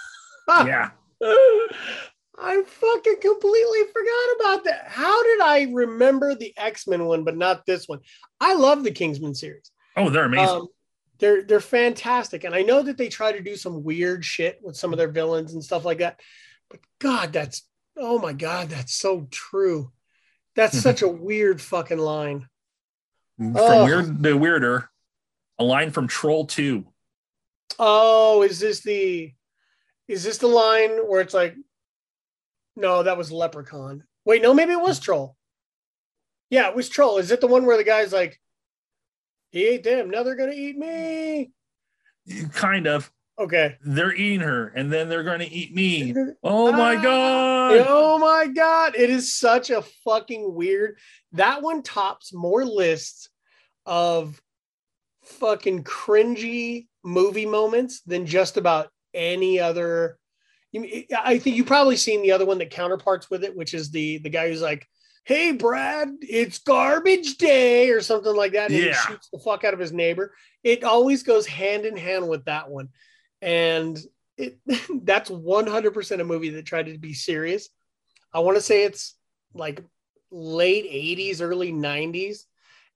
yeah, 0.48 0.90
I 2.38 2.62
fucking 2.62 3.20
completely 3.20 3.80
forgot 3.92 4.36
about 4.38 4.64
that. 4.64 4.84
How 4.88 5.22
did 5.22 5.40
I 5.40 5.68
remember 5.72 6.34
the 6.34 6.52
X 6.56 6.86
Men 6.86 7.06
one, 7.06 7.24
but 7.24 7.36
not 7.36 7.64
this 7.66 7.88
one? 7.88 8.00
I 8.40 8.54
love 8.54 8.84
the 8.84 8.90
Kingsman 8.90 9.34
series. 9.34 9.70
oh, 9.96 10.10
they're 10.10 10.24
amazing. 10.24 10.56
Um, 10.56 10.68
they're 11.18 11.42
they're 11.42 11.60
fantastic, 11.60 12.44
and 12.44 12.54
I 12.54 12.62
know 12.62 12.82
that 12.82 12.98
they 12.98 13.08
try 13.08 13.32
to 13.32 13.42
do 13.42 13.56
some 13.56 13.82
weird 13.82 14.24
shit 14.24 14.60
with 14.62 14.76
some 14.76 14.92
of 14.92 14.98
their 14.98 15.08
villains 15.08 15.54
and 15.54 15.64
stuff 15.64 15.84
like 15.84 15.98
that. 15.98 16.20
But 16.68 16.80
God, 16.98 17.32
that's 17.32 17.62
oh 17.96 18.18
my 18.18 18.34
God, 18.34 18.68
that's 18.68 18.92
so 18.92 19.26
true. 19.30 19.90
That's 20.54 20.78
such 20.82 21.02
a 21.02 21.08
weird 21.08 21.60
fucking 21.60 21.98
line. 21.98 22.48
from 23.38 23.56
oh. 23.56 23.84
weird 23.84 24.22
to 24.22 24.34
weirder, 24.34 24.90
a 25.58 25.64
line 25.64 25.90
from 25.90 26.06
Troll 26.06 26.46
Two. 26.46 26.86
Oh, 27.78 28.42
is 28.42 28.60
this 28.60 28.80
the 28.80 29.32
is 30.06 30.22
this 30.22 30.38
the 30.38 30.46
line 30.46 30.98
where 31.08 31.22
it's 31.22 31.34
like 31.34 31.56
no, 32.76 33.02
that 33.02 33.16
was 33.18 33.32
Leprechaun. 33.32 34.04
Wait, 34.24 34.42
no, 34.42 34.54
maybe 34.54 34.72
it 34.72 34.80
was 34.80 35.00
Troll. 35.00 35.36
Yeah, 36.50 36.68
it 36.68 36.76
was 36.76 36.88
Troll. 36.88 37.18
Is 37.18 37.30
it 37.30 37.40
the 37.40 37.46
one 37.46 37.66
where 37.66 37.76
the 37.76 37.84
guy's 37.84 38.12
like, 38.12 38.40
he 39.50 39.66
ate 39.66 39.84
them, 39.84 40.10
now 40.10 40.22
they're 40.22 40.36
gonna 40.36 40.52
eat 40.52 40.76
me? 40.76 41.50
Kind 42.52 42.86
of. 42.86 43.10
Okay. 43.38 43.76
They're 43.84 44.14
eating 44.14 44.40
her, 44.40 44.68
and 44.68 44.90
then 44.90 45.08
they're 45.10 45.22
going 45.22 45.40
to 45.40 45.52
eat 45.52 45.74
me. 45.74 46.14
Oh 46.42 46.72
my 46.72 46.96
Ah, 46.96 47.02
god! 47.02 47.84
Oh 47.86 48.18
my 48.18 48.46
god, 48.46 48.94
it 48.96 49.10
is 49.10 49.34
such 49.34 49.68
a 49.68 49.82
fucking 50.04 50.54
weird. 50.54 50.96
That 51.32 51.60
one 51.60 51.82
tops 51.82 52.32
more 52.32 52.64
lists 52.64 53.28
of 53.84 54.40
fucking 55.22 55.84
cringy 55.84 56.86
movie 57.04 57.44
moments 57.46 58.00
than 58.06 58.24
just 58.24 58.56
about 58.56 58.88
any 59.12 59.60
other 59.60 60.18
I 60.74 61.38
think 61.38 61.56
you've 61.56 61.66
probably 61.66 61.96
seen 61.96 62.22
the 62.22 62.32
other 62.32 62.46
one 62.46 62.58
that 62.58 62.70
counterparts 62.70 63.30
with 63.30 63.44
it, 63.44 63.56
which 63.56 63.74
is 63.74 63.90
the 63.90 64.18
the 64.18 64.28
guy 64.28 64.48
who's 64.48 64.60
like, 64.62 64.86
"Hey, 65.24 65.52
Brad, 65.52 66.08
it's 66.20 66.58
garbage 66.58 67.36
day" 67.38 67.90
or 67.90 68.00
something 68.00 68.34
like 68.34 68.52
that. 68.52 68.70
And 68.70 68.80
Yeah. 68.80 68.88
he 68.88 69.08
shoots 69.12 69.28
the 69.32 69.38
fuck 69.38 69.64
out 69.64 69.74
of 69.74 69.80
his 69.80 69.92
neighbor. 69.92 70.34
It 70.62 70.84
always 70.84 71.22
goes 71.22 71.46
hand 71.46 71.86
in 71.86 71.96
hand 71.96 72.28
with 72.28 72.44
that 72.44 72.68
one, 72.70 72.88
and 73.40 73.98
it 74.36 74.58
that's 75.04 75.30
one 75.30 75.66
hundred 75.66 75.94
percent 75.94 76.20
a 76.20 76.24
movie 76.24 76.50
that 76.50 76.66
tried 76.66 76.86
to 76.86 76.98
be 76.98 77.14
serious. 77.14 77.68
I 78.32 78.40
want 78.40 78.56
to 78.56 78.62
say 78.62 78.84
it's 78.84 79.14
like 79.54 79.82
late 80.30 80.84
'80s, 80.84 81.40
early 81.40 81.72
'90s, 81.72 82.40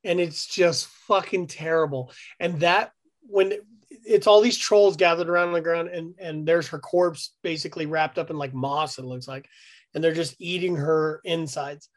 and 0.04 0.20
it's 0.20 0.46
just 0.46 0.86
fucking 0.86 1.46
terrible. 1.46 2.12
And 2.38 2.60
that 2.60 2.92
when 3.22 3.54
it's 3.90 4.26
all 4.26 4.40
these 4.40 4.56
trolls 4.56 4.96
gathered 4.96 5.28
around 5.28 5.48
on 5.48 5.54
the 5.54 5.60
ground 5.60 5.88
and 5.88 6.14
and 6.18 6.46
there's 6.46 6.68
her 6.68 6.78
corpse 6.78 7.34
basically 7.42 7.86
wrapped 7.86 8.18
up 8.18 8.30
in 8.30 8.38
like 8.38 8.54
moss 8.54 8.98
it 8.98 9.04
looks 9.04 9.26
like 9.26 9.48
and 9.94 10.02
they're 10.02 10.14
just 10.14 10.36
eating 10.38 10.76
her 10.76 11.20
insides. 11.24 11.88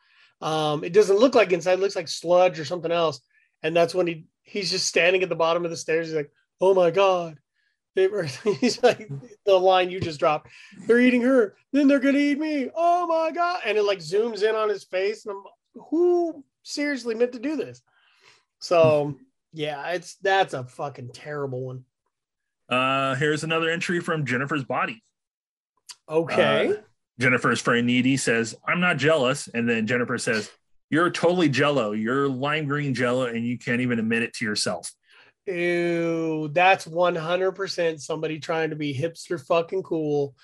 Um 0.41 0.83
it 0.83 0.93
doesn't 0.93 1.19
look 1.19 1.35
like 1.35 1.51
inside 1.51 1.73
it 1.73 1.79
looks 1.79 1.95
like 1.95 2.07
sludge 2.07 2.59
or 2.59 2.65
something 2.65 2.91
else. 2.91 3.21
And 3.61 3.75
that's 3.75 3.95
when 3.95 4.07
he 4.07 4.25
he's 4.41 4.71
just 4.71 4.87
standing 4.87 5.23
at 5.23 5.29
the 5.29 5.35
bottom 5.35 5.63
of 5.65 5.71
the 5.71 5.77
stairs. 5.77 6.07
He's 6.07 6.15
like 6.15 6.31
oh 6.59 6.73
my 6.73 6.91
god. 6.91 7.37
They 7.95 8.07
were 8.07 8.23
he's 8.59 8.81
like 8.81 9.09
the 9.45 9.59
line 9.59 9.91
you 9.91 9.99
just 9.99 10.19
dropped 10.19 10.49
they're 10.87 10.99
eating 10.99 11.21
her 11.21 11.55
then 11.71 11.87
they're 11.87 11.99
gonna 11.99 12.17
eat 12.17 12.39
me. 12.39 12.69
Oh 12.75 13.07
my 13.07 13.31
god. 13.31 13.61
And 13.65 13.77
it 13.77 13.83
like 13.83 13.99
zooms 13.99 14.41
in 14.41 14.55
on 14.55 14.69
his 14.69 14.83
face. 14.83 15.25
And 15.25 15.35
i'm 15.35 15.43
who 15.89 16.43
seriously 16.63 17.15
meant 17.15 17.33
to 17.33 17.39
do 17.39 17.55
this? 17.55 17.81
So 18.59 19.15
yeah 19.53 19.91
it's 19.91 20.15
that's 20.15 20.53
a 20.53 20.63
fucking 20.63 21.09
terrible 21.13 21.61
one 21.61 21.85
Uh, 22.69 23.15
here's 23.15 23.43
another 23.43 23.69
entry 23.69 23.99
from 23.99 24.25
Jennifer's 24.25 24.63
body. 24.63 25.03
Okay. 26.09 26.69
Uh, 26.71 26.81
Jennifer's 27.19 27.61
friend 27.61 27.85
Needy 27.85 28.17
says, 28.17 28.55
I'm 28.67 28.79
not 28.79 28.97
jealous. 28.97 29.47
And 29.47 29.69
then 29.69 29.85
Jennifer 29.85 30.17
says, 30.17 30.49
You're 30.89 31.11
totally 31.11 31.49
jello. 31.49 31.91
You're 31.91 32.27
lime 32.27 32.65
green 32.65 32.93
jello, 32.93 33.25
and 33.25 33.45
you 33.45 33.57
can't 33.57 33.81
even 33.81 33.99
admit 33.99 34.23
it 34.23 34.33
to 34.35 34.45
yourself. 34.45 34.91
Ew, 35.45 36.49
that's 36.53 36.85
100% 36.85 37.99
somebody 37.99 38.39
trying 38.39 38.69
to 38.69 38.75
be 38.75 38.97
hipster 38.97 39.39
fucking 39.45 39.83
cool 39.83 40.35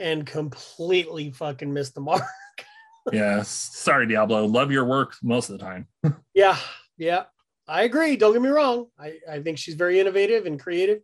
and 0.00 0.26
completely 0.26 1.30
fucking 1.30 1.72
missed 1.72 1.94
the 1.94 2.00
mark. 2.00 2.22
yeah. 3.12 3.42
Sorry, 3.42 4.06
Diablo. 4.06 4.46
Love 4.46 4.72
your 4.72 4.86
work 4.86 5.14
most 5.22 5.50
of 5.50 5.58
the 5.58 5.64
time. 5.64 5.86
yeah. 6.34 6.56
Yeah. 6.96 7.24
I 7.68 7.82
agree. 7.82 8.16
Don't 8.16 8.32
get 8.32 8.42
me 8.42 8.48
wrong. 8.48 8.86
I, 8.98 9.18
I 9.30 9.40
think 9.42 9.58
she's 9.58 9.74
very 9.74 9.98
innovative 10.00 10.46
and 10.46 10.58
creative, 10.58 11.00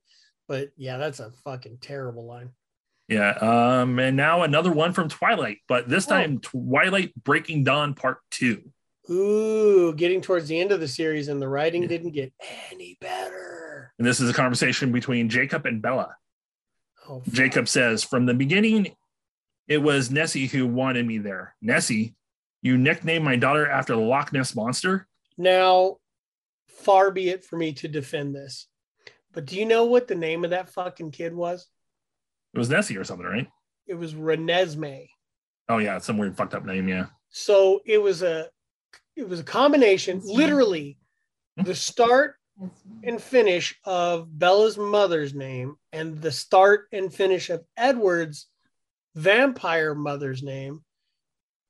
but 0.49 0.71
yeah, 0.77 0.97
that's 0.99 1.21
a 1.21 1.31
fucking 1.45 1.79
terrible 1.81 2.25
line. 2.27 2.51
Yeah. 3.09 3.31
Um, 3.31 3.99
and 3.99 4.17
now 4.17 4.43
another 4.43 4.71
one 4.73 4.93
from 4.93 5.09
Twilight, 5.09 5.59
but 5.69 5.89
this 5.89 6.07
Oh. 6.07 6.11
time 6.11 6.39
Twilight 6.39 7.13
Breaking 7.25 7.65
Dawn 7.65 7.95
Part 7.95 8.19
Two. 8.31 8.73
Ooh, 9.11 9.93
getting 9.95 10.21
towards 10.21 10.47
the 10.49 10.61
end 10.61 10.71
of 10.71 10.79
the 10.79 10.87
series 10.89 11.27
and 11.29 11.43
the 11.43 11.49
writing 11.49 11.83
Yeah. 11.83 11.89
didn't 11.89 12.13
get 12.13 12.33
any 12.71 12.97
better. 13.01 13.93
And 13.99 14.07
this 14.07 14.21
is 14.21 14.31
a 14.31 14.35
conversation 14.35 14.93
between 14.93 15.29
Jacob 15.29 15.67
and 15.67 15.83
Bella. 15.83 16.15
Oh, 17.09 17.21
fuck. 17.21 17.35
Jacob 17.35 17.69
says, 17.69 18.05
From 18.05 18.27
the 18.27 18.35
beginning, 18.35 18.95
it 19.67 19.79
was 19.79 20.11
Nessie 20.13 20.47
who 20.47 20.67
wanted 20.69 21.05
me 21.07 21.19
there. 21.19 21.57
Nessie, 21.61 22.15
you 22.63 22.79
nicknamed 22.79 23.25
my 23.25 23.35
daughter 23.35 23.67
after 23.69 23.95
the 23.95 24.01
Loch 24.01 24.33
Ness 24.33 24.55
monster? 24.55 25.09
Now, 25.37 25.99
far 26.73 27.11
be 27.11 27.29
it 27.29 27.45
for 27.45 27.57
me 27.57 27.73
to 27.75 27.89
defend 27.89 28.35
this, 28.35 28.67
but 29.33 29.47
do 29.47 29.57
you 29.57 29.67
know 29.67 29.85
what 29.85 30.09
the 30.09 30.15
name 30.15 30.45
of 30.45 30.51
that 30.51 30.71
fucking 30.71 31.11
kid 31.11 31.35
was? 31.35 31.67
It 32.55 32.59
was 32.59 32.71
Nessie 32.71 32.97
or 32.97 33.05
something, 33.05 33.27
right? 33.27 33.49
It 33.87 33.95
was 33.95 34.15
Renesmee. 34.15 35.09
Oh 35.69 35.79
yeah, 35.79 35.99
some 35.99 36.19
weird 36.19 36.37
fucked 36.37 36.55
up 36.55 36.65
name, 36.65 36.89
yeah. 36.89 37.07
So 37.31 37.81
it 37.87 37.99
was 37.99 38.23
a 38.23 38.49
it 39.17 39.29
was 39.29 39.41
a 39.41 39.45
combination, 39.45 40.21
literally 40.25 40.99
hmm. 41.57 41.65
the 41.65 41.75
start 41.75 42.37
and 43.03 43.21
finish 43.21 43.75
of 43.85 44.39
Bella's 44.39 44.77
mother's 44.77 45.35
name 45.35 45.77
and 45.93 46.21
the 46.21 46.31
start 46.31 46.87
and 46.93 47.13
finish 47.13 47.51
of 47.51 47.65
Edward's 47.77 48.47
vampire 49.15 49.95
mother's 49.95 50.43
name. 50.43 50.85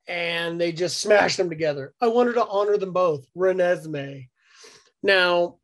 And 0.07 0.59
they 0.59 0.73
just 0.73 0.99
smashed 0.99 1.37
them 1.37 1.49
together. 1.49 1.93
I 2.01 2.07
wanted 2.07 2.33
to 2.33 2.45
honor 2.45 2.77
them 2.77 2.91
both, 2.91 3.25
Renesmee. 3.37 4.27
Now, 5.03 5.57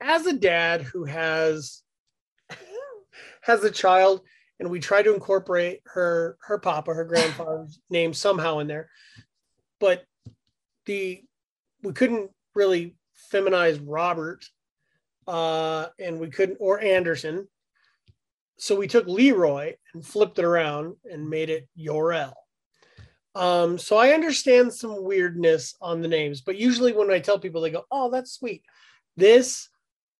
as 0.00 0.26
a 0.26 0.32
dad 0.32 0.82
who 0.82 1.04
has 1.04 1.82
has 3.42 3.64
a 3.64 3.70
child 3.70 4.20
and 4.60 4.70
we 4.70 4.80
try 4.80 5.02
to 5.02 5.14
incorporate 5.14 5.80
her 5.86 6.36
her 6.42 6.58
papa 6.58 6.92
her 6.92 7.04
grandfather's 7.04 7.80
name 7.90 8.12
somehow 8.12 8.58
in 8.58 8.66
there 8.66 8.90
but 9.80 10.04
the 10.86 11.22
we 11.82 11.92
couldn't 11.92 12.30
really 12.54 12.94
feminize 13.32 13.80
robert 13.84 14.44
uh 15.26 15.86
and 15.98 16.18
we 16.18 16.28
couldn't 16.30 16.58
or 16.60 16.80
anderson. 16.80 17.48
So 18.60 18.74
we 18.74 18.88
took 18.88 19.06
leroy 19.06 19.74
and 19.94 20.04
flipped 20.04 20.38
it 20.40 20.44
around 20.44 20.96
and 21.10 21.28
made 21.28 21.48
it 21.48 21.68
yorel 21.78 22.32
um 23.38 23.78
so 23.78 23.96
i 23.96 24.10
understand 24.10 24.72
some 24.72 25.02
weirdness 25.02 25.74
on 25.80 26.02
the 26.02 26.08
names 26.08 26.40
but 26.40 26.56
usually 26.56 26.92
when 26.92 27.10
i 27.10 27.18
tell 27.18 27.38
people 27.38 27.60
they 27.60 27.70
go 27.70 27.84
oh 27.90 28.10
that's 28.10 28.32
sweet 28.32 28.62
this 29.16 29.68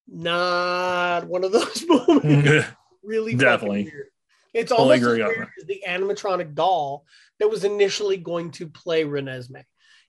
not 0.06 1.26
one 1.26 1.44
of 1.44 1.52
those 1.58 1.86
moments 1.86 2.66
really 3.08 3.34
Definitely. 3.34 3.84
weird. 3.84 4.08
It's 4.54 4.72
almost 4.72 5.02
as 5.02 5.06
weird 5.06 5.48
as 5.58 5.66
the 5.66 5.82
animatronic 5.86 6.54
doll 6.54 7.04
that 7.38 7.50
was 7.50 7.64
initially 7.64 8.16
going 8.16 8.50
to 8.52 8.66
play 8.66 9.04
Renesmee. 9.04 9.64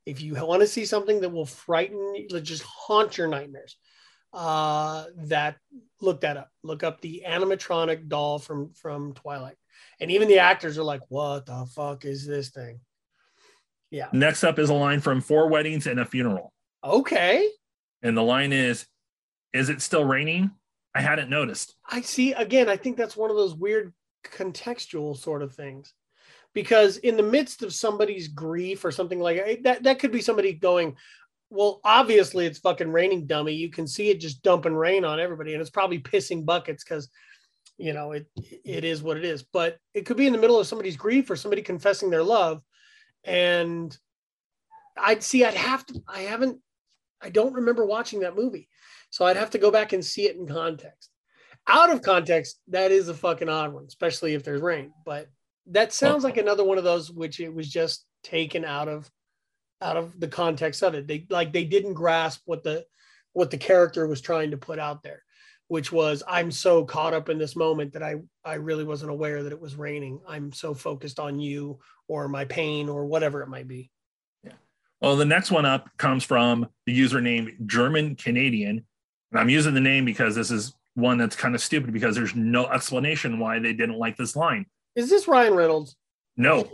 If 0.05 0.21
you 0.21 0.33
want 0.33 0.61
to 0.61 0.67
see 0.67 0.85
something 0.85 1.21
that 1.21 1.29
will 1.29 1.45
frighten 1.45 2.27
just 2.41 2.63
haunt 2.63 3.17
your 3.17 3.27
nightmares, 3.27 3.75
uh, 4.33 5.05
that 5.25 5.57
look 6.01 6.21
that 6.21 6.37
up. 6.37 6.49
Look 6.63 6.83
up 6.83 7.01
the 7.01 7.23
animatronic 7.27 8.07
doll 8.07 8.39
from 8.39 8.73
from 8.73 9.13
Twilight, 9.13 9.57
and 9.99 10.09
even 10.09 10.27
the 10.27 10.39
actors 10.39 10.77
are 10.77 10.83
like, 10.83 11.01
"What 11.09 11.45
the 11.45 11.67
fuck 11.75 12.05
is 12.05 12.25
this 12.25 12.49
thing?" 12.49 12.79
Yeah. 13.91 14.07
Next 14.13 14.43
up 14.43 14.59
is 14.59 14.69
a 14.69 14.73
line 14.73 15.01
from 15.01 15.21
Four 15.21 15.49
Weddings 15.49 15.87
and 15.87 15.99
a 15.99 16.05
Funeral. 16.05 16.53
Okay. 16.83 17.49
And 18.01 18.15
the 18.15 18.23
line 18.23 18.53
is, 18.53 18.85
Is 19.53 19.69
it 19.69 19.81
still 19.81 20.05
raining? 20.05 20.51
I 20.93 21.01
hadn't 21.01 21.29
noticed. 21.29 21.75
I 21.89 22.01
see. 22.01 22.33
Again, 22.33 22.69
I 22.69 22.77
think 22.77 22.97
that's 22.97 23.17
one 23.17 23.29
of 23.29 23.35
those 23.35 23.55
weird 23.55 23.93
contextual 24.23 25.17
sort 25.17 25.41
of 25.41 25.53
things, 25.53 25.93
because 26.53 26.97
in 26.97 27.15
the 27.15 27.23
midst 27.23 27.63
of 27.63 27.73
somebody's 27.73 28.27
grief 28.27 28.83
or 28.83 28.91
something 28.91 29.19
like 29.19 29.37
eh, 29.37 29.55
that, 29.63 29.83
that 29.83 29.99
could 29.99 30.11
be 30.11 30.21
somebody 30.21 30.53
going, 30.53 30.95
"Well, 31.49 31.79
obviously 31.83 32.45
it's 32.45 32.59
fucking 32.59 32.91
raining, 32.91 33.27
dummy. 33.27 33.53
You 33.53 33.69
can 33.69 33.87
see 33.87 34.09
it 34.09 34.19
just 34.19 34.41
dumping 34.43 34.75
rain 34.75 35.05
on 35.05 35.19
everybody, 35.19 35.53
and 35.53 35.61
it's 35.61 35.69
probably 35.69 35.99
pissing 35.99 36.45
buckets 36.45 36.83
because." 36.83 37.09
You 37.81 37.93
know, 37.93 38.11
it 38.11 38.27
it 38.35 38.83
is 38.83 39.01
what 39.01 39.15
it 39.15 39.23
is, 39.23 39.41
but 39.41 39.77
it 39.93 40.05
could 40.05 40.17
be 40.17 40.27
in 40.27 40.33
the 40.33 40.39
middle 40.39 40.59
of 40.59 40.67
somebody's 40.67 40.97
grief 40.97 41.29
or 41.29 41.37
somebody 41.37 41.61
confessing 41.61 42.09
their 42.09 42.23
love, 42.23 42.61
and 43.23 43.95
I'd 44.97 45.23
see. 45.23 45.45
I'd 45.45 45.53
have 45.53 45.85
to. 45.87 46.01
I 46.07 46.21
haven't. 46.21 46.59
I 47.21 47.29
don't 47.29 47.53
remember 47.53 47.85
watching 47.85 48.21
that 48.21 48.35
movie, 48.35 48.69
so 49.09 49.25
I'd 49.25 49.37
have 49.37 49.51
to 49.51 49.57
go 49.57 49.71
back 49.71 49.93
and 49.93 50.03
see 50.03 50.27
it 50.27 50.37
in 50.37 50.47
context 50.47 51.09
out 51.69 51.91
of 51.91 52.01
context, 52.01 52.59
that 52.69 52.91
is 52.91 53.07
a 53.07 53.13
fucking 53.13 53.47
odd 53.47 53.73
one, 53.73 53.85
especially 53.85 54.33
if 54.33 54.43
there's 54.43 54.61
rain. 54.61 54.91
But 55.05 55.29
that 55.67 55.93
sounds 55.93 56.23
like 56.23 56.37
another 56.37 56.63
one 56.63 56.77
of 56.77 56.83
those 56.83 57.11
which 57.11 57.39
it 57.39 57.53
was 57.53 57.69
just 57.69 58.05
taken 58.23 58.65
out 58.65 58.87
of 58.87 59.09
out 59.81 59.95
of 59.95 60.19
the 60.19 60.27
context 60.27 60.81
of 60.83 60.95
it. 60.95 61.07
They 61.07 61.25
like 61.29 61.53
they 61.53 61.63
didn't 61.63 61.93
grasp 61.93 62.41
what 62.45 62.63
the 62.63 62.85
what 63.33 63.51
the 63.51 63.57
character 63.57 64.07
was 64.07 64.19
trying 64.19 64.51
to 64.51 64.57
put 64.57 64.79
out 64.79 65.03
there, 65.03 65.23
which 65.69 65.91
was 65.91 66.23
I'm 66.27 66.51
so 66.51 66.83
caught 66.83 67.13
up 67.13 67.29
in 67.29 67.37
this 67.37 67.55
moment 67.55 67.93
that 67.93 68.03
I 68.03 68.15
I 68.43 68.55
really 68.55 68.83
wasn't 68.83 69.11
aware 69.11 69.43
that 69.43 69.53
it 69.53 69.61
was 69.61 69.75
raining. 69.75 70.19
I'm 70.27 70.51
so 70.51 70.73
focused 70.73 71.19
on 71.19 71.39
you 71.39 71.79
or 72.07 72.27
my 72.27 72.45
pain 72.45 72.89
or 72.89 73.05
whatever 73.05 73.41
it 73.43 73.49
might 73.49 73.67
be. 73.67 73.91
Yeah. 74.43 74.53
Well, 74.99 75.15
the 75.15 75.25
next 75.25 75.51
one 75.51 75.65
up 75.65 75.87
comes 75.97 76.23
from 76.23 76.67
the 76.85 76.99
username 76.99 77.65
German 77.67 78.15
Canadian. 78.15 78.83
And 79.31 79.39
I'm 79.39 79.49
using 79.49 79.75
the 79.75 79.79
name 79.79 80.05
because 80.05 80.35
this 80.35 80.49
is 80.49 80.73
one 80.95 81.19
that's 81.19 81.35
kind 81.35 81.53
of 81.53 81.61
stupid 81.61 81.93
because 81.93 82.15
there's 82.15 82.35
no 82.35 82.65
explanation 82.65 83.37
why 83.37 83.59
they 83.59 83.73
didn't 83.73 83.99
like 83.99 84.17
this 84.17 84.35
line. 84.35 84.65
Is 84.95 85.07
this 85.07 85.27
Ryan 85.27 85.53
Reynolds? 85.53 85.95
No. 86.35 86.67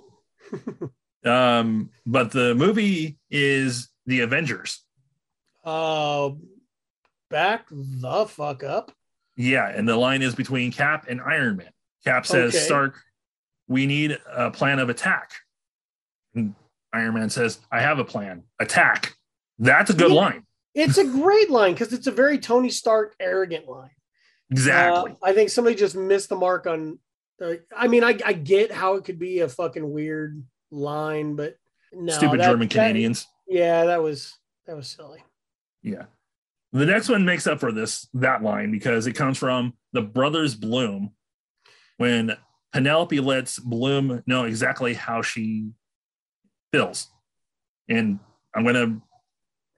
um, 1.25 1.89
but 2.05 2.31
the 2.31 2.55
movie 2.55 3.17
is 3.29 3.89
The 4.05 4.21
Avengers. 4.21 4.81
Uh 5.65 6.29
back 7.29 7.65
the 7.71 8.25
fuck 8.27 8.63
up. 8.63 8.91
Yeah, 9.37 9.67
and 9.67 9.87
the 9.87 9.95
line 9.97 10.21
is 10.21 10.35
between 10.35 10.71
Cap 10.71 11.07
and 11.09 11.21
Iron 11.21 11.57
Man. 11.57 11.69
Cap 12.05 12.25
says, 12.25 12.55
Okay. 12.55 12.63
Stark, 12.65 13.01
we 13.67 13.85
need 13.85 14.17
a 14.31 14.51
plan 14.51 14.79
of 14.79 14.89
attack. 14.89 15.31
And 16.33 16.55
Iron 16.93 17.15
Man 17.15 17.29
says, 17.29 17.59
I 17.71 17.81
have 17.81 17.99
a 17.99 18.05
plan. 18.05 18.43
Attack. 18.59 19.13
That's 19.59 19.89
a 19.89 19.93
good 19.93 20.11
Yeah. 20.11 20.17
line. 20.17 20.43
It's 20.73 20.97
a 20.97 21.05
great 21.05 21.49
line 21.49 21.73
because 21.73 21.93
it's 21.93 22.07
a 22.07 22.11
very 22.11 22.37
Tony 22.37 22.69
Stark 22.69 23.15
arrogant 23.19 23.67
line. 23.67 23.89
Exactly. 24.51 25.11
Uh, 25.11 25.15
I 25.23 25.33
think 25.33 25.49
somebody 25.49 25.75
just 25.75 25.95
missed 25.95 26.29
the 26.29 26.35
mark 26.35 26.67
on 26.67 26.99
Uh, 27.41 27.55
I 27.75 27.89
mean, 27.89 28.01
I, 28.01 28.17
I 28.25 28.31
get 28.31 28.71
how 28.71 28.95
it 28.95 29.03
could 29.03 29.19
be 29.19 29.39
a 29.41 29.49
fucking 29.49 29.91
weird 29.91 30.41
line, 30.71 31.35
but 31.35 31.57
no, 31.91 32.13
Stupid 32.13 32.39
that- 32.39 32.45
German 32.45 32.69
that- 32.69 32.73
Canadians. 32.73 33.27
yeah, 33.45 33.83
that 33.85 34.01
was 34.01 34.37
that 34.65 34.75
was 34.77 34.87
silly. 34.87 35.21
Yeah. 35.81 36.05
The 36.75 36.85
next 36.85 37.07
one 37.07 37.23
makes 37.23 37.47
up 37.47 37.61
for 37.61 37.71
this 37.71 38.05
that 38.15 38.43
line 38.43 38.69
because 38.69 39.07
it 39.07 39.13
comes 39.13 39.37
from 39.37 39.75
the 39.93 40.01
brothers 40.01 40.55
Bloom 40.55 41.11
when 41.95 42.35
Penelope 42.73 43.17
lets 43.21 43.57
Bloom 43.57 44.21
know 44.27 44.43
exactly 44.43 44.93
how 44.93 45.21
she 45.21 45.69
feels. 46.73 47.07
And 47.87 48.19
I'm 48.53 48.63
going 48.63 48.75
to 48.75 49.01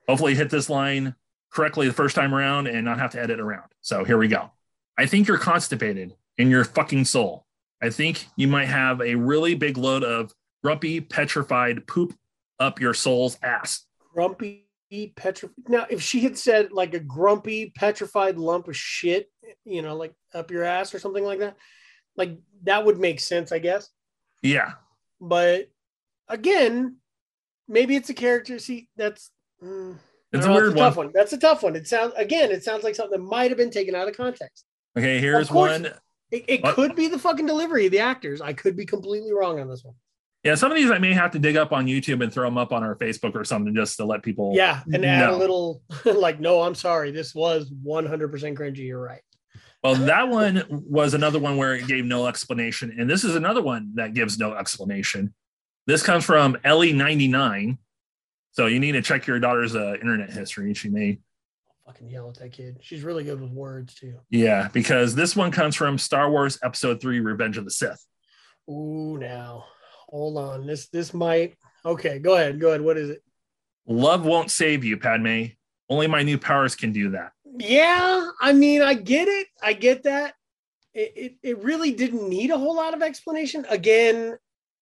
hopefully 0.08 0.34
hit 0.34 0.50
this 0.50 0.68
line 0.68 1.14
correctly 1.52 1.86
the 1.86 1.94
first 1.94 2.16
time 2.16 2.34
around 2.34 2.66
and 2.66 2.84
not 2.84 2.98
have 2.98 3.12
to 3.12 3.22
edit 3.22 3.38
around. 3.38 3.68
So 3.80 4.02
here 4.02 4.18
we 4.18 4.26
go. 4.26 4.50
I 4.98 5.06
think 5.06 5.28
you're 5.28 5.38
constipated 5.38 6.16
in 6.36 6.50
your 6.50 6.64
fucking 6.64 7.04
soul. 7.04 7.46
I 7.80 7.90
think 7.90 8.26
you 8.34 8.48
might 8.48 8.66
have 8.66 9.00
a 9.00 9.14
really 9.14 9.54
big 9.54 9.78
load 9.78 10.02
of 10.02 10.32
grumpy, 10.64 11.00
petrified 11.00 11.86
poop 11.86 12.12
up 12.58 12.80
your 12.80 12.92
soul's 12.92 13.38
ass. 13.40 13.84
Grumpy 14.12 14.67
petrified. 15.14 15.54
Now, 15.68 15.86
if 15.90 16.02
she 16.02 16.20
had 16.20 16.36
said 16.38 16.72
like 16.72 16.94
a 16.94 17.00
grumpy 17.00 17.72
petrified 17.76 18.38
lump 18.38 18.68
of 18.68 18.76
shit, 18.76 19.30
you 19.64 19.82
know, 19.82 19.96
like 19.96 20.14
up 20.34 20.50
your 20.50 20.64
ass 20.64 20.94
or 20.94 20.98
something 20.98 21.24
like 21.24 21.40
that, 21.40 21.56
like 22.16 22.38
that 22.64 22.84
would 22.84 22.98
make 22.98 23.20
sense, 23.20 23.52
I 23.52 23.58
guess. 23.58 23.88
Yeah. 24.42 24.72
But 25.20 25.68
again, 26.28 26.96
maybe 27.68 27.96
it's 27.96 28.10
a 28.10 28.14
character. 28.14 28.58
See, 28.58 28.88
that's 28.96 29.30
mm, 29.62 29.96
It's 30.32 30.46
a 30.46 30.48
know, 30.48 30.54
weird 30.54 30.76
tough 30.76 30.96
one. 30.96 31.06
one. 31.06 31.12
That's 31.14 31.32
a 31.32 31.38
tough 31.38 31.62
one. 31.62 31.76
It 31.76 31.86
sounds 31.86 32.14
again. 32.16 32.50
It 32.50 32.64
sounds 32.64 32.84
like 32.84 32.94
something 32.94 33.20
that 33.20 33.26
might 33.26 33.50
have 33.50 33.58
been 33.58 33.70
taken 33.70 33.94
out 33.94 34.08
of 34.08 34.16
context. 34.16 34.64
Okay, 34.96 35.20
here's 35.20 35.48
course. 35.48 35.70
one. 35.70 35.86
It, 36.30 36.44
it 36.48 36.62
could 36.62 36.94
be 36.94 37.08
the 37.08 37.18
fucking 37.18 37.46
delivery 37.46 37.86
of 37.86 37.92
the 37.92 38.00
actors. 38.00 38.40
I 38.40 38.52
could 38.52 38.76
be 38.76 38.84
completely 38.84 39.32
wrong 39.32 39.60
on 39.60 39.68
this 39.68 39.82
one. 39.82 39.94
Yeah, 40.44 40.54
some 40.54 40.70
of 40.70 40.76
these 40.76 40.90
I 40.90 40.98
may 40.98 41.12
have 41.12 41.32
to 41.32 41.38
dig 41.38 41.56
up 41.56 41.72
on 41.72 41.86
YouTube 41.86 42.22
and 42.22 42.32
throw 42.32 42.44
them 42.44 42.58
up 42.58 42.72
on 42.72 42.84
our 42.84 42.94
Facebook 42.94 43.34
or 43.34 43.44
something 43.44 43.74
just 43.74 43.96
to 43.96 44.04
let 44.04 44.22
people. 44.22 44.52
Yeah, 44.54 44.82
and 44.92 45.04
add 45.04 45.30
a 45.30 45.36
little 45.36 45.82
like, 46.04 46.38
no, 46.38 46.62
I'm 46.62 46.76
sorry. 46.76 47.10
This 47.10 47.34
was 47.34 47.70
100% 47.70 48.08
cringy. 48.56 48.78
You're 48.78 49.00
right. 49.00 49.20
Well, 49.82 49.94
that 49.94 50.28
one 50.28 50.64
was 50.68 51.14
another 51.14 51.38
one 51.38 51.56
where 51.56 51.74
it 51.74 51.86
gave 51.86 52.04
no 52.04 52.26
explanation, 52.26 52.96
and 52.98 53.10
this 53.10 53.24
is 53.24 53.36
another 53.36 53.62
one 53.62 53.92
that 53.94 54.14
gives 54.14 54.38
no 54.38 54.54
explanation. 54.54 55.34
This 55.86 56.02
comes 56.02 56.24
from 56.24 56.54
Ellie99. 56.64 57.78
So 58.52 58.66
you 58.66 58.80
need 58.80 58.92
to 58.92 59.02
check 59.02 59.26
your 59.26 59.38
daughter's 59.38 59.76
uh, 59.76 59.94
internet 60.00 60.30
history. 60.30 60.74
She 60.74 60.88
may, 60.88 61.18
Fucking 61.86 62.10
yell 62.10 62.28
at 62.28 62.38
that 62.40 62.52
kid. 62.52 62.78
She's 62.80 63.02
really 63.02 63.24
good 63.24 63.40
with 63.40 63.50
words 63.50 63.94
too. 63.94 64.18
yeah, 64.30 64.68
because 64.72 65.14
this 65.14 65.34
one 65.34 65.50
comes 65.50 65.74
from 65.74 65.96
Star 65.96 66.30
Wars 66.30 66.58
Episode 66.62 67.00
Three: 67.00 67.20
Revenge 67.20 67.56
of 67.56 67.64
the 67.64 67.70
Sith. 67.70 68.04
Ooh, 68.68 69.16
now 69.18 69.64
hold 70.08 70.36
on. 70.36 70.66
This 70.66 70.88
this 70.88 71.14
might. 71.14 71.56
Okay, 71.84 72.18
go 72.18 72.34
ahead. 72.34 72.60
Go 72.60 72.68
ahead. 72.68 72.80
What 72.80 72.96
is 72.96 73.10
it? 73.10 73.22
Love 73.86 74.24
won't 74.24 74.50
save 74.50 74.84
you, 74.84 74.96
Padme. 74.96 75.44
Only 75.88 76.06
my 76.06 76.22
new 76.22 76.38
powers 76.38 76.74
can 76.74 76.92
do 76.92 77.10
that. 77.10 77.32
Yeah, 77.58 78.28
I 78.40 78.52
mean, 78.52 78.82
I 78.82 78.94
get 78.94 79.28
it. 79.28 79.46
I 79.62 79.72
get 79.72 80.02
that. 80.02 80.34
It, 80.92 81.12
it, 81.16 81.34
it 81.42 81.62
really 81.62 81.92
didn't 81.92 82.28
need 82.28 82.50
a 82.50 82.58
whole 82.58 82.76
lot 82.76 82.94
of 82.94 83.02
explanation. 83.02 83.64
Again, 83.68 84.36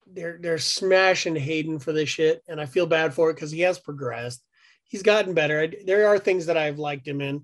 they're 0.07 0.39
they're 0.41 0.59
smashing 0.59 1.37
Hayden 1.37 1.79
for 1.79 1.93
this 1.93 2.09
shit, 2.09 2.43
and 2.49 2.61
I 2.61 2.67
feel 2.67 2.87
bad 2.87 3.15
for 3.15 3.31
it 3.31 3.35
because 3.35 3.51
he 3.51 3.61
has 3.61 3.79
progressed. 3.79 4.43
He's 4.85 5.03
gotten 5.03 5.35
better. 5.35 5.61
I, 5.61 5.73
there 5.85 6.09
are 6.09 6.19
things 6.19 6.47
that 6.47 6.57
I've 6.57 6.79
liked 6.79 7.07
him 7.07 7.21
in. 7.21 7.43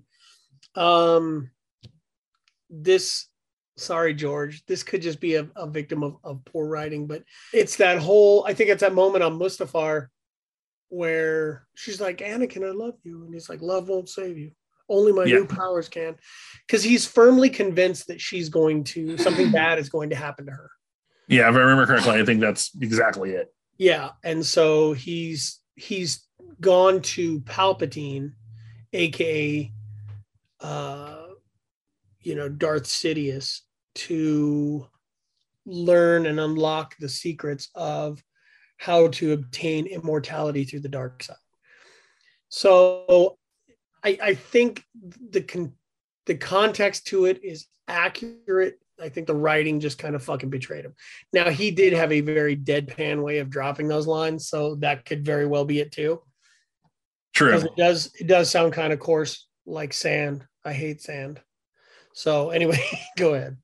Um, 0.75 1.51
this, 2.69 3.27
sorry, 3.77 4.13
George, 4.13 4.65
this 4.65 4.83
could 4.83 5.01
just 5.01 5.19
be 5.19 5.35
a, 5.35 5.47
a 5.55 5.67
victim 5.67 6.03
of, 6.03 6.17
of 6.23 6.43
poor 6.45 6.67
writing, 6.67 7.07
but 7.07 7.23
it's 7.53 7.77
that 7.77 7.99
whole. 7.99 8.45
I 8.47 8.53
think 8.53 8.69
it's 8.69 8.81
that 8.81 8.93
moment 8.93 9.23
on 9.23 9.39
Mustafar 9.39 10.07
where 10.89 11.65
she's 11.75 11.99
like, 11.99 12.17
Anakin, 12.19 12.67
I 12.67 12.71
love 12.71 12.95
you, 13.03 13.23
and 13.25 13.33
he's 13.33 13.49
like, 13.49 13.61
love 13.61 13.89
won't 13.89 14.09
save 14.09 14.37
you. 14.37 14.51
Only 14.89 15.11
my 15.11 15.23
Yeah. 15.25 15.37
new 15.37 15.47
powers 15.47 15.89
can, 15.89 16.15
because 16.67 16.83
he's 16.83 17.07
firmly 17.07 17.49
convinced 17.49 18.07
that 18.07 18.21
she's 18.21 18.49
going 18.49 18.83
to 18.85 19.17
something 19.17 19.49
bad 19.51 19.79
is 19.79 19.89
going 19.89 20.09
to 20.11 20.15
happen 20.15 20.45
to 20.45 20.51
her. 20.51 20.69
Yeah, 21.27 21.49
if 21.49 21.55
I 21.55 21.59
remember 21.59 21.85
correctly, 21.85 22.19
I 22.21 22.25
think 22.25 22.41
that's 22.41 22.71
exactly 22.79 23.31
it. 23.31 23.53
Yeah, 23.77 24.09
and 24.23 24.45
so 24.45 24.93
he's 24.93 25.59
he's 25.75 26.27
gone 26.61 27.01
to 27.01 27.39
Palpatine, 27.41 28.33
aka, 28.91 29.71
uh, 30.59 31.22
you 32.23 32.35
know, 32.35 32.49
Darth 32.49 32.83
Sidious, 32.83 33.61
to 33.95 34.87
learn 35.65 36.25
and 36.25 36.39
unlock 36.39 36.95
the 36.97 37.09
secrets 37.09 37.69
of 37.75 38.21
how 38.77 39.07
to 39.09 39.33
obtain 39.33 39.85
immortality 39.85 40.63
through 40.63 40.81
the 40.81 40.89
dark 40.89 41.23
side. 41.23 41.35
So, 42.49 43.37
I 44.03 44.17
I 44.21 44.33
think 44.35 44.83
the 45.29 45.41
con- 45.41 45.73
the 46.25 46.35
context 46.35 47.07
to 47.07 47.25
it 47.25 47.43
is 47.43 47.67
accurate. 47.87 48.79
I 49.01 49.09
think 49.09 49.27
the 49.27 49.35
writing 49.35 49.79
just 49.79 49.97
kind 49.97 50.15
of 50.15 50.23
fucking 50.23 50.49
betrayed 50.49 50.85
him. 50.85 50.95
Now 51.33 51.49
he 51.49 51.71
did 51.71 51.93
have 51.93 52.11
a 52.11 52.21
very 52.21 52.55
deadpan 52.55 53.23
way 53.23 53.39
of 53.39 53.49
dropping 53.49 53.87
those 53.87 54.07
lines, 54.07 54.47
so 54.47 54.75
that 54.75 55.05
could 55.05 55.25
very 55.25 55.45
well 55.45 55.65
be 55.65 55.79
it 55.79 55.91
too. 55.91 56.21
True. 57.33 57.51
Because 57.51 57.65
it 57.65 57.75
does 57.75 58.11
it 58.19 58.27
does 58.27 58.49
sound 58.49 58.73
kind 58.73 58.93
of 58.93 58.99
coarse, 58.99 59.47
like 59.65 59.93
sand. 59.93 60.45
I 60.63 60.73
hate 60.73 61.01
sand. 61.01 61.41
So 62.13 62.51
anyway, 62.51 62.79
go 63.17 63.33
ahead. 63.33 63.57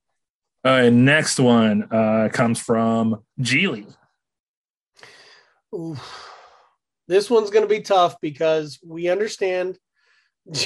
Uh, 0.62 0.90
next 0.90 1.40
one 1.40 1.88
uh, 1.90 2.28
comes 2.32 2.60
from 2.60 3.22
Gigli. 3.40 3.86
Oof. 5.74 6.28
This 7.08 7.30
one's 7.30 7.50
going 7.50 7.64
to 7.64 7.68
be 7.68 7.80
tough 7.80 8.16
because 8.20 8.78
we 8.84 9.08
understand 9.08 9.78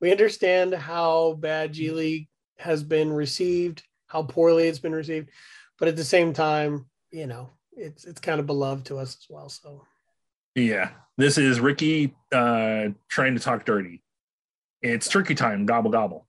we 0.00 0.10
understand 0.10 0.74
how 0.74 1.34
bad 1.34 1.72
Gigli 1.72 2.28
has 2.58 2.82
been 2.82 3.12
received, 3.12 3.82
how 4.06 4.22
poorly 4.22 4.68
it's 4.68 4.78
been 4.78 4.94
received, 4.94 5.30
but 5.78 5.88
at 5.88 5.96
the 5.96 6.04
same 6.04 6.32
time, 6.32 6.86
you 7.10 7.26
know, 7.26 7.50
it's 7.72 8.04
it's 8.04 8.20
kind 8.20 8.40
of 8.40 8.46
beloved 8.46 8.86
to 8.86 8.98
us 8.98 9.16
as 9.16 9.26
well. 9.28 9.48
So 9.48 9.82
Yeah, 10.54 10.90
this 11.16 11.38
is 11.38 11.60
Ricky 11.60 12.14
uh, 12.32 12.88
trying 13.08 13.34
to 13.34 13.40
talk 13.40 13.64
dirty. 13.64 14.02
It's 14.82 15.08
turkey 15.08 15.34
time. 15.34 15.66
Gobble 15.66 15.90
gobble. 15.90 16.26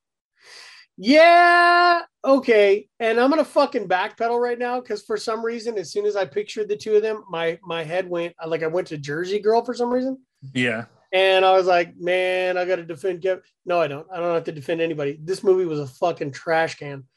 Yeah. 0.97 2.01
Okay. 2.23 2.87
And 2.99 3.19
I'm 3.19 3.29
gonna 3.29 3.45
fucking 3.45 3.87
backpedal 3.87 4.39
right 4.39 4.57
now 4.57 4.79
because 4.79 5.03
for 5.03 5.17
some 5.17 5.43
reason, 5.43 5.77
as 5.77 5.91
soon 5.91 6.05
as 6.05 6.15
I 6.15 6.25
pictured 6.25 6.69
the 6.69 6.77
two 6.77 6.95
of 6.95 7.01
them, 7.01 7.23
my 7.29 7.59
my 7.63 7.83
head 7.83 8.09
went 8.09 8.33
like 8.45 8.63
I 8.63 8.67
went 8.67 8.87
to 8.87 8.97
Jersey 8.97 9.39
Girl 9.39 9.63
for 9.63 9.73
some 9.73 9.89
reason, 9.93 10.19
Yeah, 10.53 10.85
and 11.11 11.43
I 11.43 11.53
was 11.53 11.67
like, 11.67 11.97
man, 11.97 12.57
I 12.57 12.65
got 12.65 12.77
to 12.77 12.83
defend 12.85 13.21
Kev. 13.21 13.41
No, 13.65 13.81
I 13.81 13.87
don't. 13.87 14.07
I 14.11 14.17
don't 14.17 14.33
have 14.33 14.45
to 14.45 14.51
defend 14.51 14.79
anybody. 14.81 15.19
This 15.21 15.43
movie 15.43 15.65
was 15.65 15.79
a 15.79 15.87
fucking 15.87 16.31
trash 16.31 16.75
can. 16.75 17.03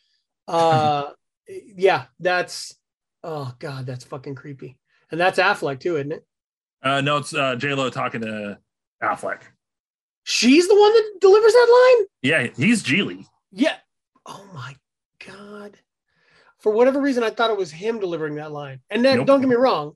Uh, 0.49 1.11
yeah. 1.47 2.05
That's 2.21 2.75
oh 3.23 3.53
god, 3.59 3.85
that's 3.85 4.05
fucking 4.05 4.35
creepy. 4.35 4.79
And 5.11 5.21
that's 5.21 5.39
Affleck 5.39 5.79
too, 5.81 5.97
isn't 5.97 6.13
it? 6.13 6.25
uh, 6.83 7.03
no, 7.03 7.19
it's 7.19 7.35
uh, 7.35 7.55
J 7.57 7.75
Lo 7.75 7.91
talking 7.91 8.23
to 8.23 8.59
Affleck. 9.03 9.43
She's 10.25 10.67
the 10.67 10.75
one 10.75 10.93
that 10.95 11.13
delivers 11.21 11.53
that 11.53 11.97
line. 11.99 12.07
Yeah, 12.23 12.47
he's 12.57 12.83
Gigli. 12.83 13.27
Yeah. 13.53 13.77
Oh 14.27 14.47
my 14.55 14.77
god. 15.27 15.77
For 16.61 16.73
whatever 16.73 17.01
reason, 17.01 17.23
I 17.23 17.31
thought 17.31 17.51
it 17.51 17.57
was 17.57 17.71
him 17.71 18.01
delivering 18.01 18.35
that 18.37 18.53
line. 18.53 18.81
And 18.91 19.05
then, 19.05 19.19
Nope. 19.19 19.27
don't 19.27 19.41
get 19.41 19.49
me 19.49 19.57
wrong. 19.57 19.93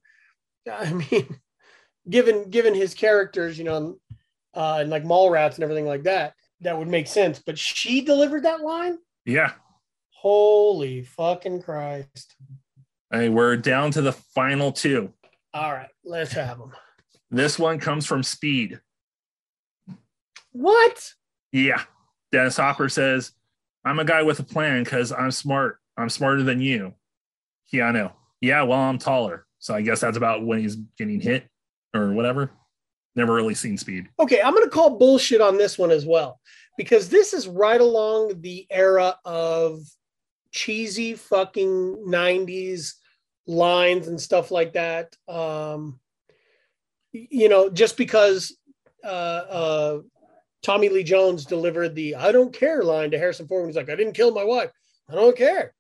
I 0.70 0.92
mean, 0.92 1.40
given 2.11 2.50
given 2.50 2.74
his 2.74 2.94
characters, 2.94 3.59
you 3.59 3.64
know, 3.64 3.96
uh, 4.55 4.78
and 4.80 4.90
like 4.90 5.05
Mallrats 5.05 5.55
and 5.57 5.64
everything 5.64 5.86
like 5.86 6.05
that, 6.05 6.34
that 6.61 6.78
would 6.78 6.88
make 6.88 7.07
sense. 7.09 7.40
But 7.44 7.59
she 7.59 8.00
delivered 8.03 8.44
that 8.44 8.61
line. 8.61 8.98
Yeah. 9.24 9.53
Holy 10.11 11.03
fucking 11.03 11.62
Christ! 11.62 12.36
Hey, 13.11 13.28
we're 13.28 13.57
down 13.57 13.90
to 13.92 14.03
the 14.03 14.12
final 14.12 14.70
two. 14.70 15.12
All 15.53 15.72
right, 15.72 15.88
let's 16.05 16.32
have 16.32 16.59
them. 16.59 16.72
This 17.30 17.59
one 17.59 17.80
comes 17.80 18.07
from 18.07 18.22
Speed. 18.22 18.80
What? 20.53 21.12
Yeah. 21.50 21.82
Dennis 22.30 22.57
Hopper 22.57 22.88
says, 22.88 23.32
I'm 23.85 23.99
a 23.99 24.05
guy 24.05 24.22
with 24.22 24.39
a 24.41 24.45
plan 24.45 24.85
because 24.85 25.12
I'm 25.12 25.30
smart. 25.30 25.78
I'm 25.97 26.09
smarter 26.09 26.43
than 26.43 26.61
you. 26.61 26.95
Keanu. 27.72 28.12
Yeah, 28.41 28.62
well, 28.62 28.78
I'm 28.78 28.99
taller. 28.99 29.47
So 29.59 29.74
I 29.74 29.83
guess 29.83 30.01
that's 30.01 30.16
about 30.16 30.45
when 30.45 30.59
he's 30.59 30.76
getting 30.99 31.20
hit 31.20 31.47
or 31.95 32.12
whatever. 32.12 32.51
Never 33.14 33.35
really 33.35 33.55
seen 33.55 33.76
speed. 33.76 34.09
Okay, 34.18 34.41
I'm 34.41 34.55
going 34.55 34.64
to 34.64 34.70
call 34.70 34.99
bullshit 34.99 35.41
on 35.41 35.59
this 35.59 35.78
one 35.78 35.91
as 35.91 36.07
well 36.07 36.41
because 36.76 37.09
this 37.09 37.33
is 37.33 37.47
right 37.47 37.80
along 37.80 38.41
the 38.41 38.66
era 38.70 39.16
of 39.24 39.80
cheesy 40.51 41.14
fucking 41.14 42.05
90s 42.07 42.95
lines 43.47 44.09
and 44.09 44.20
stuff 44.20 44.51
like 44.51 44.72
that. 44.74 45.14
Um, 45.28 46.01
you 47.12 47.49
know, 47.49 47.68
just 47.68 47.97
because 47.97 48.57
uh, 49.05 49.07
uh, 49.07 49.99
Tommy 50.62 50.88
Lee 50.88 51.02
Jones 51.02 51.44
delivered 51.44 51.94
the 51.94 52.14
I 52.14 52.30
don't 52.32 52.52
care 52.52 52.82
line 52.82 53.10
to 53.10 53.18
Harrison 53.18 53.46
Ford 53.48 53.62
when 53.62 53.68
he's 53.68 53.76
like, 53.76 53.90
I 53.90 53.96
didn't 53.96 54.14
kill 54.14 54.32
my 54.32 54.44
wife. 54.44 54.70
I 55.08 55.14
don't 55.14 55.36
care. 55.36 55.74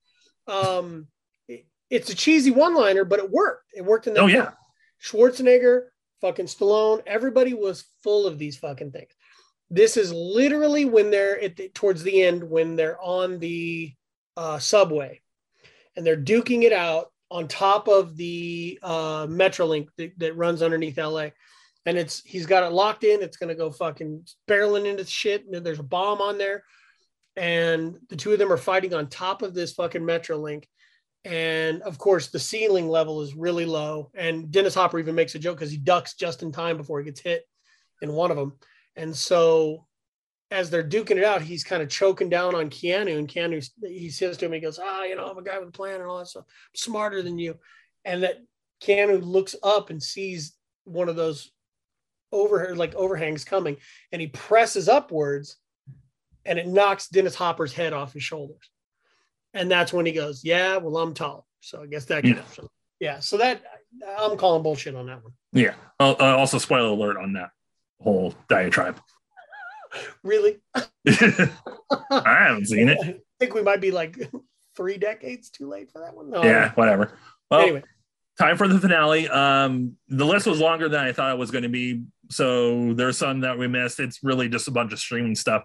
Um, 0.46 1.06
it- 1.48 1.66
it's 1.90 2.10
a 2.10 2.14
cheesy 2.14 2.50
one-liner, 2.50 3.04
but 3.04 3.18
it 3.20 3.30
worked. 3.30 3.66
It 3.74 3.84
worked 3.84 4.06
in 4.06 4.14
that 4.14 4.20
Oh 4.22 4.28
film. 4.28 4.44
yeah. 4.44 4.52
Schwarzenegger, 5.02 5.86
fucking 6.20 6.46
Stallone, 6.46 7.02
everybody 7.06 7.54
was 7.54 7.84
full 8.02 8.26
of 8.26 8.38
these 8.38 8.56
fucking 8.56 8.92
things. 8.92 9.12
This 9.70 9.96
is 9.96 10.12
literally 10.12 10.84
when 10.84 11.10
they're 11.10 11.40
at 11.40 11.56
the, 11.56 11.68
towards 11.70 12.02
the 12.02 12.22
end 12.22 12.42
when 12.42 12.76
they're 12.76 13.00
on 13.00 13.38
the 13.38 13.92
uh, 14.36 14.58
subway 14.58 15.20
and 15.96 16.06
they're 16.06 16.16
duking 16.16 16.62
it 16.62 16.72
out 16.72 17.10
on 17.30 17.48
top 17.48 17.88
of 17.88 18.16
the 18.16 18.78
uh, 18.82 19.26
Metrolink 19.26 19.88
that, 19.96 20.12
that 20.18 20.36
runs 20.36 20.62
underneath 20.62 20.98
LA. 20.98 21.28
And 21.84 21.98
it's 21.98 22.22
he's 22.24 22.46
got 22.46 22.62
it 22.62 22.72
locked 22.72 23.04
in. 23.04 23.22
It's 23.22 23.36
gonna 23.36 23.54
go 23.54 23.70
fucking 23.70 24.24
barreling 24.48 24.86
into 24.86 25.04
shit. 25.04 25.44
And 25.46 25.64
there's 25.64 25.80
a 25.80 25.84
bomb 25.84 26.20
on 26.20 26.38
there, 26.38 26.62
and 27.36 27.96
the 28.08 28.16
two 28.16 28.32
of 28.32 28.38
them 28.38 28.52
are 28.52 28.56
fighting 28.56 28.94
on 28.94 29.08
top 29.08 29.42
of 29.42 29.54
this 29.54 29.72
fucking 29.72 30.02
Metrolink. 30.02 30.64
And 31.24 31.82
of 31.82 31.98
course 31.98 32.28
the 32.28 32.38
ceiling 32.38 32.88
level 32.88 33.22
is 33.22 33.34
really 33.34 33.64
low. 33.64 34.10
And 34.14 34.50
dennis 34.50 34.74
hopper 34.74 34.98
even 34.98 35.14
makes 35.14 35.34
a 35.34 35.38
joke 35.38 35.56
because 35.56 35.70
he 35.70 35.78
ducks 35.78 36.14
just 36.14 36.42
in 36.42 36.50
time 36.50 36.76
before 36.76 36.98
he 36.98 37.04
gets 37.04 37.20
hit 37.20 37.44
in 38.00 38.12
one 38.12 38.32
of 38.32 38.36
them 38.36 38.54
and 38.96 39.14
so 39.14 39.86
as 40.50 40.68
they're 40.68 40.82
duking 40.82 41.16
it 41.16 41.24
out 41.24 41.40
he's 41.40 41.62
kind 41.62 41.80
of 41.80 41.88
choking 41.88 42.28
down 42.28 42.54
on 42.56 42.68
keanu. 42.68 43.16
And 43.18 43.28
keanu 43.28 43.64
he 43.86 44.10
says 44.10 44.36
to 44.38 44.46
him 44.46 44.52
he 44.52 44.60
goes 44.60 44.80
ah 44.82 45.04
you 45.04 45.14
know 45.14 45.26
i'm 45.26 45.38
a 45.38 45.42
guy 45.42 45.58
with 45.60 45.68
a 45.68 45.72
plan 45.72 46.00
and 46.00 46.10
all 46.10 46.18
that 46.18 46.26
stuff. 46.26 46.44
I'm 46.48 46.74
smarter 46.74 47.22
than 47.22 47.38
you. 47.38 47.54
And 48.04 48.24
that 48.24 48.38
keanu 48.82 49.22
looks 49.22 49.54
up 49.62 49.90
and 49.90 50.02
sees 50.02 50.56
one 50.84 51.08
of 51.08 51.14
those 51.14 51.51
over 52.32 52.74
like 52.74 52.94
overhangs 52.94 53.44
coming 53.44 53.76
and 54.10 54.20
he 54.20 54.28
presses 54.28 54.88
upwards 54.88 55.56
and 56.44 56.58
it 56.58 56.66
knocks 56.66 57.08
dennis 57.08 57.34
hopper's 57.34 57.72
head 57.72 57.92
off 57.92 58.12
his 58.12 58.22
shoulders 58.22 58.70
and 59.54 59.70
that's 59.70 59.92
when 59.92 60.06
he 60.06 60.12
goes, 60.12 60.44
"Yeah, 60.44 60.76
well, 60.78 60.96
I'm 60.96 61.14
tall." 61.14 61.46
So 61.60 61.82
I 61.82 61.86
guess 61.86 62.06
that 62.06 62.24
Yeah. 62.24 62.42
Yeah. 63.00 63.18
So 63.20 63.36
that 63.38 63.62
I'm 64.18 64.36
calling 64.36 64.62
bullshit 64.62 64.94
on 64.94 65.06
that 65.06 65.22
one. 65.22 65.32
Yeah. 65.52 65.74
Uh, 66.00 66.14
also, 66.18 66.58
spoiler 66.58 66.88
alert 66.88 67.16
on 67.16 67.34
that 67.34 67.50
whole 68.00 68.34
diatribe. 68.48 69.00
Really? 70.22 70.58
I 70.74 70.88
haven't 72.10 72.64
seen 72.64 72.88
it. 72.88 72.96
I 72.98 73.16
think 73.38 73.52
we 73.52 73.60
might 73.60 73.82
be 73.82 73.90
like 73.90 74.16
three 74.74 74.96
decades 74.96 75.50
too 75.50 75.68
late 75.68 75.90
for 75.90 75.98
that 75.98 76.16
one. 76.16 76.30
No, 76.30 76.42
Yeah, 76.42 76.72
whatever. 76.76 77.12
Well, 77.50 77.60
Anyway, 77.60 77.82
time 78.38 78.56
for 78.56 78.68
the 78.68 78.78
finale. 78.80 79.28
Um, 79.28 79.98
the 80.08 80.24
list 80.24 80.46
was 80.46 80.60
longer 80.60 80.88
than 80.88 81.00
I 81.00 81.12
thought 81.12 81.30
it 81.32 81.38
was 81.38 81.50
going 81.50 81.64
to 81.64 81.68
be, 81.68 82.04
so 82.32 82.94
there's 82.94 83.18
some 83.18 83.40
that 83.40 83.58
we 83.58 83.68
missed. 83.68 84.00
It's 84.00 84.20
really 84.22 84.48
just 84.48 84.68
a 84.68 84.70
bunch 84.70 84.92
of 84.92 84.98
streaming 84.98 85.34
stuff. 85.34 85.64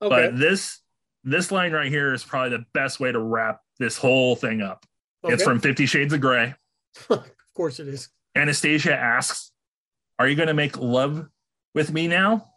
okay. 0.00 0.28
But 0.30 0.38
this 0.38 0.80
this 1.24 1.50
line 1.50 1.72
right 1.72 1.90
here 1.90 2.12
is 2.12 2.24
probably 2.24 2.56
the 2.56 2.64
best 2.74 3.00
way 3.00 3.12
to 3.12 3.20
wrap 3.20 3.60
this 3.78 3.96
whole 3.96 4.36
thing 4.36 4.60
up. 4.60 4.84
It's 5.24 5.42
from 5.42 5.60
Fifty 5.60 5.86
Shades 5.86 6.12
of 6.12 6.20
Grey. 6.20 6.54
of 7.10 7.24
course 7.54 7.80
it 7.80 7.88
is. 7.88 8.08
Anastasia 8.34 8.94
asks, 8.94 9.52
Are 10.18 10.28
you 10.28 10.36
going 10.36 10.48
to 10.48 10.54
make 10.54 10.78
love 10.78 11.26
with 11.74 11.92
me 11.92 12.08
now? 12.08 12.50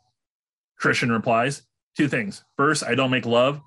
Christian 0.77 1.11
replies, 1.11 1.61
Two 1.97 2.07
things. 2.07 2.43
First, 2.57 2.83
I 2.83 2.95
don't 2.95 3.11
make 3.11 3.25
love, 3.25 3.61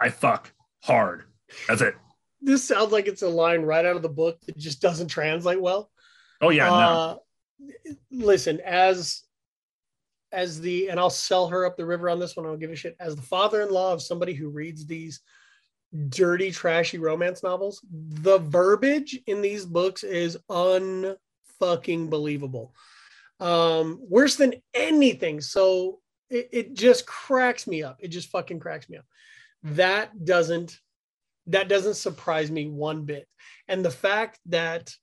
I 0.00 0.10
fuck 0.10 0.52
hard. 0.82 1.24
That's 1.68 1.82
it. 1.82 1.94
This 2.40 2.64
sounds 2.64 2.92
like 2.92 3.06
it's 3.06 3.22
a 3.22 3.28
line 3.28 3.62
right 3.62 3.84
out 3.84 3.96
of 3.96 4.02
the 4.02 4.08
book 4.08 4.40
that 4.42 4.56
just 4.56 4.80
doesn't 4.80 5.08
translate 5.08 5.60
well. 5.60 5.90
Oh, 6.40 6.50
yeah. 6.50 6.66
no. 6.66 6.72
uh, 6.72 7.16
listen, 8.10 8.60
as 8.60 9.22
as 10.34 10.60
the 10.60 10.88
and 10.88 10.98
I'll 10.98 11.10
sell 11.10 11.48
her 11.48 11.64
up 11.64 11.76
the 11.76 11.86
river 11.86 12.10
on 12.10 12.18
this 12.18 12.36
one. 12.36 12.44
I 12.44 12.50
don't 12.50 12.58
give 12.58 12.70
a 12.70 12.76
shit. 12.76 12.96
As 13.00 13.16
the 13.16 13.22
father-in-law 13.22 13.92
of 13.92 14.02
somebody 14.02 14.34
who 14.34 14.48
reads 14.50 14.84
these 14.84 15.20
dirty, 16.08 16.50
trashy 16.50 16.98
romance 16.98 17.42
novels, 17.42 17.80
the 17.90 18.38
verbiage 18.38 19.18
in 19.26 19.40
these 19.40 19.64
books 19.64 20.02
is 20.02 20.36
unfucking 20.50 22.10
believable. 22.10 22.74
Um, 23.40 24.00
worse 24.00 24.36
than 24.36 24.54
anything. 24.74 25.40
So 25.40 26.00
it, 26.30 26.48
it 26.52 26.74
just 26.74 27.06
cracks 27.06 27.66
me 27.66 27.82
up. 27.82 27.98
It 28.00 28.08
just 28.08 28.30
fucking 28.30 28.60
cracks 28.60 28.88
me 28.88 28.98
up. 28.98 29.04
That 29.62 30.24
doesn't 30.24 30.78
that 31.46 31.68
doesn't 31.68 31.94
surprise 31.94 32.50
me 32.50 32.68
one 32.68 33.04
bit. 33.04 33.28
And 33.68 33.84
the 33.84 33.90
fact 33.90 34.38
that 34.46 34.94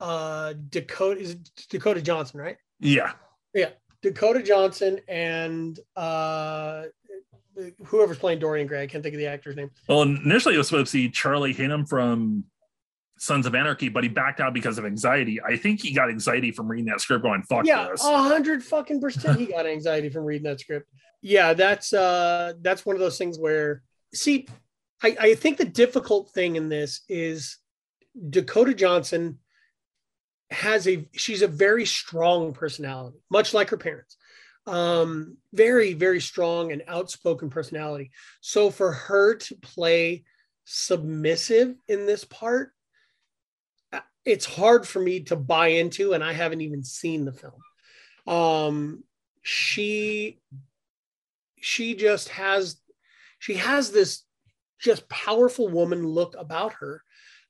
uh 0.00 0.54
Dakota 0.68 1.20
is 1.20 1.34
Dakota 1.68 2.02
Johnson, 2.02 2.40
right? 2.40 2.56
Yeah. 2.78 3.12
Yeah. 3.54 3.70
Dakota 4.02 4.42
Johnson 4.42 5.00
and 5.08 5.78
uh 5.96 6.84
whoever's 7.84 8.18
playing 8.18 8.38
Dorian 8.38 8.66
Gray, 8.66 8.82
I 8.82 8.86
can't 8.86 9.02
think 9.02 9.14
of 9.14 9.18
the 9.18 9.26
actor's 9.26 9.56
name. 9.56 9.70
Well, 9.88 10.02
initially 10.02 10.54
it 10.54 10.58
was 10.58 10.68
supposed 10.68 10.92
to 10.92 10.98
be 10.98 11.08
Charlie 11.08 11.54
Hunnam 11.54 11.88
from 11.88 12.44
Sons 13.18 13.46
of 13.46 13.54
Anarchy, 13.54 13.88
but 13.88 14.04
he 14.04 14.08
backed 14.08 14.38
out 14.38 14.54
because 14.54 14.78
of 14.78 14.84
anxiety. 14.84 15.40
I 15.42 15.56
think 15.56 15.80
he 15.82 15.92
got 15.92 16.08
anxiety 16.08 16.52
from 16.52 16.68
reading 16.68 16.86
that 16.86 17.00
script 17.00 17.24
going, 17.24 17.42
fuck 17.42 17.66
yeah, 17.66 17.88
this. 17.90 18.04
a 18.04 18.16
hundred 18.16 18.62
fucking 18.62 19.00
percent 19.00 19.40
he 19.40 19.46
got 19.46 19.66
anxiety 19.66 20.08
from 20.08 20.24
reading 20.24 20.44
that 20.44 20.60
script. 20.60 20.88
Yeah, 21.20 21.52
that's 21.54 21.92
uh 21.92 22.52
that's 22.60 22.86
one 22.86 22.94
of 22.94 23.00
those 23.00 23.18
things 23.18 23.38
where 23.38 23.82
see, 24.14 24.46
I, 25.02 25.16
I 25.20 25.34
think 25.34 25.58
the 25.58 25.64
difficult 25.64 26.30
thing 26.30 26.56
in 26.56 26.68
this 26.68 27.02
is 27.08 27.58
Dakota 28.30 28.74
Johnson 28.74 29.38
has 30.50 30.88
a 30.88 31.06
she's 31.12 31.42
a 31.42 31.48
very 31.48 31.84
strong 31.84 32.52
personality, 32.52 33.18
much 33.30 33.52
like 33.54 33.70
her 33.70 33.76
parents. 33.76 34.16
Um, 34.66 35.38
very, 35.52 35.94
very 35.94 36.20
strong 36.20 36.72
and 36.72 36.82
outspoken 36.86 37.48
personality. 37.48 38.10
So 38.40 38.70
for 38.70 38.92
her 38.92 39.36
to 39.36 39.56
play 39.56 40.24
submissive 40.64 41.74
in 41.86 42.04
this 42.04 42.24
part, 42.24 42.72
uh, 43.92 44.00
it's 44.26 44.44
hard 44.44 44.86
for 44.86 45.00
me 45.00 45.20
to 45.24 45.36
buy 45.36 45.68
into, 45.68 46.12
and 46.12 46.22
I 46.22 46.34
haven't 46.34 46.60
even 46.60 46.84
seen 46.84 47.24
the 47.24 47.32
film. 47.32 47.54
Um, 48.26 49.04
she 49.42 50.40
she 51.60 51.94
just 51.94 52.28
has 52.30 52.76
she 53.38 53.54
has 53.54 53.90
this 53.90 54.22
just 54.78 55.08
powerful 55.08 55.68
woman 55.68 56.06
look 56.06 56.34
about 56.38 56.74
her 56.74 57.02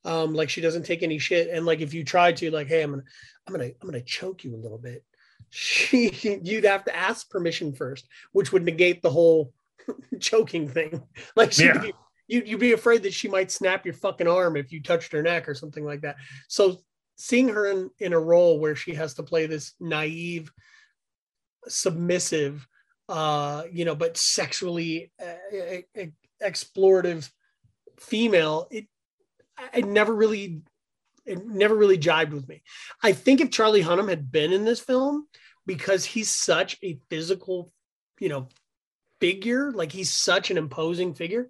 um 0.05 0.35
like 0.35 0.49
she 0.51 0.61
doesn't 0.61 0.85
take 0.85 1.03
any 1.03 1.19
shit. 1.19 1.49
And 1.51 1.67
like 1.67 1.81
if 1.81 1.93
you 1.95 2.05
try 2.05 2.33
to 2.33 2.51
like 2.51 2.69
hey 2.69 2.83
i'm 2.83 2.91
gonna 2.91 3.03
i'm 3.47 3.55
gonna 3.55 3.71
i'm 3.81 3.89
gonna 3.89 4.01
choke 4.03 4.45
you 4.45 4.55
a 4.55 4.63
little 4.63 4.79
bit 4.79 5.05
she 5.51 6.41
you'd 6.43 6.65
have 6.65 6.85
to 6.85 6.95
ask 6.97 7.31
permission 7.31 7.73
first 7.73 8.07
which 8.33 8.53
would 8.53 8.65
negate 8.65 9.03
the 9.03 9.11
whole 9.11 9.53
choking 10.21 10.69
thing. 10.69 11.03
Like 11.37 11.53
she 11.53 11.65
Yeah. 11.65 11.85
you, 12.27 12.43
you'd 12.45 12.61
be 12.61 12.73
afraid 12.73 13.03
that 13.05 13.15
she 13.15 13.29
might 13.29 13.51
snap 13.51 13.85
your 13.87 13.95
fucking 13.95 14.29
arm 14.29 14.57
if 14.57 14.71
you 14.73 14.83
touched 14.83 15.13
her 15.13 15.23
neck 15.23 15.49
or 15.49 15.55
something 15.55 15.85
like 15.85 16.03
that. 16.03 16.17
So 16.49 16.79
seeing 17.17 17.49
her 17.49 17.67
in 17.67 17.91
in 17.99 18.13
a 18.13 18.19
role 18.19 18.61
where 18.61 18.77
she 18.77 18.95
has 18.95 19.15
to 19.15 19.23
play 19.23 19.47
this 19.47 19.75
naive 19.81 20.53
submissive 21.67 22.67
uh 23.09 23.65
you 23.73 23.85
know 23.85 23.95
but 23.95 24.17
sexually 24.17 25.11
uh, 25.21 26.05
explorative 26.43 27.29
female 27.99 28.69
it 28.71 28.87
it 29.75 29.87
never 29.87 30.15
really 30.15 30.63
it 31.27 31.47
never 31.47 31.77
really 31.77 31.99
jibed 31.99 32.33
with 32.33 32.49
me. 32.49 32.63
I 33.03 33.13
think 33.13 33.41
if 33.41 33.51
charlie 33.51 33.83
hunnam 33.83 34.09
had 34.09 34.31
been 34.31 34.53
in 34.53 34.65
this 34.65 34.81
film 34.81 35.27
because 35.67 36.05
he's 36.05 36.31
such 36.31 36.79
a 36.83 36.99
physical 37.11 37.73
you 38.19 38.29
know 38.29 38.49
figure 39.21 39.73
like 39.73 39.93
he's 39.93 40.13
such 40.13 40.51
an 40.51 40.59
imposing 40.59 41.13
figure 41.13 41.49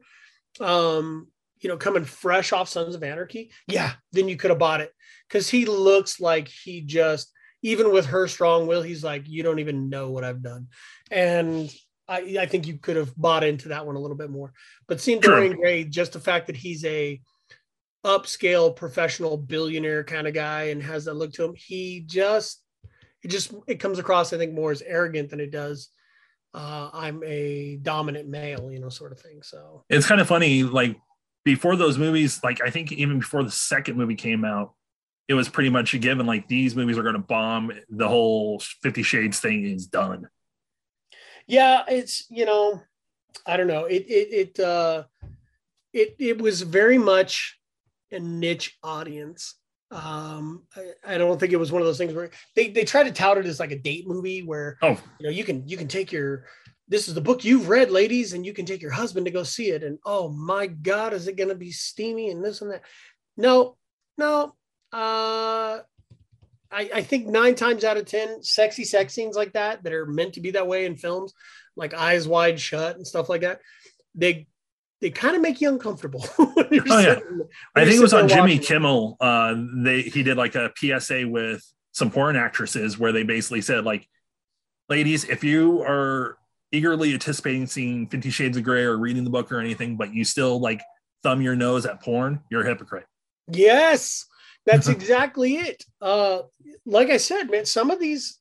um 0.61 1.29
you 1.61 1.69
know 1.69 1.77
coming 1.77 2.05
fresh 2.05 2.53
off 2.53 2.69
sons 2.69 2.95
of 2.95 3.03
anarchy 3.03 3.51
yeah 3.67 3.93
then 4.13 4.29
you 4.29 4.37
could 4.37 4.51
have 4.51 4.59
bought 4.59 4.81
it. 4.81 4.93
Because 5.29 5.49
he 5.51 5.67
looks 5.67 6.21
like 6.21 6.49
he 6.49 6.81
just 6.81 7.31
even 7.63 7.93
with 7.93 8.07
her 8.07 8.27
strong 8.29 8.67
will 8.67 8.83
he's 8.83 9.05
like 9.05 9.29
you 9.29 9.43
don't 9.43 9.59
even 9.59 9.89
know 9.89 10.11
what 10.11 10.25
i've 10.25 10.43
done. 10.43 10.69
And 11.11 11.73
i 12.09 12.39
i 12.41 12.47
think 12.47 12.67
you 12.67 12.79
could 12.79 12.97
have 12.97 13.15
bought 13.17 13.45
into 13.45 13.69
that 13.69 13.87
one 13.87 13.97
a 13.97 14.01
little 14.01 14.17
bit 14.17 14.31
more. 14.31 14.53
But 14.87 15.01
seeing 15.01 15.21
dorian 15.21 15.57
gray 15.57 15.85
just 15.85 16.13
the 16.13 16.21
fact 16.21 16.47
that 16.47 16.57
he's 16.57 16.85
a 16.85 17.21
upscale 18.09 18.75
professional 18.75 19.37
billionaire 19.37 20.03
kind 20.03 20.27
of 20.27 20.33
guy 20.33 20.65
and 20.65 20.83
has 20.83 21.05
that 21.05 21.15
look 21.15 21.33
to 21.33 21.45
him 21.45 21.55
he 21.55 22.01
just 22.07 22.63
it 23.23 23.29
just 23.29 23.53
it 23.67 23.77
comes 23.77 23.99
across 23.99 24.33
i 24.33 24.39
think 24.39 24.55
more 24.55 24.71
as 24.71 24.83
arrogant 24.83 25.29
than 25.29 25.41
it 25.41 25.51
does 25.51 25.91
uh 26.55 26.89
i'm 26.95 27.23
a 27.25 27.79
dominant 27.83 28.27
male 28.27 28.73
you 28.73 28.81
know 28.81 28.89
sort 28.89 29.13
of 29.13 29.21
thing. 29.21 29.43
So 29.43 29.85
it's 29.91 30.07
kind 30.07 30.21
of 30.21 30.27
funny 30.27 30.63
like 30.63 30.97
before 31.45 31.77
those 31.77 31.99
movies 31.99 32.41
like 32.43 32.61
i 32.63 32.71
think 32.71 32.93
even 32.93 33.19
before 33.19 33.45
the 33.45 33.51
second 33.51 33.99
movie 33.99 34.15
came 34.15 34.45
out 34.45 34.73
it 35.29 35.35
was 35.35 35.51
pretty 35.51 35.69
much 35.69 35.93
a 35.93 35.99
given 35.99 36.25
like 36.25 36.49
these 36.49 36.75
movies 36.75 36.97
are 36.97 37.03
going 37.03 37.15
to 37.15 37.21
bomb 37.21 37.71
the 37.91 38.09
whole 38.09 38.59
50 38.83 39.03
shades 39.03 39.39
thing 39.41 39.67
is 39.67 39.87
done. 39.87 40.29
Yeah 41.47 41.85
it's 41.87 42.27
you 42.31 42.47
know 42.47 42.81
i 43.47 43.57
don't 43.57 43.67
know 43.67 43.85
it 43.85 44.07
it 44.09 44.57
it 44.57 44.61
uh 44.61 45.05
it 45.93 46.17
it 46.19 46.39
was 46.41 46.63
very 46.63 46.99
much 46.99 47.58
a 48.13 48.19
niche 48.21 48.79
audience 48.83 49.55
um 49.91 50.65
I, 50.77 51.15
I 51.15 51.19
don't 51.19 51.41
think 51.41 51.53
it 51.53 51.57
was 51.57 51.73
one 51.73 51.81
of 51.81 51.87
those 51.87 51.97
things 51.97 52.13
where 52.13 52.31
they 52.55 52.69
they 52.69 52.85
try 52.85 53.03
to 53.03 53.13
tout 53.13 53.39
it 53.39 53.47
as 53.47 53.59
like 53.59 53.73
a 53.73 53.79
date 53.79 54.07
movie 54.07 54.43
where 54.43 54.77
oh 54.83 55.01
you 55.19 55.25
know 55.25 55.31
you 55.31 55.45
can 55.45 55.67
you 55.67 55.79
can 55.79 55.89
take 55.89 56.13
your 56.13 56.45
this 56.89 57.07
is 57.07 57.15
the 57.15 57.21
book 57.21 57.45
you've 57.45 57.69
read, 57.69 57.91
ladies, 57.91 58.33
and 58.33 58.45
you 58.45 58.55
can 58.55 58.65
take 58.65 58.81
your 58.81 58.91
husband 58.91 59.27
to 59.27 59.33
go 59.33 59.43
see 59.43 59.71
it. 59.71 59.83
And 59.83 59.99
oh 60.05 60.31
my 60.31 60.67
God, 60.67 61.13
is 61.13 61.29
it 61.29 61.37
going 61.37 61.51
to 61.51 61.55
be 61.55 61.71
steamy 61.71 62.31
and 62.31 62.43
this 62.43 62.63
and 62.63 62.73
that? 62.73 62.83
No, 63.37 63.77
no. 64.17 64.55
Uh, 64.91 65.81
I, 66.71 66.91
I 66.95 67.03
think 67.03 67.27
nine 67.27 67.55
times 67.55 67.85
out 67.85 67.99
of 67.99 68.07
10, 68.07 68.43
sexy 68.43 68.85
sex 68.85 69.13
scenes 69.13 69.37
like 69.37 69.53
that, 69.53 69.85
that 69.85 69.93
are 69.93 70.07
meant 70.07 70.35
to 70.35 70.41
be 70.41 70.53
that 70.53 70.67
way 70.67 70.87
in 70.87 70.97
films, 70.97 71.35
like 71.77 71.93
Eyes 71.93 72.27
Wide 72.27 72.59
Shut 72.59 72.97
and 72.97 73.07
stuff 73.07 73.29
like 73.29 73.43
that, 73.43 73.61
they 74.15 74.47
they 75.01 75.11
kind 75.11 75.37
of 75.37 75.43
make 75.43 75.61
you 75.61 75.69
uncomfortable. 75.69 76.25
oh, 76.39 76.65
yeah. 76.71 77.19
I 77.75 77.85
think 77.85 77.97
it 77.97 78.03
was 78.03 78.15
on 78.15 78.29
Jimmy 78.29 78.59
Kimmel. 78.59 79.17
Uh, 79.21 79.55
they 79.85 80.03
he 80.03 80.23
did 80.23 80.37
like 80.37 80.55
a 80.55 80.73
PSA 80.77 81.29
with 81.29 81.63
some 81.93 82.11
porn 82.11 82.37
actresses 82.37 82.99
where 82.99 83.13
they 83.13 83.23
basically 83.23 83.61
said 83.61 83.85
like, 83.85 84.09
ladies, 84.89 85.25
if 85.25 85.45
you 85.45 85.83
are 85.83 86.37
eagerly 86.73 87.13
anticipating 87.15 87.67
seeing 87.67 88.09
Fifty 88.09 88.31
Shades 88.31 88.57
of 88.57 88.65
Grey 88.65 88.83
or 88.83 88.97
reading 88.97 89.25
the 89.25 89.31
book 89.31 89.53
or 89.53 89.61
anything, 89.61 89.97
but 89.97 90.13
you 90.13 90.25
still 90.25 90.61
like 90.61 90.81
thumb 91.23 91.43
your 91.43 91.57
nose 91.57 91.87
at 91.87 92.03
porn, 92.03 92.41
you're 92.51 92.63
a 92.63 92.67
hypocrite. 92.67 93.07
Yes, 93.51 94.27
that's 94.67 94.89
exactly 94.89 95.57
it. 95.57 95.85
Uh, 96.01 96.43
like 96.87 97.11
I 97.11 97.19
said, 97.19 97.51
man, 97.51 97.67
some 97.67 97.91
of 97.91 98.01
these, 98.01 98.39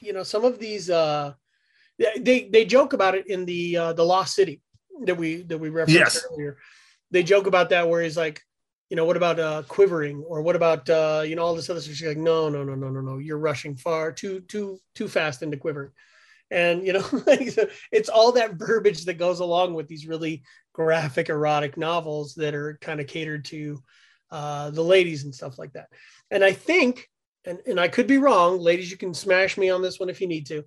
you 0.00 0.12
know, 0.12 0.24
some 0.24 0.44
of 0.44 0.58
these, 0.58 0.90
uh, 0.90 1.34
they 2.18 2.48
they 2.50 2.64
joke 2.64 2.94
about 2.94 3.14
it 3.14 3.28
in 3.28 3.44
the 3.44 3.76
uh, 3.76 3.92
the 3.92 4.04
Lost 4.04 4.34
City 4.34 4.60
that 5.04 5.16
we 5.16 5.42
that 5.42 5.58
we 5.58 5.68
referenced 5.68 5.98
yes. 5.98 6.24
earlier. 6.32 6.58
They 7.10 7.22
joke 7.22 7.46
about 7.46 7.70
that 7.70 7.88
where 7.88 8.02
he's 8.02 8.16
like, 8.16 8.42
you 8.88 8.96
know, 8.96 9.04
what 9.04 9.16
about 9.16 9.40
uh, 9.40 9.62
quivering 9.68 10.24
or 10.26 10.42
what 10.42 10.56
about 10.56 10.88
uh, 10.88 11.22
you 11.26 11.36
know 11.36 11.42
all 11.42 11.54
this 11.54 11.70
other 11.70 11.80
stuff? 11.80 11.94
She's 11.94 12.06
like, 12.06 12.16
no, 12.16 12.48
no, 12.48 12.64
no, 12.64 12.74
no, 12.74 12.88
no, 12.88 13.00
no. 13.00 13.18
You're 13.18 13.38
rushing 13.38 13.76
far 13.76 14.12
too 14.12 14.40
too 14.40 14.78
too 14.94 15.08
fast 15.08 15.42
into 15.42 15.56
quivering 15.56 15.90
and 16.50 16.84
you 16.86 16.92
know 16.92 17.06
it's 17.92 18.08
all 18.08 18.32
that 18.32 18.54
verbiage 18.54 19.04
that 19.04 19.14
goes 19.14 19.40
along 19.40 19.74
with 19.74 19.88
these 19.88 20.06
really 20.06 20.42
graphic 20.72 21.28
erotic 21.28 21.76
novels 21.76 22.34
that 22.34 22.54
are 22.54 22.78
kind 22.80 23.00
of 23.00 23.06
catered 23.06 23.44
to 23.44 23.82
uh, 24.30 24.70
the 24.70 24.82
ladies 24.82 25.24
and 25.24 25.34
stuff 25.34 25.58
like 25.58 25.72
that 25.72 25.88
and 26.30 26.44
i 26.44 26.52
think 26.52 27.08
and, 27.44 27.58
and 27.66 27.80
i 27.80 27.88
could 27.88 28.06
be 28.06 28.18
wrong 28.18 28.58
ladies 28.58 28.90
you 28.90 28.96
can 28.96 29.14
smash 29.14 29.56
me 29.56 29.70
on 29.70 29.82
this 29.82 29.98
one 29.98 30.08
if 30.08 30.20
you 30.20 30.26
need 30.26 30.46
to 30.46 30.64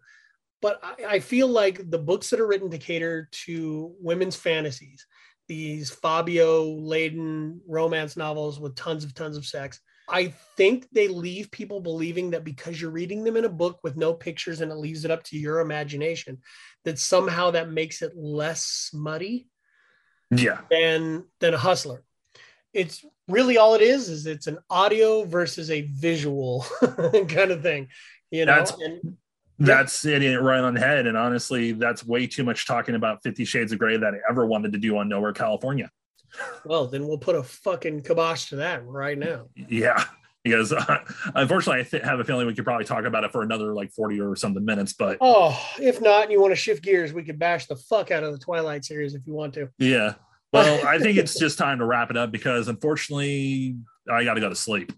but 0.63 0.79
I, 0.81 1.15
I 1.15 1.19
feel 1.19 1.47
like 1.47 1.91
the 1.91 1.99
books 1.99 2.31
that 2.31 2.39
are 2.39 2.47
written 2.47 2.71
to 2.71 2.79
cater 2.79 3.29
to 3.45 3.93
women's 3.99 4.35
fantasies 4.35 5.05
these 5.47 5.91
fabio 5.91 6.63
laden 6.63 7.61
romance 7.67 8.17
novels 8.17 8.59
with 8.59 8.75
tons 8.75 9.03
of 9.03 9.13
tons 9.13 9.37
of 9.37 9.45
sex 9.45 9.79
I 10.09 10.33
think 10.57 10.87
they 10.91 11.07
leave 11.07 11.51
people 11.51 11.79
believing 11.79 12.31
that 12.31 12.43
because 12.43 12.79
you're 12.79 12.91
reading 12.91 13.23
them 13.23 13.37
in 13.37 13.45
a 13.45 13.49
book 13.49 13.79
with 13.83 13.95
no 13.95 14.13
pictures 14.13 14.61
and 14.61 14.71
it 14.71 14.75
leaves 14.75 15.05
it 15.05 15.11
up 15.11 15.23
to 15.25 15.37
your 15.37 15.59
imagination, 15.59 16.39
that 16.83 16.99
somehow 16.99 17.51
that 17.51 17.71
makes 17.71 18.01
it 18.01 18.15
less 18.15 18.65
smutty. 18.65 19.47
Yeah. 20.31 20.61
Than 20.69 21.25
than 21.39 21.53
a 21.53 21.57
hustler. 21.57 22.03
It's 22.73 23.05
really 23.27 23.57
all 23.57 23.75
it 23.75 23.81
is 23.81 24.09
is 24.09 24.25
it's 24.25 24.47
an 24.47 24.57
audio 24.69 25.23
versus 25.23 25.69
a 25.69 25.81
visual 25.81 26.65
kind 26.81 27.51
of 27.51 27.61
thing. 27.61 27.89
You 28.31 28.45
know, 28.45 28.55
that's, 28.55 28.71
and, 28.71 29.17
that's 29.59 30.01
hitting 30.01 30.31
it 30.31 30.41
right 30.41 30.59
on 30.59 30.73
the 30.73 30.79
head. 30.79 31.07
And 31.07 31.17
honestly, 31.17 31.71
that's 31.73 32.05
way 32.05 32.27
too 32.27 32.43
much 32.43 32.65
talking 32.65 32.95
about 32.95 33.23
Fifty 33.23 33.45
Shades 33.45 33.71
of 33.71 33.79
Grey 33.79 33.97
that 33.97 34.13
I 34.13 34.17
ever 34.29 34.45
wanted 34.45 34.73
to 34.73 34.79
do 34.79 34.97
on 34.97 35.09
Nowhere, 35.09 35.33
California. 35.33 35.89
Well, 36.65 36.87
then 36.87 37.07
we'll 37.07 37.17
put 37.17 37.35
a 37.35 37.43
fucking 37.43 38.01
kibosh 38.01 38.49
to 38.49 38.55
that 38.57 38.85
right 38.85 39.17
now. 39.17 39.47
Yeah, 39.55 40.03
because 40.43 40.73
uh, 40.73 40.99
unfortunately, 41.35 41.81
I 41.81 41.83
th- 41.83 42.03
have 42.03 42.19
a 42.19 42.23
feeling 42.23 42.47
we 42.47 42.55
could 42.55 42.65
probably 42.65 42.85
talk 42.85 43.05
about 43.05 43.23
it 43.23 43.31
for 43.31 43.43
another 43.43 43.73
like 43.73 43.91
forty 43.91 44.19
or 44.19 44.35
something 44.35 44.65
minutes. 44.65 44.93
But 44.93 45.17
oh, 45.21 45.59
if 45.79 46.01
not, 46.01 46.23
and 46.23 46.31
you 46.31 46.41
want 46.41 46.51
to 46.51 46.55
shift 46.55 46.83
gears, 46.83 47.13
we 47.13 47.23
could 47.23 47.37
bash 47.37 47.67
the 47.67 47.75
fuck 47.75 48.11
out 48.11 48.23
of 48.23 48.31
the 48.31 48.39
Twilight 48.39 48.83
series 48.83 49.13
if 49.13 49.21
you 49.27 49.33
want 49.33 49.53
to. 49.55 49.69
Yeah. 49.77 50.15
Well, 50.51 50.87
I 50.87 50.99
think 50.99 51.17
it's 51.17 51.39
just 51.39 51.57
time 51.57 51.79
to 51.79 51.85
wrap 51.85 52.11
it 52.11 52.17
up 52.17 52.31
because 52.31 52.67
unfortunately, 52.67 53.75
I 54.11 54.23
got 54.23 54.35
to 54.35 54.41
go 54.41 54.49
to 54.49 54.55
sleep. 54.55 54.93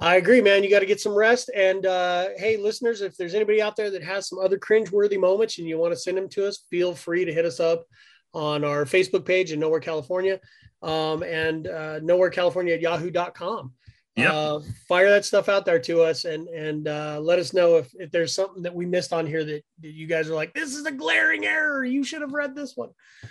I 0.00 0.16
agree, 0.16 0.40
man. 0.40 0.62
You 0.62 0.70
got 0.70 0.78
to 0.78 0.86
get 0.86 1.00
some 1.00 1.14
rest. 1.14 1.50
And 1.54 1.84
uh, 1.84 2.28
hey, 2.36 2.56
listeners, 2.56 3.00
if 3.00 3.16
there's 3.16 3.34
anybody 3.34 3.60
out 3.60 3.74
there 3.74 3.90
that 3.90 4.02
has 4.04 4.28
some 4.28 4.38
other 4.38 4.56
cringe-worthy 4.56 5.18
moments 5.18 5.58
and 5.58 5.66
you 5.66 5.76
want 5.76 5.92
to 5.92 5.98
send 5.98 6.16
them 6.16 6.28
to 6.30 6.46
us, 6.46 6.64
feel 6.70 6.94
free 6.94 7.24
to 7.24 7.32
hit 7.32 7.44
us 7.44 7.58
up 7.58 7.84
on 8.32 8.64
our 8.64 8.84
Facebook 8.84 9.24
page 9.24 9.50
in 9.50 9.58
Nowhere 9.58 9.80
California 9.80 10.38
um, 10.82 11.24
and 11.24 11.66
uh, 11.66 11.98
Nowhere 12.00 12.30
California 12.30 12.74
at 12.74 12.80
yahoo.com. 12.80 13.72
Yeah. 14.18 14.32
Uh, 14.32 14.62
fire 14.88 15.10
that 15.10 15.24
stuff 15.24 15.48
out 15.48 15.64
there 15.64 15.78
to 15.78 16.02
us 16.02 16.24
and 16.24 16.48
and 16.48 16.88
uh, 16.88 17.20
let 17.20 17.38
us 17.38 17.52
know 17.52 17.76
if, 17.76 17.94
if 17.94 18.10
there's 18.10 18.34
something 18.34 18.62
that 18.64 18.74
we 18.74 18.84
missed 18.84 19.12
on 19.12 19.26
here 19.26 19.44
that, 19.44 19.62
that 19.80 19.92
you 19.92 20.06
guys 20.06 20.28
are 20.28 20.34
like, 20.34 20.52
this 20.54 20.74
is 20.74 20.84
a 20.86 20.90
glaring 20.90 21.44
error. 21.44 21.84
You 21.84 22.02
should 22.02 22.22
have 22.22 22.32
read 22.32 22.54
this 22.54 22.76
one. 22.76 22.90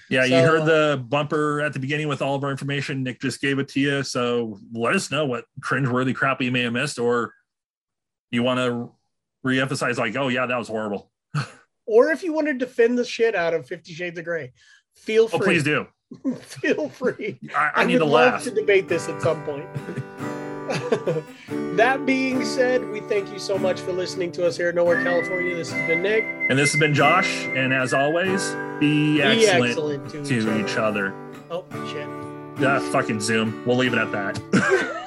Yeah, 0.09 0.21
so, 0.21 0.27
you 0.27 0.35
heard 0.35 0.65
the 0.65 1.03
bumper 1.07 1.61
at 1.61 1.73
the 1.73 1.79
beginning 1.79 2.07
with 2.07 2.21
all 2.21 2.35
of 2.35 2.43
our 2.43 2.51
information. 2.51 3.03
Nick 3.03 3.19
just 3.19 3.41
gave 3.41 3.59
it 3.59 3.67
to 3.69 3.79
you. 3.79 4.03
So 4.03 4.59
let 4.71 4.95
us 4.95 5.11
know 5.11 5.25
what 5.25 5.45
cringeworthy 5.61 6.15
crap 6.15 6.41
you 6.41 6.51
may 6.51 6.63
have 6.63 6.73
missed, 6.73 6.99
or 6.99 7.33
you 8.31 8.43
want 8.43 8.59
to 8.59 8.91
reemphasize, 9.45 9.97
like, 9.97 10.15
oh, 10.15 10.29
yeah, 10.29 10.45
that 10.45 10.57
was 10.57 10.69
horrible. 10.69 11.11
or 11.85 12.11
if 12.11 12.23
you 12.23 12.33
want 12.33 12.47
to 12.47 12.53
defend 12.53 12.97
the 12.97 13.05
shit 13.05 13.35
out 13.35 13.53
of 13.53 13.67
Fifty 13.67 13.93
Shades 13.93 14.17
of 14.17 14.25
Grey, 14.25 14.53
feel 14.95 15.27
free. 15.27 15.39
Oh, 15.39 15.43
please 15.43 15.63
do. 15.63 15.87
feel 16.41 16.89
free. 16.89 17.39
I, 17.55 17.71
I, 17.75 17.81
I 17.81 17.85
need 17.85 17.97
to 17.97 18.05
laugh. 18.05 18.43
to 18.43 18.51
debate 18.51 18.87
this 18.87 19.09
at 19.09 19.21
some 19.21 19.43
point. 19.43 19.67
that 21.75 22.05
being 22.05 22.43
said, 22.43 22.87
we 22.89 22.99
thank 23.01 23.31
you 23.31 23.39
so 23.39 23.57
much 23.57 23.79
for 23.79 23.91
listening 23.91 24.31
to 24.33 24.45
us 24.45 24.57
here 24.57 24.69
at 24.69 24.75
Nowhere, 24.75 25.03
California. 25.03 25.55
This 25.55 25.71
has 25.71 25.87
been 25.87 26.01
Nick. 26.01 26.23
And 26.49 26.57
this 26.57 26.71
has 26.73 26.79
been 26.79 26.93
Josh. 26.93 27.45
And 27.55 27.73
as 27.73 27.93
always, 27.93 28.51
be, 28.79 29.17
be 29.17 29.21
excellent, 29.21 29.69
excellent, 29.69 30.09
to, 30.09 30.25
to 30.25 30.59
each, 30.59 30.77
other. 30.77 31.07
each, 31.07 31.11
other. 31.11 31.13
Oh, 31.49 31.65
shit. 31.91 32.61
Yeah, 32.61 32.79
fucking 32.91 33.21
Zoom. 33.21 33.63
We'll 33.65 33.77
leave 33.77 33.93
it 33.93 33.99
at 33.99 34.11
that. 34.11 35.03